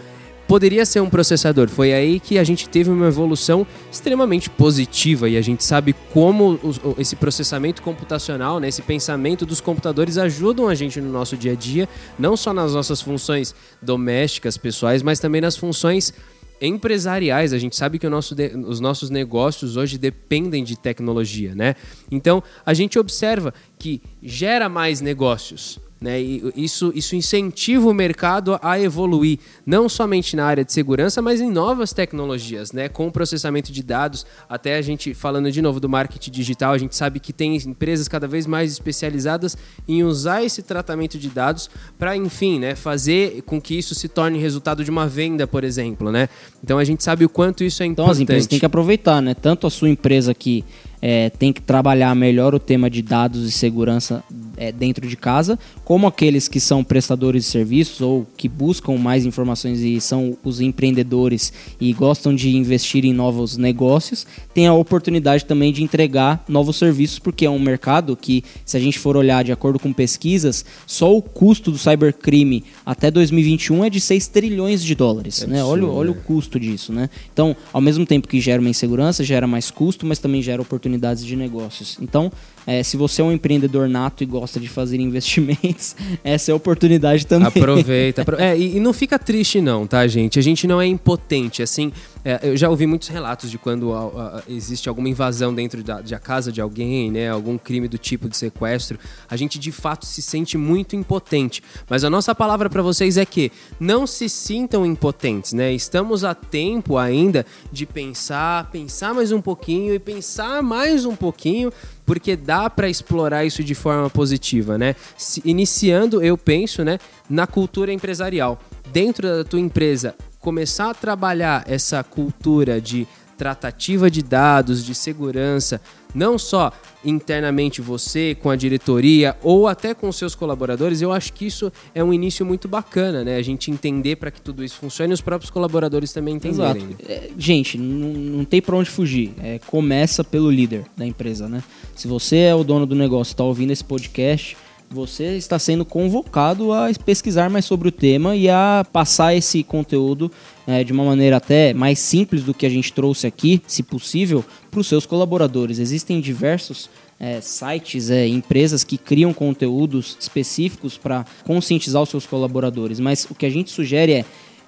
poderia 0.53 0.85
ser 0.85 1.01
um 1.01 1.09
processador. 1.09 1.67
Foi 1.67 1.95
aí 1.95 2.21
que 2.21 2.39
a 2.39 2.45
gente 2.45 2.69
teve 2.69 2.91
uma 2.91 3.07
evolução 3.07 3.67
extremamente 3.91 4.51
positiva 4.51 5.27
e 5.27 5.39
a 5.39 5.41
gente 5.41 5.65
sabe 5.65 5.95
como 6.13 6.61
esse 6.99 7.17
processamento 7.17 7.81
computacional, 7.81 8.61
né, 8.61 8.69
esse 8.69 8.83
pensamento 8.83 9.47
dos 9.47 9.63
computadores 9.63 10.19
ajudam 10.19 10.69
a 10.69 10.75
gente 10.75 11.01
no 11.01 11.11
nosso 11.11 11.39
dia 11.39 11.53
a 11.53 11.55
dia, 11.55 11.89
não 12.19 12.37
só 12.37 12.53
nas 12.53 12.75
nossas 12.75 13.01
funções 13.01 13.55
domésticas, 13.81 14.59
pessoais, 14.59 15.03
mas 15.03 15.19
também 15.19 15.41
nas 15.41 15.57
funções 15.57 16.13
empresariais. 16.61 17.55
A 17.55 17.59
gente 17.59 17.75
sabe 17.75 17.99
que 17.99 18.07
nosso 18.07 18.37
os 18.67 18.79
nossos 18.79 19.09
negócios 19.09 19.79
hoje 19.79 19.97
dependem 19.97 20.63
de 20.63 20.79
tecnologia, 20.79 21.55
né? 21.55 21.77
Então 22.11 22.43
a 22.67 22.75
gente 22.75 22.99
observa 22.99 23.55
que 23.79 24.03
gera 24.23 24.69
mais 24.69 25.01
negócios. 25.01 25.81
Né? 26.03 26.21
E 26.21 26.53
isso, 26.57 26.93
isso 26.95 27.15
incentiva 27.15 27.89
o 27.89 27.95
mercado 27.95 28.59
a 28.61 28.79
evoluir, 28.79 29.39
não 29.65 29.89
somente 29.89 30.35
na 30.35 30.45
área 30.45 30.65
de 30.65 30.73
segurança, 30.73 31.23
mas 31.23 31.41
em 31.41 31.49
novas 31.49 31.93
tecnologias, 31.93 32.73
né? 32.73 32.89
com 32.89 33.07
o 33.07 33.13
processamento 33.13 33.71
de 33.71 33.83
dados. 33.83 34.27
Até 34.49 34.77
a 34.77 34.83
gente, 34.83 35.15
falando 35.15 35.51
de 35.53 35.63
novo 35.63 35.79
do 35.79 35.89
marketing 35.89 36.33
digital, 36.33 36.73
a 36.73 36.79
gente 36.79 36.97
sabe 36.97 37.21
que 37.21 37.33
tem 37.33 37.55
empresas 37.57 38.09
cada 38.09 38.27
vez 38.27 38.47
mais 38.47 38.73
especializadas 38.73 39.57
em 39.87 40.03
usar 40.03 40.43
esse 40.43 40.63
tratamento 40.63 41.17
de 41.17 41.29
dados 41.29 41.71
para, 41.97 42.17
enfim, 42.17 42.59
né? 42.59 42.75
fazer 42.75 43.43
com 43.43 43.61
que 43.61 43.79
isso 43.79 43.95
se 43.95 44.09
torne 44.09 44.41
resultado 44.41 44.85
de 44.85 44.91
uma 44.91 45.07
venda, 45.07 45.47
por 45.47 45.63
exemplo. 45.63 46.11
Né? 46.11 46.29
Então 46.65 46.79
a 46.79 46.85
gente 46.85 47.05
sabe 47.05 47.25
o 47.25 47.29
quanto 47.29 47.63
isso 47.63 47.83
é 47.83 47.87
importante. 47.87 47.93
Então 47.93 48.11
as 48.11 48.21
empresas 48.21 48.47
têm 48.49 48.59
que 48.59 48.67
aproveitar, 48.67 49.23
né? 49.23 49.35
tanto 49.35 49.69
a 49.69 49.71
sua 49.71 49.89
empresa 49.89 50.35
que 50.35 50.65
é, 51.01 51.31
tem 51.31 51.53
que 51.53 51.61
trabalhar 51.61 52.15
melhor 52.15 52.55
o 52.55 52.61
tema 52.61 52.89
de 52.89 53.03
dados 53.03 53.43
e 53.43 53.51
segurança 53.51 54.23
é, 54.57 54.71
dentro 54.73 55.07
de 55.07 55.17
casa, 55.17 55.59
como 55.85 56.07
aqueles 56.07 56.49
que 56.49 56.61
são 56.61 56.85
prestadores 56.85 57.45
de 57.45 57.51
serviços 57.51 58.01
ou 58.01 58.27
que 58.37 58.49
buscam 58.49 58.97
mais 58.97 59.25
informações 59.25 59.81
e 59.81 60.01
são 60.01 60.37
os 60.45 60.61
empreendedores 60.61 61.53
e 61.81 61.93
gostam 61.93 62.35
de 62.35 62.55
investir 62.57 63.05
em 63.05 63.13
novos 63.13 63.57
negócios, 63.57 64.27
tem 64.55 64.67
a 64.67 64.75
oportunidade 64.75 65.45
também 65.45 65.73
de 65.73 65.83
entregar 65.83 66.45
novos 66.49 66.77
serviços, 66.77 67.19
porque 67.19 67.47
é 67.47 67.51
um 67.51 67.59
mercado 67.59 68.17
que, 68.17 68.45
se 68.65 68.77
a 68.77 68.81
gente 68.81 68.99
for 68.99 69.17
olhar 69.17 69.43
de 69.45 69.53
acordo 69.53 69.79
com 69.79 69.93
pesquisas, 69.93 70.65
só 70.87 71.15
o 71.15 71.23
custo 71.23 71.71
do 71.71 71.79
cybercrime 71.79 72.65
até 72.85 73.11
2021 73.11 73.85
é 73.85 73.91
de 73.91 74.01
6 74.01 74.29
trilhões 74.29 74.83
de 74.83 74.95
dólares. 74.95 75.43
É 75.43 75.47
né? 75.47 75.65
Olha, 75.65 75.87
olha 75.87 76.11
o 76.11 76.15
custo 76.15 76.59
disso. 76.59 76.93
Né? 76.93 77.09
Então, 77.33 77.57
ao 77.73 77.81
mesmo 77.81 78.05
tempo 78.05 78.29
que 78.29 78.41
gera 78.41 78.61
uma 78.61 78.71
insegurança, 78.71 79.25
gera 79.25 79.47
mais 79.47 79.71
custo, 79.71 80.07
mas 80.07 80.19
também 80.19 80.43
gera 80.43 80.61
oportunidades 80.61 81.25
de 81.25 81.37
negócios. 81.37 81.99
Então, 82.01 82.31
é, 82.67 82.83
se 82.83 82.97
você 82.97 83.21
é 83.21 83.25
um 83.25 83.33
empreendedor 83.33 83.89
nato 83.89 84.23
e 84.23 84.27
gosta 84.27 84.61
de 84.61 84.69
fazer 84.69 85.01
investimentos, 85.01 85.97
essa 86.23 86.51
é 86.51 86.53
a 86.53 86.57
oportunidade 86.57 87.27
também. 87.27 87.49
Aproveita. 87.49 88.25
é, 88.39 88.57
e, 88.57 88.77
e, 88.77 88.81
não 88.81 88.93
fica 88.93 89.19
triste 89.19 89.61
não, 89.61 89.87
tá, 89.87 90.07
gente? 90.07 90.39
A 90.39 90.43
gente 90.43 90.67
não 90.67 90.81
é 90.81 90.87
impotente, 90.87 91.63
assim... 91.63 91.93
É, 92.25 92.39
eu 92.43 92.57
já 92.57 92.69
ouvi 92.69 92.87
muitos 92.87 93.09
relatos 93.09 93.51
de 93.51 93.59
quando 93.59 93.93
a, 93.93 94.39
a, 94.39 94.43
existe 94.49 94.89
alguma 94.89 95.09
invasão 95.09 95.53
dentro 95.53 95.83
da 95.83 96.19
casa 96.21 96.53
de 96.53 96.61
alguém, 96.61 97.11
né? 97.11 97.29
Algum 97.29 97.59
crime 97.59 97.89
do 97.89 97.99
tipo 97.99 98.29
de 98.29 98.37
sequestro. 98.37 98.99
A 99.29 99.37
gente, 99.37 99.59
de 99.59 99.73
fato, 99.73 100.07
se 100.07 100.23
sente 100.23 100.57
muito 100.57 100.95
impotente. 100.95 101.63
Mas 101.89 102.05
a 102.05 102.11
nossa 102.11 102.33
palavra 102.35 102.71
para 102.71 102.81
vocês 102.81 103.17
é 103.17 103.27
que 103.27 103.51
não 103.81 104.07
se 104.07 104.29
sintam 104.29 104.87
impotentes, 104.87 105.53
né? 105.53 105.73
Estamos 105.73 106.23
a 106.23 106.35
tempo 106.35 106.97
ainda 106.97 107.45
de 107.73 107.85
pensar, 107.85 108.71
pensar 108.71 109.13
mais 109.13 109.33
um 109.33 109.41
pouquinho 109.41 109.93
e 109.93 109.99
pensar 109.99 110.63
mais 110.63 111.05
um 111.05 111.17
pouquinho 111.17 111.73
porque 112.07 112.37
dá 112.37 112.69
para 112.69 112.89
explorar 112.89 113.45
isso 113.45 113.63
de 113.65 113.75
forma 113.75 114.11
positiva, 114.11 114.77
né? 114.79 114.95
Se, 115.17 115.43
iniciando, 115.45 116.23
eu 116.23 116.37
penso, 116.37 116.85
né, 116.85 116.99
na 117.29 117.47
cultura 117.47 117.93
empresarial. 117.93 118.61
Dentro 118.93 119.27
da 119.27 119.45
tua 119.45 119.61
empresa, 119.61 120.15
começar 120.43 120.91
a 120.91 120.95
trabalhar 120.95 121.65
essa 121.67 122.03
cultura 122.03 122.81
de 122.81 123.07
tratativa 123.39 124.11
de 124.11 124.23
dados, 124.23 124.85
de 124.85 124.95
segurança, 124.95 125.81
não 126.15 126.39
só 126.39 126.71
internamente 127.05 127.81
você, 127.81 128.37
com 128.41 128.51
a 128.51 128.57
diretoria 128.57 129.37
ou 129.43 129.67
até 129.67 129.95
com 129.95 130.13
seus 130.13 130.35
colaboradores, 130.35 131.01
eu 131.01 131.11
acho 131.11 131.33
que 131.33 131.47
isso 131.47 131.73
é 131.95 132.05
um 132.05 132.13
início 132.13 132.45
muito 132.45 132.69
bacana, 132.69 133.25
né? 133.25 133.37
A 133.37 133.43
gente 133.43 133.71
entender 133.71 134.17
para 134.17 134.31
que 134.31 134.41
tudo 134.41 134.63
isso 134.63 134.77
funcione 134.77 135.13
e 135.13 135.15
os 135.15 135.21
próprios 135.21 135.51
colaboradores 135.51 136.13
também 136.13 136.37
entenderem. 136.37 136.85
Exato. 136.85 136.97
É, 137.09 137.31
gente, 137.37 137.79
não, 137.79 138.09
não 138.13 138.45
tem 138.45 138.61
para 138.61 138.77
onde 138.77 138.91
fugir. 138.91 139.33
É, 139.43 139.59
começa 139.67 140.23
pelo 140.23 140.51
líder 140.51 140.85
da 140.97 141.07
empresa, 141.07 141.49
né? 141.49 141.65
Se 141.97 142.07
você 142.07 142.37
é 142.37 142.55
o 142.55 142.63
dono 142.63 142.87
do 142.87 142.95
negócio, 142.95 143.33
está 143.33 143.43
ouvindo 143.43 143.73
esse 143.73 143.83
podcast, 143.83 144.57
você 144.93 145.37
está 145.37 145.59
sendo 145.59 145.85
convocado 145.85 146.73
a 146.73 146.91
pesquisar 147.05 147.49
mais 147.49 147.65
sobre 147.65 147.89
o 147.89 147.93
tema 147.93 148.37
e 148.37 148.49
a 148.49 148.85
passar 148.93 149.35
esse 149.35 149.63
conteúdo 149.63 150.31
é, 150.67 150.85
de 150.85 150.93
uma 150.93 151.05
maneira 151.05 151.39
até 151.39 151.73
mais 151.73 151.99
simples 151.99 152.43
do 152.43 152.53
que 152.53 152.67
a 152.67 152.69
gente 152.69 152.93
trouxe 152.93 153.27
aqui, 153.27 153.63
se 153.67 153.83
possível, 153.83 154.45
para 154.71 154.81
os 154.81 154.87
seus 154.87 155.07
colaboradores. 155.07 155.79
Existem 155.79 156.21
diversos 156.21 156.91
é, 157.19 157.41
sites, 157.41 158.11
é, 158.11 158.27
empresas 158.27 158.85
que 158.85 158.99
criam 158.99 159.33
conteúdos 159.33 160.17
específicos 160.21 160.99
para 160.99 161.25
conscientizar 161.45 162.03
os 162.03 162.09
seus 162.11 162.27
colaboradores, 162.27 163.01
mas 163.01 163.27
o 163.31 163.35
que 163.35 163.47
a 163.47 163.51
gente 163.51 163.71
sugere 163.71 164.13
é 164.13 164.25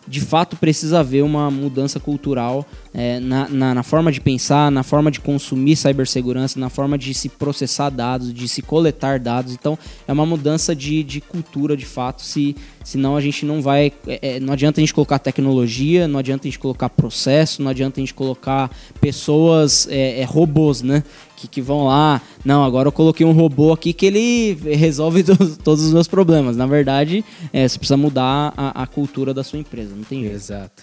de 0.07 0.21
fato 0.21 0.57
precisa 0.57 1.01
haver 1.01 1.23
uma 1.23 1.51
mudança 1.51 1.99
cultural 1.99 2.67
é, 2.93 3.19
na, 3.19 3.49
na, 3.49 3.75
na, 3.75 3.83
forma 3.83 4.13
de 4.13 4.21
pensar, 4.21 4.71
na 4.71 4.83
forma 4.83 5.11
de 5.11 5.21
consumir 5.21 5.77
cibersegurança, 5.77 6.61
na 6.61 6.69
forma 6.69 6.97
de 6.97 7.13
se 7.15 7.29
processar 7.29 7.91
dados, 7.91 8.33
de 8.33 8.47
se 8.47 8.63
coletar 8.63 9.19
dados. 9.19 9.53
Então, 9.53 9.79
é 10.07 10.13
uma 10.13 10.27
mudança 10.27 10.75
de, 10.77 11.03
de 11.03 11.21
cultura 11.21 11.77
de 11.77 11.87
fato, 11.87 12.23
se, 12.23 12.55
senão 12.85 13.17
a 13.17 13.21
gente 13.21 13.45
não 13.45 13.61
vai. 13.61 13.93
É, 14.07 14.37
é 14.37 14.41
não 14.41 14.53
adianta 14.53 14.81
a 14.81 14.83
gente 14.83 14.95
colocar 14.95 15.19
tecnologia, 15.19 16.07
não 16.07 16.19
adianta 16.19 16.47
a 16.47 16.51
gente 16.51 16.59
colocar 16.59 16.89
processo, 16.89 17.63
não 17.63 17.71
adianta 17.71 17.99
a 17.99 18.03
gente 18.03 18.15
colocar 18.15 18.71
pessoas, 19.01 19.89
é, 19.91 20.21
é 20.21 20.25
robôs, 20.25 20.83
né? 20.83 21.03
Que, 21.49 21.61
vão 21.61 21.87
lá. 21.87 22.21
Não, 22.45 22.65
agora 22.65 22.89
eu 22.89 22.93
coloquei 22.93 23.25
um 23.27 23.33
robô 23.33 23.73
aqui 23.73 23.93
que 23.93 24.07
ele 24.07 24.55
resolve 24.77 25.23
todos, 25.25 25.57
todos 25.57 25.85
os 25.85 25.93
meus 25.93 26.09
problemas. 26.09 26.57
Na 26.57 26.67
verdade, 26.67 27.25
é, 27.53 27.67
você 27.67 27.79
precisa 27.79 27.97
mudar 27.97 28.53
a, 28.57 28.83
a 28.83 28.87
cultura 28.87 29.33
da 29.33 29.45
sua 29.45 29.59
empresa, 29.59 29.95
não 29.95 30.05
tem 30.05 30.21
jeito. 30.21 30.35
Exato. 30.35 30.83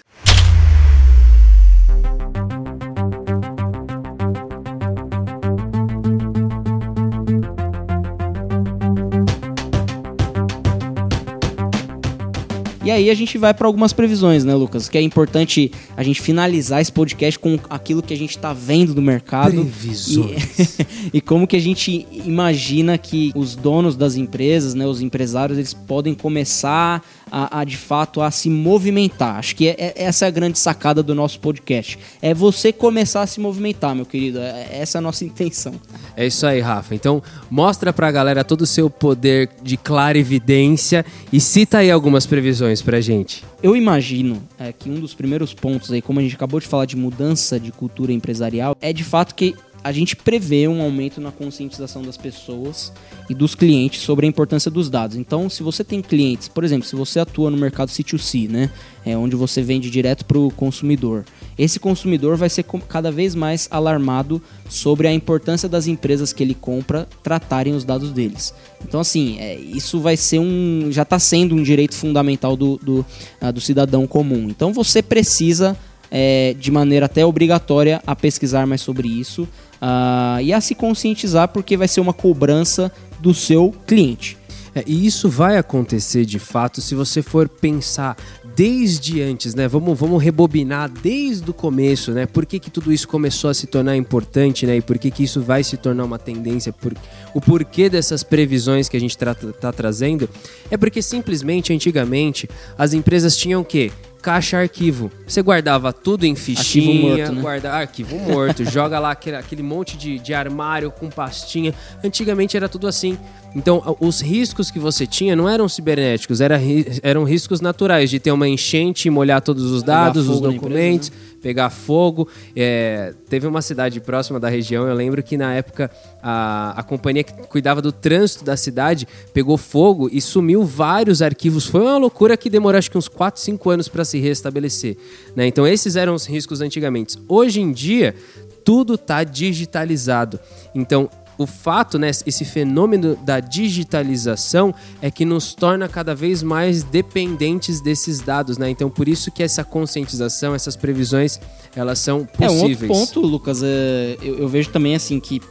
E 12.92 12.94
aí 12.94 13.10
a 13.10 13.14
gente 13.14 13.38
vai 13.38 13.54
para 13.54 13.66
algumas 13.68 13.94
previsões, 13.94 14.44
né, 14.44 14.54
Lucas? 14.54 14.90
Que 14.90 14.98
é 14.98 15.02
importante 15.02 15.72
a 15.96 16.04
gente 16.04 16.22
finalizar 16.22 16.82
esse 16.82 16.92
podcast 16.92 17.40
com 17.40 17.58
aquilo 17.70 18.02
que 18.02 18.14
a 18.14 18.18
gente 18.18 18.32
está 18.32 18.52
vendo 18.52 18.94
do 18.94 19.02
mercado. 19.02 19.54
Previsões. 19.54 20.78
E, 20.78 20.88
e 21.18 21.22
como 21.22 21.48
que 21.48 21.56
a 21.56 21.62
gente 21.62 22.06
imagina 22.12 22.98
que 22.98 23.32
os 23.34 23.56
donos 23.56 23.96
das 23.96 24.18
empresas, 24.18 24.74
né, 24.74 24.86
os 24.86 25.02
empresários, 25.02 25.58
eles 25.58 25.74
podem 25.74 26.14
começar 26.14 27.02
a, 27.32 27.62
a 27.62 27.64
de 27.64 27.78
fato 27.78 28.22
a 28.22 28.30
se 28.30 28.50
movimentar. 28.50 29.38
Acho 29.38 29.56
que 29.56 29.70
é, 29.70 29.76
é, 29.78 29.94
essa 29.96 30.26
é 30.26 30.28
a 30.28 30.32
grande 30.32 30.60
sacada 30.60 31.02
do 31.02 31.16
nosso 31.16 31.40
podcast. 31.40 31.98
É 32.22 32.34
você 32.34 32.74
começar 32.74 33.22
a 33.22 33.28
se 33.28 33.40
movimentar, 33.40 33.96
meu 33.96 34.06
querido. 34.06 34.40
É, 34.40 34.68
essa 34.72 34.98
é 34.98 35.00
a 35.00 35.02
nossa 35.02 35.24
intenção. 35.26 35.74
É 36.16 36.26
isso 36.26 36.46
aí, 36.46 36.60
Rafa. 36.60 36.94
Então, 36.94 37.24
mostra 37.50 37.94
pra 37.94 38.12
galera 38.12 38.44
todo 38.44 38.62
o 38.62 38.68
seu 38.68 38.90
poder 38.90 39.50
de 39.64 39.78
clarividência 39.78 41.06
e 41.32 41.40
cita 41.40 41.80
aí 41.80 41.90
algumas 41.90 42.26
previsões 42.26 42.82
pra 42.82 43.00
gente. 43.00 43.44
Eu 43.64 43.76
imagino 43.76 44.44
é, 44.60 44.74
que 44.74 44.90
um 44.90 45.00
dos 45.00 45.14
primeiros 45.14 45.54
pontos 45.54 45.92
aí, 45.92 46.02
como 46.02 46.20
a 46.20 46.24
gente 46.24 46.36
acabou 46.36 46.60
de 46.60 46.68
falar 46.68 46.86
de 46.86 46.98
mudança 46.98 47.60
de 47.60 47.72
cultura 47.72 48.12
empresarial, 48.12 48.76
é 48.82 48.92
de 48.92 49.04
fato 49.04 49.36
que 49.36 49.56
a 49.84 49.92
gente 49.92 50.16
prevê 50.16 50.68
um 50.68 50.82
aumento 50.82 51.20
na 51.20 51.32
conscientização 51.32 52.02
das 52.02 52.18
pessoas 52.18 52.94
e 53.30 53.34
dos 53.34 53.56
clientes 53.56 54.02
sobre 54.02 54.26
a 54.26 54.30
importância 54.30 54.70
dos 54.70 54.90
dados. 54.90 55.18
Então, 55.18 55.50
se 55.50 55.64
você 55.64 55.84
tem 55.84 56.02
clientes, 56.02 56.48
por 56.48 56.64
exemplo, 56.64 56.88
se 56.88 56.96
você 56.96 57.20
atua 57.20 57.50
no 57.50 57.58
mercado 57.58 57.90
C2C, 57.90 58.50
né, 58.50 58.70
é 59.06 59.18
onde 59.18 59.36
você 59.36 59.62
vende 59.62 59.90
direto 59.90 60.26
para 60.26 60.38
o 60.38 60.52
consumidor, 60.52 61.26
esse 61.58 61.80
consumidor 61.80 62.38
vai 62.38 62.50
ser 62.50 62.64
cada 62.88 63.12
vez 63.12 63.34
mais 63.34 63.68
alarmado 63.72 64.42
sobre 64.70 65.08
a 65.08 65.14
importância 65.14 65.68
das 65.68 65.88
empresas 65.88 66.32
que 66.32 66.44
ele 66.44 66.54
compra 66.54 67.08
tratarem 67.24 67.74
os 67.74 67.84
dados 67.84 68.12
deles. 68.12 68.54
Então, 68.84 69.00
assim, 69.00 69.40
é, 69.40 69.56
isso 69.56 70.00
vai 70.00 70.18
ser 70.18 70.40
um, 70.40 70.90
já 70.92 71.04
está 71.04 71.18
sendo 71.20 71.56
um 71.56 71.64
direito 71.64 71.96
fundamental 71.96 72.56
do, 72.56 72.78
do, 72.78 73.06
uh, 73.42 73.52
do 73.52 73.62
cidadão 73.62 74.06
comum. 74.06 74.48
Então, 74.50 74.74
você 74.74 75.02
precisa 75.02 75.78
é, 76.12 76.54
de 76.60 76.70
maneira 76.70 77.06
até 77.06 77.26
obrigatória 77.26 78.02
a 78.06 78.16
pesquisar 78.16 78.68
mais 78.68 78.82
sobre 78.82 79.08
isso 79.08 79.48
uh, 79.82 80.42
e 80.42 80.54
a 80.54 80.62
se 80.62 80.76
conscientizar, 80.76 81.48
porque 81.50 81.76
vai 81.76 81.88
ser 81.88 82.02
uma 82.02 82.14
cobrança 82.14 82.92
do 83.20 83.34
seu 83.34 83.74
cliente. 83.88 84.38
É, 84.74 84.84
e 84.88 85.06
isso 85.06 85.28
vai 85.28 85.58
acontecer 85.58 86.26
de 86.26 86.40
fato 86.40 86.80
se 86.80 86.96
você 86.96 87.22
for 87.22 87.50
pensar 87.50 88.16
desde 88.56 89.22
antes, 89.22 89.54
né? 89.54 89.68
Vamos, 89.68 89.98
vamos 90.00 90.22
rebobinar 90.22 90.90
desde 90.90 91.50
o 91.50 91.54
começo, 91.54 92.12
né? 92.12 92.26
Por 92.26 92.46
que, 92.46 92.60
que 92.60 92.70
tudo 92.70 92.92
isso 92.92 93.08
começou 93.08 93.50
a 93.50 93.54
se 93.54 93.68
tornar 93.68 93.96
importante, 93.96 94.66
né? 94.66 94.78
E 94.78 94.82
por 94.82 94.98
que, 94.98 95.12
que 95.12 95.24
isso 95.24 95.42
vai 95.42 95.64
se 95.64 95.78
tornar 95.78 96.06
uma 96.06 96.20
tendência? 96.20 96.72
Por, 96.72 96.94
o 97.34 97.42
porquê 97.42 97.90
dessas 97.90 98.24
previsões 98.24 98.88
que 98.88 98.96
a 98.96 99.00
gente 99.00 99.12
está 99.12 99.34
tá 99.36 99.72
trazendo 99.74 100.30
é 100.70 100.78
porque 100.78 101.02
simplesmente 101.02 101.74
antigamente 101.74 102.50
as 102.78 102.94
empresas 102.94 103.36
tinham 103.36 103.62
o 103.62 103.66
quê? 103.66 103.92
Caixa 104.22 104.58
arquivo. 104.58 105.12
Você 105.28 105.42
guardava 105.42 105.92
tudo 105.92 106.26
em 106.26 106.36
fichinha, 106.36 106.88
arquivo 106.90 107.08
morto, 107.08 107.32
né? 107.34 107.42
guarda 107.42 107.74
arquivo 107.74 108.20
morto, 108.20 108.64
joga 108.70 109.00
lá 109.00 109.12
aquele, 109.12 109.36
aquele 109.36 109.64
monte 109.64 109.98
de, 109.98 110.20
de 110.20 110.34
armário 110.34 110.92
com 110.92 111.10
pastinha. 111.10 111.74
Antigamente 112.04 112.56
era 112.56 112.70
tudo 112.70 112.88
assim. 112.88 113.18
Então, 113.56 113.98
os 114.00 114.22
riscos 114.22 114.72
que 114.72 114.80
você 114.80 115.06
tinha 115.06 115.36
não 115.36 115.48
eram 115.48 115.68
cibernéticos, 115.68 116.40
era, 116.40 116.60
eram 117.04 117.24
riscos 117.24 117.60
naturais 117.60 118.10
de 118.10 118.20
ter 118.20 118.32
uma 118.32 118.48
enchente, 118.48 119.10
molhar 119.10 119.42
todos 119.42 119.72
os 119.72 119.84
dados, 119.84 120.28
os 120.30 120.40
documentos. 120.40 121.10
Empresa, 121.10 121.26
né? 121.26 121.32
pegar 121.42 121.70
fogo. 121.70 122.28
É, 122.56 123.14
teve 123.28 123.48
uma 123.48 123.62
cidade 123.62 124.00
próxima 124.00 124.40
da 124.40 124.48
região, 124.48 124.88
eu 124.88 124.94
lembro 124.94 125.22
que 125.24 125.36
na 125.36 125.54
época 125.54 125.90
a, 126.22 126.74
a 126.78 126.84
companhia 126.84 127.24
que 127.24 127.34
cuidava 127.48 127.82
do 127.82 127.92
trânsito 127.92 128.46
da 128.46 128.56
cidade 128.56 129.08
pegou 129.34 129.58
fogo 129.58 130.08
e 130.12 130.22
sumiu 130.22 130.64
vários 130.64 131.22
arquivos. 131.22 131.66
Foi 131.66 131.82
uma 131.82 131.98
loucura 131.98 132.38
que 132.38 132.50
demorou 132.50 132.78
acho 132.78 132.92
que 132.92 132.98
uns 132.98 133.08
4, 133.08 133.42
5 133.42 133.70
anos 133.70 133.88
para 133.88 134.06
se 134.06 134.20
restabelecer. 134.20 134.96
Né? 135.36 135.48
Então 135.48 135.66
esses 135.68 135.96
eram 135.96 136.14
os 136.14 136.26
riscos 136.26 136.62
antigamente. 136.62 137.18
Hoje 137.28 137.60
em 137.60 137.72
dia, 137.72 138.16
tudo 138.64 138.94
está 138.94 139.24
digitalizado. 139.24 140.40
Então, 140.74 141.10
o 141.44 141.48
fato, 141.48 141.98
né, 142.00 142.12
esse 142.26 142.46
fenômeno 142.46 143.16
da 143.16 143.40
digitalização 143.40 144.74
é 145.02 145.10
que 145.10 145.26
nos 145.26 145.54
torna 145.54 145.88
cada 145.88 146.16
vez 146.16 146.42
mais 146.44 146.84
dependentes 146.84 147.82
desses 147.82 148.20
dados, 148.22 148.58
né? 148.58 148.70
Então, 148.70 148.90
por 148.90 149.08
isso 149.08 149.32
que 149.32 149.44
essa 149.44 149.64
conscientização, 149.64 150.54
essas 150.56 150.76
previsões, 150.76 151.40
elas 151.76 152.00
são 152.00 152.26
possíveis. 152.26 152.90
É, 152.90 152.94
um 152.94 153.06
ponto, 153.06 153.20
Lucas, 153.22 153.62
é, 153.64 154.18
eu, 154.22 154.40
eu 154.40 154.48
vejo 154.48 154.70
também 154.70 154.96
assim 154.96 155.20
que 155.20 155.42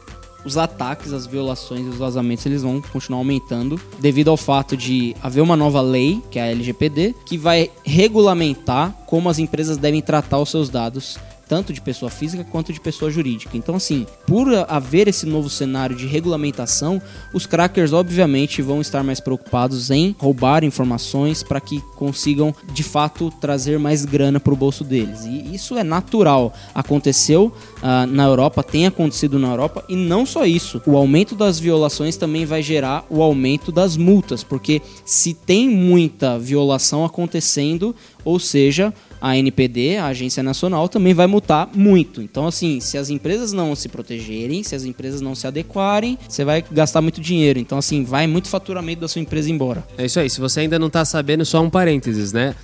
os 0.43 0.57
ataques, 0.57 1.13
as 1.13 1.25
violações 1.25 1.85
e 1.85 1.89
os 1.89 1.97
vazamentos 1.97 2.45
eles 2.45 2.63
vão 2.63 2.81
continuar 2.81 3.19
aumentando 3.19 3.79
devido 3.99 4.29
ao 4.29 4.37
fato 4.37 4.75
de 4.75 5.15
haver 5.21 5.41
uma 5.41 5.55
nova 5.55 5.81
lei, 5.81 6.21
que 6.31 6.39
é 6.39 6.43
a 6.43 6.47
LGPD, 6.47 7.15
que 7.25 7.37
vai 7.37 7.69
regulamentar 7.85 8.91
como 9.05 9.29
as 9.29 9.39
empresas 9.39 9.77
devem 9.77 10.01
tratar 10.01 10.39
os 10.39 10.49
seus 10.49 10.69
dados 10.69 11.17
tanto 11.51 11.73
de 11.73 11.81
pessoa 11.81 12.09
física 12.09 12.45
quanto 12.45 12.71
de 12.71 12.79
pessoa 12.79 13.11
jurídica. 13.11 13.57
Então, 13.57 13.75
assim, 13.75 14.07
por 14.25 14.47
haver 14.69 15.09
esse 15.09 15.25
novo 15.25 15.49
cenário 15.49 15.93
de 15.93 16.07
regulamentação, 16.07 17.01
os 17.33 17.45
crackers 17.45 17.91
obviamente 17.91 18.61
vão 18.61 18.79
estar 18.79 19.03
mais 19.03 19.19
preocupados 19.19 19.91
em 19.91 20.15
roubar 20.17 20.63
informações 20.63 21.43
para 21.43 21.59
que 21.59 21.81
consigam 21.97 22.55
de 22.71 22.83
fato 22.83 23.29
trazer 23.41 23.77
mais 23.77 24.05
grana 24.05 24.39
para 24.39 24.53
o 24.53 24.55
bolso 24.55 24.85
deles. 24.85 25.25
E 25.25 25.53
isso 25.53 25.77
é 25.77 25.83
natural. 25.83 26.53
Aconteceu 26.73 27.51
uh, 27.79 28.07
na 28.07 28.23
Europa, 28.23 28.63
tem 28.63 28.87
acontecido 28.87 29.37
na 29.37 29.49
Europa 29.49 29.83
e 29.89 29.95
não 29.97 30.25
só 30.25 30.45
isso. 30.45 30.81
O 30.85 30.95
aumento 30.95 31.35
das 31.35 31.59
violações 31.59 32.15
também 32.15 32.45
vai 32.45 32.63
gerar 32.63 33.05
o 33.09 33.21
aumento 33.21 33.73
das 33.73 33.97
multas, 33.97 34.41
porque 34.41 34.81
se 35.03 35.33
tem 35.33 35.67
muita 35.67 36.39
violação 36.39 37.03
acontecendo, 37.03 37.93
ou 38.23 38.39
seja, 38.39 38.93
a 39.21 39.37
NPD, 39.37 39.97
a 39.97 40.07
Agência 40.07 40.41
Nacional, 40.41 40.89
também 40.89 41.13
vai 41.13 41.27
multar 41.27 41.69
muito. 41.73 42.21
Então, 42.21 42.47
assim, 42.47 42.79
se 42.79 42.97
as 42.97 43.09
empresas 43.09 43.53
não 43.53 43.75
se 43.75 43.87
protegerem, 43.87 44.63
se 44.63 44.75
as 44.75 44.83
empresas 44.83 45.21
não 45.21 45.35
se 45.35 45.45
adequarem, 45.45 46.17
você 46.27 46.43
vai 46.43 46.63
gastar 46.71 47.01
muito 47.01 47.21
dinheiro. 47.21 47.59
Então, 47.59 47.77
assim, 47.77 48.03
vai 48.03 48.25
muito 48.25 48.49
faturamento 48.49 49.01
da 49.01 49.07
sua 49.07 49.21
empresa 49.21 49.51
embora. 49.51 49.85
É 49.97 50.05
isso 50.05 50.19
aí. 50.19 50.29
Se 50.29 50.39
você 50.39 50.61
ainda 50.61 50.79
não 50.79 50.87
está 50.87 51.05
sabendo, 51.05 51.45
só 51.45 51.61
um 51.61 51.69
parênteses, 51.69 52.33
né? 52.33 52.55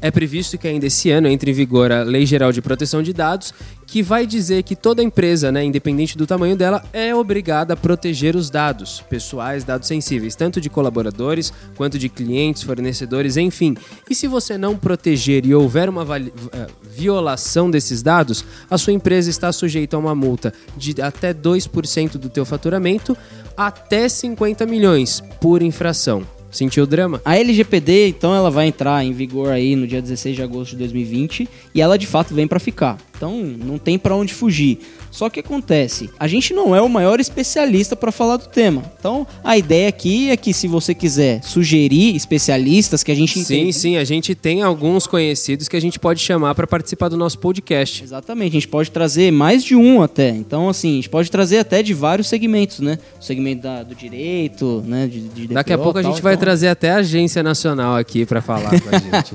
É 0.00 0.10
previsto 0.10 0.58
que 0.58 0.68
ainda 0.68 0.86
esse 0.86 1.10
ano 1.10 1.26
entre 1.26 1.50
em 1.50 1.54
vigor 1.54 1.90
a 1.90 2.02
Lei 2.02 2.26
Geral 2.26 2.52
de 2.52 2.60
Proteção 2.60 3.02
de 3.02 3.12
Dados, 3.12 3.52
que 3.86 4.02
vai 4.02 4.26
dizer 4.26 4.62
que 4.62 4.76
toda 4.76 5.02
empresa, 5.02 5.50
né, 5.50 5.64
independente 5.64 6.18
do 6.18 6.26
tamanho 6.26 6.56
dela, 6.56 6.84
é 6.92 7.14
obrigada 7.14 7.74
a 7.74 7.76
proteger 7.76 8.36
os 8.36 8.50
dados 8.50 9.00
pessoais, 9.08 9.64
dados 9.64 9.88
sensíveis, 9.88 10.34
tanto 10.34 10.60
de 10.60 10.68
colaboradores 10.68 11.52
quanto 11.76 11.98
de 11.98 12.08
clientes, 12.08 12.62
fornecedores, 12.62 13.36
enfim. 13.36 13.76
E 14.08 14.14
se 14.14 14.26
você 14.26 14.58
não 14.58 14.76
proteger 14.76 15.46
e 15.46 15.54
houver 15.54 15.88
uma 15.88 16.04
eh, 16.18 16.66
violação 16.82 17.70
desses 17.70 18.02
dados, 18.02 18.44
a 18.68 18.76
sua 18.76 18.92
empresa 18.92 19.30
está 19.30 19.50
sujeita 19.52 19.96
a 19.96 20.00
uma 20.00 20.14
multa 20.14 20.52
de 20.76 21.00
até 21.00 21.32
2% 21.32 22.12
do 22.18 22.28
teu 22.28 22.44
faturamento 22.44 23.16
até 23.56 24.08
50 24.08 24.66
milhões 24.66 25.22
por 25.40 25.62
infração. 25.62 26.35
Sentiu 26.56 26.84
o 26.84 26.86
drama? 26.86 27.20
A 27.22 27.36
LGPD, 27.36 28.08
então, 28.08 28.34
ela 28.34 28.50
vai 28.50 28.66
entrar 28.66 29.04
em 29.04 29.12
vigor 29.12 29.50
aí 29.50 29.76
no 29.76 29.86
dia 29.86 30.00
16 30.00 30.36
de 30.36 30.42
agosto 30.42 30.70
de 30.70 30.78
2020 30.78 31.46
e 31.74 31.82
ela 31.82 31.98
de 31.98 32.06
fato 32.06 32.34
vem 32.34 32.48
para 32.48 32.58
ficar. 32.58 32.96
Então, 33.14 33.42
não 33.42 33.76
tem 33.76 33.98
para 33.98 34.16
onde 34.16 34.32
fugir. 34.32 34.78
Só 35.10 35.30
que 35.30 35.40
acontece, 35.40 36.10
a 36.18 36.28
gente 36.28 36.52
não 36.52 36.74
é 36.74 36.80
o 36.80 36.88
maior 36.88 37.20
especialista 37.20 37.96
para 37.96 38.12
falar 38.12 38.36
do 38.36 38.46
tema. 38.48 38.82
Então, 38.98 39.26
a 39.42 39.56
ideia 39.56 39.88
aqui 39.88 40.30
é 40.30 40.36
que 40.36 40.52
se 40.52 40.68
você 40.68 40.94
quiser 40.94 41.42
sugerir 41.42 42.14
especialistas 42.14 43.02
que 43.02 43.12
a 43.12 43.14
gente 43.14 43.32
Sim, 43.32 43.40
entende... 43.40 43.72
sim, 43.72 43.96
a 43.96 44.04
gente 44.04 44.34
tem 44.34 44.62
alguns 44.62 45.06
conhecidos 45.06 45.68
que 45.68 45.76
a 45.76 45.80
gente 45.80 45.98
pode 45.98 46.20
chamar 46.20 46.54
para 46.54 46.66
participar 46.66 47.08
do 47.08 47.16
nosso 47.16 47.38
podcast. 47.38 48.02
Exatamente, 48.02 48.50
a 48.50 48.60
gente 48.60 48.68
pode 48.68 48.90
trazer 48.90 49.30
mais 49.30 49.64
de 49.64 49.74
um 49.74 50.02
até. 50.02 50.30
Então, 50.30 50.68
assim, 50.68 50.92
a 50.92 50.96
gente 50.96 51.10
pode 51.10 51.30
trazer 51.30 51.58
até 51.58 51.82
de 51.82 51.94
vários 51.94 52.28
segmentos, 52.28 52.80
né? 52.80 52.98
O 53.20 53.24
segmento 53.24 53.62
da, 53.62 53.82
do 53.82 53.94
direito, 53.94 54.82
né, 54.86 55.06
de, 55.06 55.20
de 55.20 55.42
DPO, 55.42 55.54
Daqui 55.54 55.72
a 55.72 55.78
pouco 55.78 55.98
a 55.98 56.02
gente 56.02 56.20
vai 56.22 56.34
então... 56.34 56.44
trazer 56.44 56.68
até 56.68 56.90
a 56.90 56.96
agência 56.96 57.42
nacional 57.42 57.96
aqui 57.96 58.26
para 58.26 58.40
falar 58.40 58.70
com 58.80 58.88
a 58.88 58.98
gente. 58.98 59.34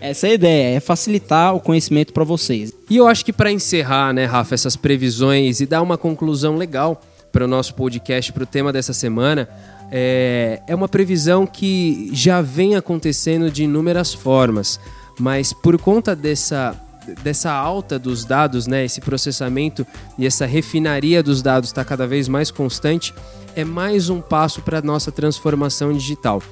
Essa 0.00 0.28
é 0.28 0.30
a 0.30 0.34
ideia, 0.34 0.76
é 0.76 0.80
facilitar 0.80 1.54
o 1.54 1.60
conhecimento 1.60 2.12
para 2.12 2.24
vocês. 2.24 2.77
E 2.90 2.96
eu 2.96 3.06
acho 3.06 3.24
que 3.24 3.32
para 3.32 3.52
encerrar, 3.52 4.12
né, 4.12 4.24
Rafa, 4.24 4.54
essas 4.54 4.76
previsões 4.76 5.60
e 5.60 5.66
dar 5.66 5.82
uma 5.82 5.98
conclusão 5.98 6.56
legal 6.56 7.02
para 7.30 7.44
o 7.44 7.48
nosso 7.48 7.74
podcast, 7.74 8.32
para 8.32 8.42
o 8.42 8.46
tema 8.46 8.72
dessa 8.72 8.94
semana, 8.94 9.48
é, 9.90 10.62
é 10.66 10.74
uma 10.74 10.88
previsão 10.88 11.46
que 11.46 12.10
já 12.12 12.40
vem 12.40 12.76
acontecendo 12.76 13.50
de 13.50 13.64
inúmeras 13.64 14.14
formas, 14.14 14.80
mas 15.18 15.52
por 15.52 15.78
conta 15.78 16.16
dessa 16.16 16.74
dessa 17.22 17.50
alta 17.50 17.98
dos 17.98 18.22
dados, 18.22 18.66
né, 18.66 18.84
esse 18.84 19.00
processamento 19.00 19.86
e 20.18 20.26
essa 20.26 20.44
refinaria 20.44 21.22
dos 21.22 21.40
dados 21.40 21.70
está 21.70 21.82
cada 21.82 22.06
vez 22.06 22.28
mais 22.28 22.50
constante, 22.50 23.14
é 23.56 23.64
mais 23.64 24.10
um 24.10 24.20
passo 24.20 24.60
para 24.60 24.80
a 24.80 24.82
nossa 24.82 25.10
transformação 25.10 25.90
digital. 25.90 26.42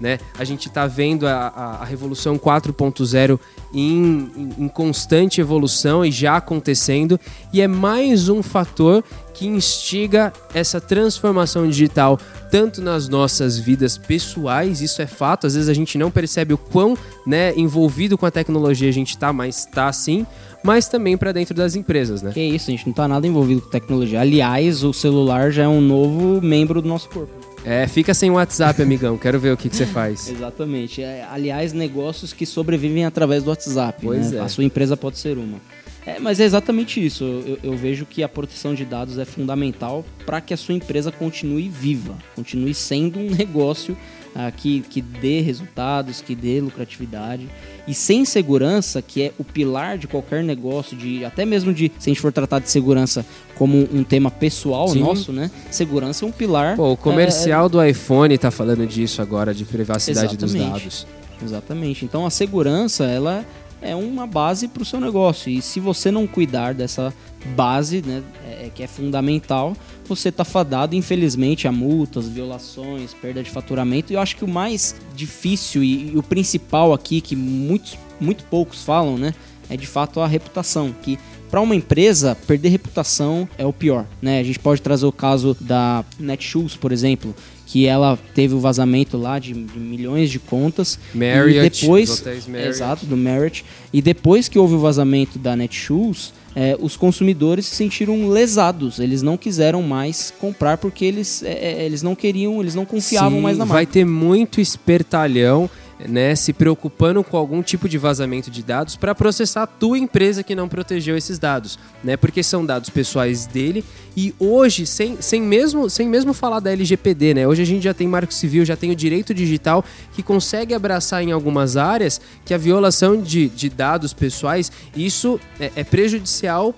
Né? 0.00 0.18
A 0.38 0.44
gente 0.44 0.68
está 0.68 0.86
vendo 0.86 1.26
a, 1.26 1.48
a, 1.48 1.64
a 1.82 1.84
Revolução 1.84 2.38
4.0 2.38 3.38
em, 3.72 4.54
em, 4.58 4.68
constante 4.68 5.40
evolução 5.40 6.04
e 6.04 6.10
já 6.10 6.36
acontecendo, 6.36 7.20
e 7.52 7.60
é 7.60 7.68
mais 7.68 8.30
um 8.30 8.42
fator 8.42 9.04
que 9.34 9.46
instiga 9.46 10.32
essa 10.54 10.80
transformação 10.80 11.68
digital 11.68 12.18
tanto 12.50 12.82
nas 12.82 13.08
nossas 13.08 13.58
vidas 13.58 13.96
pessoais, 13.96 14.80
isso 14.80 15.00
é 15.00 15.06
fato, 15.06 15.46
às 15.46 15.54
vezes 15.54 15.68
a 15.68 15.74
gente 15.74 15.96
não 15.96 16.10
percebe 16.10 16.52
o 16.52 16.58
quão 16.58 16.96
né, 17.24 17.54
envolvido 17.56 18.18
com 18.18 18.26
a 18.26 18.30
tecnologia 18.30 18.88
a 18.88 18.92
gente 18.92 19.10
está, 19.10 19.32
mas 19.32 19.58
está 19.58 19.92
sim, 19.92 20.26
mas 20.62 20.88
também 20.88 21.16
para 21.16 21.32
dentro 21.32 21.54
das 21.54 21.74
empresas, 21.74 22.22
né? 22.22 22.32
Que 22.32 22.40
isso, 22.40 22.70
a 22.70 22.72
gente 22.72 22.86
não 22.86 22.92
tá 22.92 23.06
nada 23.06 23.26
envolvido 23.26 23.62
com 23.62 23.70
tecnologia. 23.70 24.20
Aliás, 24.20 24.84
o 24.84 24.92
celular 24.92 25.50
já 25.50 25.62
é 25.62 25.68
um 25.68 25.80
novo 25.80 26.40
membro 26.42 26.82
do 26.82 26.88
nosso 26.88 27.08
corpo. 27.08 27.39
É, 27.64 27.86
fica 27.86 28.14
sem 28.14 28.30
WhatsApp, 28.30 28.82
amigão. 28.82 29.18
Quero 29.18 29.38
ver 29.38 29.52
o 29.52 29.56
que, 29.56 29.68
que 29.68 29.76
você 29.76 29.86
faz. 29.86 30.28
Exatamente. 30.30 31.02
É, 31.02 31.26
aliás, 31.30 31.72
negócios 31.72 32.32
que 32.32 32.46
sobrevivem 32.46 33.04
através 33.04 33.42
do 33.42 33.50
WhatsApp. 33.50 34.00
Pois 34.02 34.32
né? 34.32 34.38
é. 34.38 34.40
A 34.40 34.48
sua 34.48 34.64
empresa 34.64 34.96
pode 34.96 35.18
ser 35.18 35.36
uma. 35.36 35.58
É, 36.06 36.18
mas 36.18 36.40
é 36.40 36.44
exatamente 36.44 37.04
isso. 37.04 37.24
Eu, 37.24 37.58
eu 37.62 37.76
vejo 37.76 38.06
que 38.06 38.22
a 38.22 38.28
proteção 38.28 38.74
de 38.74 38.84
dados 38.84 39.18
é 39.18 39.24
fundamental 39.24 40.04
para 40.24 40.40
que 40.40 40.54
a 40.54 40.56
sua 40.56 40.74
empresa 40.74 41.12
continue 41.12 41.68
viva, 41.68 42.16
continue 42.34 42.72
sendo 42.72 43.18
um 43.18 43.30
negócio 43.36 43.96
ah, 44.34 44.50
que, 44.50 44.80
que 44.82 45.00
dê 45.00 45.40
resultados, 45.40 46.20
que 46.20 46.34
dê 46.34 46.60
lucratividade. 46.60 47.48
E 47.86 47.94
sem 47.94 48.24
segurança, 48.24 49.02
que 49.02 49.22
é 49.22 49.32
o 49.38 49.44
pilar 49.44 49.98
de 49.98 50.06
qualquer 50.06 50.44
negócio, 50.44 50.96
de 50.96 51.24
até 51.24 51.44
mesmo 51.44 51.72
de 51.72 51.90
se 51.98 52.08
a 52.08 52.12
gente 52.12 52.20
for 52.20 52.32
tratar 52.32 52.60
de 52.60 52.70
segurança 52.70 53.24
como 53.56 53.88
um 53.92 54.04
tema 54.04 54.30
pessoal 54.30 54.88
Sim. 54.88 55.00
nosso, 55.00 55.32
né? 55.32 55.50
Segurança 55.70 56.24
é 56.24 56.28
um 56.28 56.32
pilar. 56.32 56.76
Pô, 56.76 56.92
o 56.92 56.96
comercial 56.96 57.68
do 57.68 57.82
iPhone 57.84 58.36
tá 58.38 58.50
falando 58.50 58.86
disso 58.86 59.20
agora, 59.20 59.52
de 59.52 59.64
privacidade 59.64 60.36
dos 60.36 60.54
dados. 60.54 61.06
Exatamente. 61.42 62.04
Então 62.04 62.24
a 62.26 62.30
segurança, 62.30 63.04
ela 63.04 63.44
é 63.82 63.94
uma 63.96 64.26
base 64.26 64.68
para 64.68 64.82
o 64.82 64.86
seu 64.86 65.00
negócio. 65.00 65.50
E 65.50 65.62
se 65.62 65.80
você 65.80 66.10
não 66.10 66.26
cuidar 66.26 66.74
dessa 66.74 67.12
base, 67.48 68.02
né, 68.04 68.22
é- 68.46 68.70
que 68.74 68.82
é 68.82 68.86
fundamental, 68.86 69.76
você 70.06 70.28
está 70.28 70.44
fadado, 70.44 70.94
infelizmente, 70.94 71.66
a 71.68 71.72
multas, 71.72 72.28
violações, 72.28 73.14
perda 73.14 73.42
de 73.42 73.50
faturamento. 73.50 74.12
E 74.12 74.16
eu 74.16 74.20
acho 74.20 74.36
que 74.36 74.44
o 74.44 74.48
mais 74.48 74.94
difícil 75.14 75.82
e, 75.82 76.12
e 76.12 76.18
o 76.18 76.22
principal 76.22 76.92
aqui, 76.92 77.20
que 77.20 77.36
muitos, 77.36 77.96
muito 78.20 78.44
poucos 78.44 78.82
falam, 78.82 79.16
né, 79.16 79.34
é 79.68 79.76
de 79.76 79.86
fato 79.86 80.20
a 80.20 80.26
reputação. 80.26 80.94
Que 81.02 81.18
para 81.50 81.60
uma 81.60 81.74
empresa, 81.74 82.36
perder 82.46 82.68
reputação 82.68 83.48
é 83.58 83.66
o 83.66 83.72
pior. 83.72 84.06
Né? 84.22 84.38
A 84.38 84.44
gente 84.44 84.58
pode 84.58 84.80
trazer 84.80 85.04
o 85.06 85.12
caso 85.12 85.56
da 85.60 86.04
Netshoes, 86.18 86.76
por 86.76 86.92
exemplo, 86.92 87.34
que 87.66 87.86
ela 87.86 88.18
teve 88.34 88.54
o 88.54 88.60
vazamento 88.60 89.16
lá 89.16 89.38
de, 89.38 89.52
de 89.52 89.78
milhões 89.78 90.30
de 90.30 90.38
contas. 90.38 90.98
Marriott, 91.12 91.66
e 91.66 91.80
depois, 91.80 92.22
Marriott. 92.48 92.68
Exato, 92.68 93.06
do 93.06 93.16
Marriott. 93.16 93.64
E 93.92 94.00
depois 94.00 94.48
que 94.48 94.58
houve 94.58 94.74
o 94.74 94.78
vazamento 94.78 95.38
da 95.38 95.56
Netshoes, 95.56 96.32
é, 96.54 96.76
os 96.80 96.96
consumidores 96.96 97.66
se 97.66 97.76
sentiram 97.76 98.28
lesados. 98.28 98.98
Eles 98.98 99.22
não 99.22 99.36
quiseram 99.36 99.82
mais 99.82 100.32
comprar 100.38 100.78
porque 100.78 101.04
eles, 101.04 101.42
é, 101.42 101.52
é, 101.52 101.84
eles 101.84 102.02
não 102.02 102.14
queriam, 102.14 102.60
eles 102.60 102.74
não 102.74 102.84
confiavam 102.84 103.38
Sim, 103.38 103.42
mais 103.42 103.58
na 103.58 103.64
vai 103.64 103.82
marca. 103.84 103.92
ter 103.92 104.04
muito 104.04 104.60
espertalhão 104.60 105.70
né, 106.08 106.34
se 106.34 106.52
preocupando 106.52 107.22
com 107.22 107.36
algum 107.36 107.62
tipo 107.62 107.88
de 107.88 107.98
vazamento 107.98 108.50
de 108.50 108.62
dados 108.62 108.96
para 108.96 109.14
processar 109.14 109.64
a 109.64 109.66
tua 109.66 109.98
empresa 109.98 110.42
que 110.42 110.54
não 110.54 110.68
protegeu 110.68 111.16
esses 111.16 111.38
dados, 111.38 111.78
né? 112.02 112.16
Porque 112.16 112.42
são 112.42 112.64
dados 112.64 112.88
pessoais 112.90 113.46
dele 113.46 113.84
e 114.16 114.34
hoje 114.38 114.86
sem, 114.86 115.20
sem 115.20 115.40
mesmo 115.40 115.88
sem 115.88 116.08
mesmo 116.08 116.32
falar 116.32 116.60
da 116.60 116.72
LGPD, 116.72 117.34
né? 117.34 117.46
Hoje 117.46 117.62
a 117.62 117.64
gente 117.64 117.82
já 117.82 117.94
tem 117.94 118.08
Marco 118.08 118.32
Civil, 118.32 118.64
já 118.64 118.76
tem 118.76 118.90
o 118.90 118.96
direito 118.96 119.32
digital 119.32 119.84
que 120.12 120.22
consegue 120.22 120.74
abraçar 120.74 121.22
em 121.22 121.32
algumas 121.32 121.76
áreas 121.76 122.20
que 122.44 122.52
a 122.52 122.58
violação 122.58 123.20
de, 123.20 123.48
de 123.48 123.68
dados 123.68 124.12
pessoais 124.12 124.70
isso 124.96 125.40
é, 125.58 125.70
é 125.76 125.84
prejudicial 125.84 126.74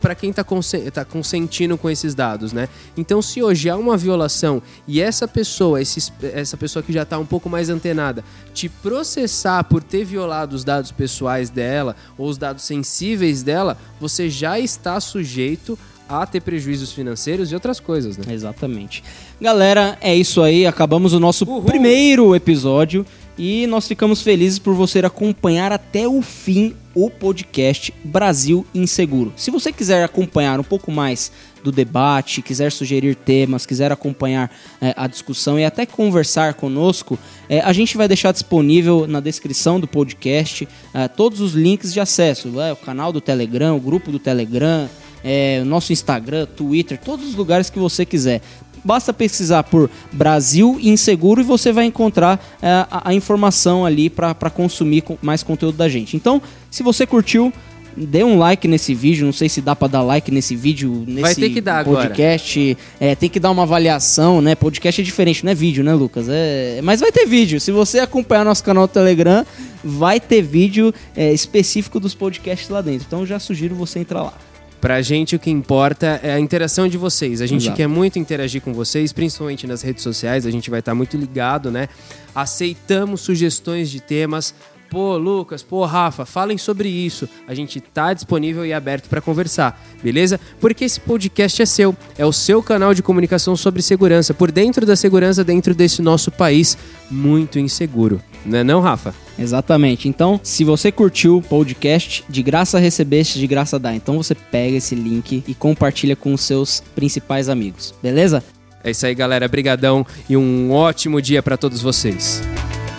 para 0.00 0.14
quem 0.14 0.30
está 0.30 0.44
tá 0.92 1.04
consentindo 1.04 1.76
com 1.76 1.90
esses 1.90 2.14
dados, 2.14 2.52
né? 2.52 2.68
Então 2.96 3.20
se 3.20 3.42
hoje 3.42 3.68
há 3.68 3.76
uma 3.76 3.96
violação 3.96 4.62
e 4.86 5.00
essa 5.00 5.26
pessoa, 5.26 5.80
esse, 5.80 6.12
essa 6.22 6.56
pessoa 6.56 6.82
que 6.82 6.92
já 6.92 7.02
está 7.02 7.18
um 7.18 7.26
pouco 7.26 7.48
mais 7.48 7.68
antenada 7.68 8.24
te 8.54 8.68
processar 8.68 9.64
por 9.64 9.82
ter 9.82 10.04
violado 10.04 10.54
os 10.54 10.64
dados 10.64 10.90
pessoais 10.92 11.50
dela 11.50 11.96
ou 12.16 12.28
os 12.28 12.38
dados 12.38 12.64
sensíveis 12.64 13.42
dela, 13.42 13.76
você 14.00 14.28
já 14.28 14.58
está 14.58 15.00
sujeito 15.00 15.78
a 16.10 16.26
ter 16.26 16.40
prejuízos 16.40 16.92
financeiros 16.92 17.52
e 17.52 17.54
outras 17.54 17.78
coisas, 17.78 18.16
né? 18.16 18.32
Exatamente. 18.34 19.02
Galera, 19.40 19.96
é 20.00 20.14
isso 20.14 20.42
aí. 20.42 20.66
Acabamos 20.66 21.12
o 21.12 21.20
nosso 21.20 21.44
Uhul. 21.44 21.62
primeiro 21.62 22.34
episódio 22.34 23.06
e 23.38 23.66
nós 23.68 23.86
ficamos 23.86 24.20
felizes 24.20 24.58
por 24.58 24.74
você 24.74 24.98
acompanhar 24.98 25.72
até 25.72 26.06
o 26.06 26.20
fim 26.20 26.74
o 26.94 27.08
podcast 27.08 27.94
Brasil 28.04 28.66
Inseguro. 28.74 29.32
Se 29.36 29.50
você 29.50 29.72
quiser 29.72 30.02
acompanhar 30.02 30.58
um 30.58 30.64
pouco 30.64 30.90
mais 30.90 31.30
do 31.62 31.70
debate, 31.70 32.42
quiser 32.42 32.72
sugerir 32.72 33.14
temas, 33.14 33.64
quiser 33.64 33.92
acompanhar 33.92 34.50
eh, 34.80 34.92
a 34.96 35.06
discussão 35.06 35.58
e 35.58 35.64
até 35.64 35.86
conversar 35.86 36.54
conosco, 36.54 37.18
eh, 37.48 37.60
a 37.60 37.72
gente 37.72 37.96
vai 37.96 38.08
deixar 38.08 38.32
disponível 38.32 39.06
na 39.06 39.20
descrição 39.20 39.78
do 39.78 39.86
podcast 39.86 40.66
eh, 40.92 41.08
todos 41.08 41.40
os 41.40 41.52
links 41.52 41.92
de 41.92 42.00
acesso, 42.00 42.50
o 42.72 42.76
canal 42.76 43.12
do 43.12 43.20
Telegram, 43.20 43.76
o 43.76 43.80
grupo 43.80 44.10
do 44.10 44.18
Telegram, 44.18 44.88
é, 45.24 45.60
o 45.62 45.64
nosso 45.64 45.92
Instagram, 45.92 46.46
Twitter, 46.46 46.98
todos 46.98 47.28
os 47.28 47.34
lugares 47.34 47.70
que 47.70 47.78
você 47.78 48.04
quiser. 48.04 48.40
Basta 48.82 49.12
pesquisar 49.12 49.62
por 49.64 49.90
Brasil 50.10 50.78
Inseguro 50.80 51.40
e 51.40 51.44
você 51.44 51.70
vai 51.72 51.84
encontrar 51.84 52.42
é, 52.62 52.68
a, 52.90 53.10
a 53.10 53.14
informação 53.14 53.84
ali 53.84 54.08
para 54.08 54.34
consumir 54.50 55.04
mais 55.20 55.42
conteúdo 55.42 55.76
da 55.76 55.88
gente. 55.88 56.16
Então, 56.16 56.40
se 56.70 56.82
você 56.82 57.06
curtiu, 57.06 57.52
dê 57.96 58.24
um 58.24 58.38
like 58.38 58.66
nesse 58.66 58.94
vídeo. 58.94 59.26
Não 59.26 59.32
sei 59.32 59.48
se 59.48 59.60
dá 59.60 59.74
para 59.74 59.88
dar 59.88 60.02
like 60.02 60.30
nesse 60.30 60.56
vídeo, 60.56 61.04
nesse 61.06 61.20
Vai 61.20 61.34
ter 61.34 61.50
que 61.50 61.60
dar 61.60 61.78
agora. 61.78 62.08
podcast. 62.08 62.76
É, 62.98 63.14
tem 63.14 63.28
que 63.28 63.40
dar 63.40 63.50
uma 63.50 63.62
avaliação, 63.62 64.40
né? 64.40 64.54
Podcast 64.54 65.00
é 65.00 65.04
diferente, 65.04 65.44
não 65.44 65.52
é 65.52 65.54
vídeo, 65.54 65.84
né, 65.84 65.94
Lucas? 65.94 66.26
É, 66.28 66.80
mas 66.82 67.00
vai 67.00 67.12
ter 67.12 67.26
vídeo. 67.26 67.60
Se 67.60 67.70
você 67.70 67.98
acompanhar 67.98 68.44
nosso 68.44 68.64
canal 68.64 68.86
do 68.86 68.92
Telegram, 68.92 69.44
vai 69.84 70.20
ter 70.20 70.42
vídeo 70.42 70.94
é, 71.16 71.32
específico 71.32 72.00
dos 72.00 72.14
podcasts 72.14 72.68
lá 72.68 72.80
dentro. 72.80 73.06
Então, 73.06 73.26
já 73.26 73.38
sugiro 73.38 73.74
você 73.74 73.98
entrar 73.98 74.22
lá. 74.22 74.34
Pra 74.80 75.02
gente 75.02 75.36
o 75.36 75.38
que 75.38 75.50
importa 75.50 76.20
é 76.22 76.32
a 76.32 76.40
interação 76.40 76.88
de 76.88 76.96
vocês. 76.96 77.42
A 77.42 77.46
gente 77.46 77.64
Exato. 77.64 77.76
quer 77.76 77.86
muito 77.86 78.18
interagir 78.18 78.62
com 78.62 78.72
vocês, 78.72 79.12
principalmente 79.12 79.66
nas 79.66 79.82
redes 79.82 80.02
sociais. 80.02 80.46
A 80.46 80.50
gente 80.50 80.70
vai 80.70 80.80
estar 80.80 80.94
muito 80.94 81.16
ligado, 81.16 81.70
né? 81.70 81.88
Aceitamos 82.34 83.20
sugestões 83.20 83.90
de 83.90 84.00
temas. 84.00 84.54
Pô, 84.88 85.16
Lucas, 85.16 85.62
pô, 85.62 85.84
Rafa, 85.84 86.24
falem 86.26 86.58
sobre 86.58 86.88
isso. 86.88 87.28
A 87.46 87.54
gente 87.54 87.80
tá 87.80 88.12
disponível 88.12 88.66
e 88.66 88.72
aberto 88.72 89.08
para 89.08 89.20
conversar, 89.20 89.80
beleza? 90.02 90.40
Porque 90.58 90.84
esse 90.84 90.98
podcast 90.98 91.62
é 91.62 91.66
seu, 91.66 91.96
é 92.18 92.26
o 92.26 92.32
seu 92.32 92.60
canal 92.60 92.92
de 92.92 93.00
comunicação 93.00 93.54
sobre 93.54 93.82
segurança, 93.82 94.34
por 94.34 94.50
dentro 94.50 94.84
da 94.84 94.96
segurança 94.96 95.44
dentro 95.44 95.76
desse 95.76 96.02
nosso 96.02 96.32
país 96.32 96.76
muito 97.08 97.56
inseguro. 97.58 98.20
Não 98.44 98.58
é 98.58 98.64
não, 98.64 98.80
Rafa? 98.80 99.14
Exatamente. 99.38 100.08
Então, 100.08 100.40
se 100.42 100.64
você 100.64 100.90
curtiu 100.90 101.38
o 101.38 101.42
podcast, 101.42 102.24
de 102.28 102.42
graça 102.42 102.78
recebeste, 102.78 103.38
de 103.38 103.46
graça 103.46 103.78
dá. 103.78 103.94
Então 103.94 104.16
você 104.16 104.34
pega 104.34 104.76
esse 104.76 104.94
link 104.94 105.42
e 105.46 105.54
compartilha 105.54 106.16
com 106.16 106.32
os 106.32 106.40
seus 106.42 106.82
principais 106.94 107.48
amigos. 107.48 107.94
Beleza? 108.02 108.42
É 108.82 108.90
isso 108.90 109.04
aí, 109.06 109.14
galera. 109.14 109.46
Brigadão 109.48 110.06
e 110.28 110.36
um 110.36 110.72
ótimo 110.72 111.20
dia 111.20 111.42
para 111.42 111.56
todos 111.56 111.82
vocês. 111.82 112.42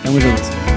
Tamo 0.02 0.20
junto. 0.20 0.71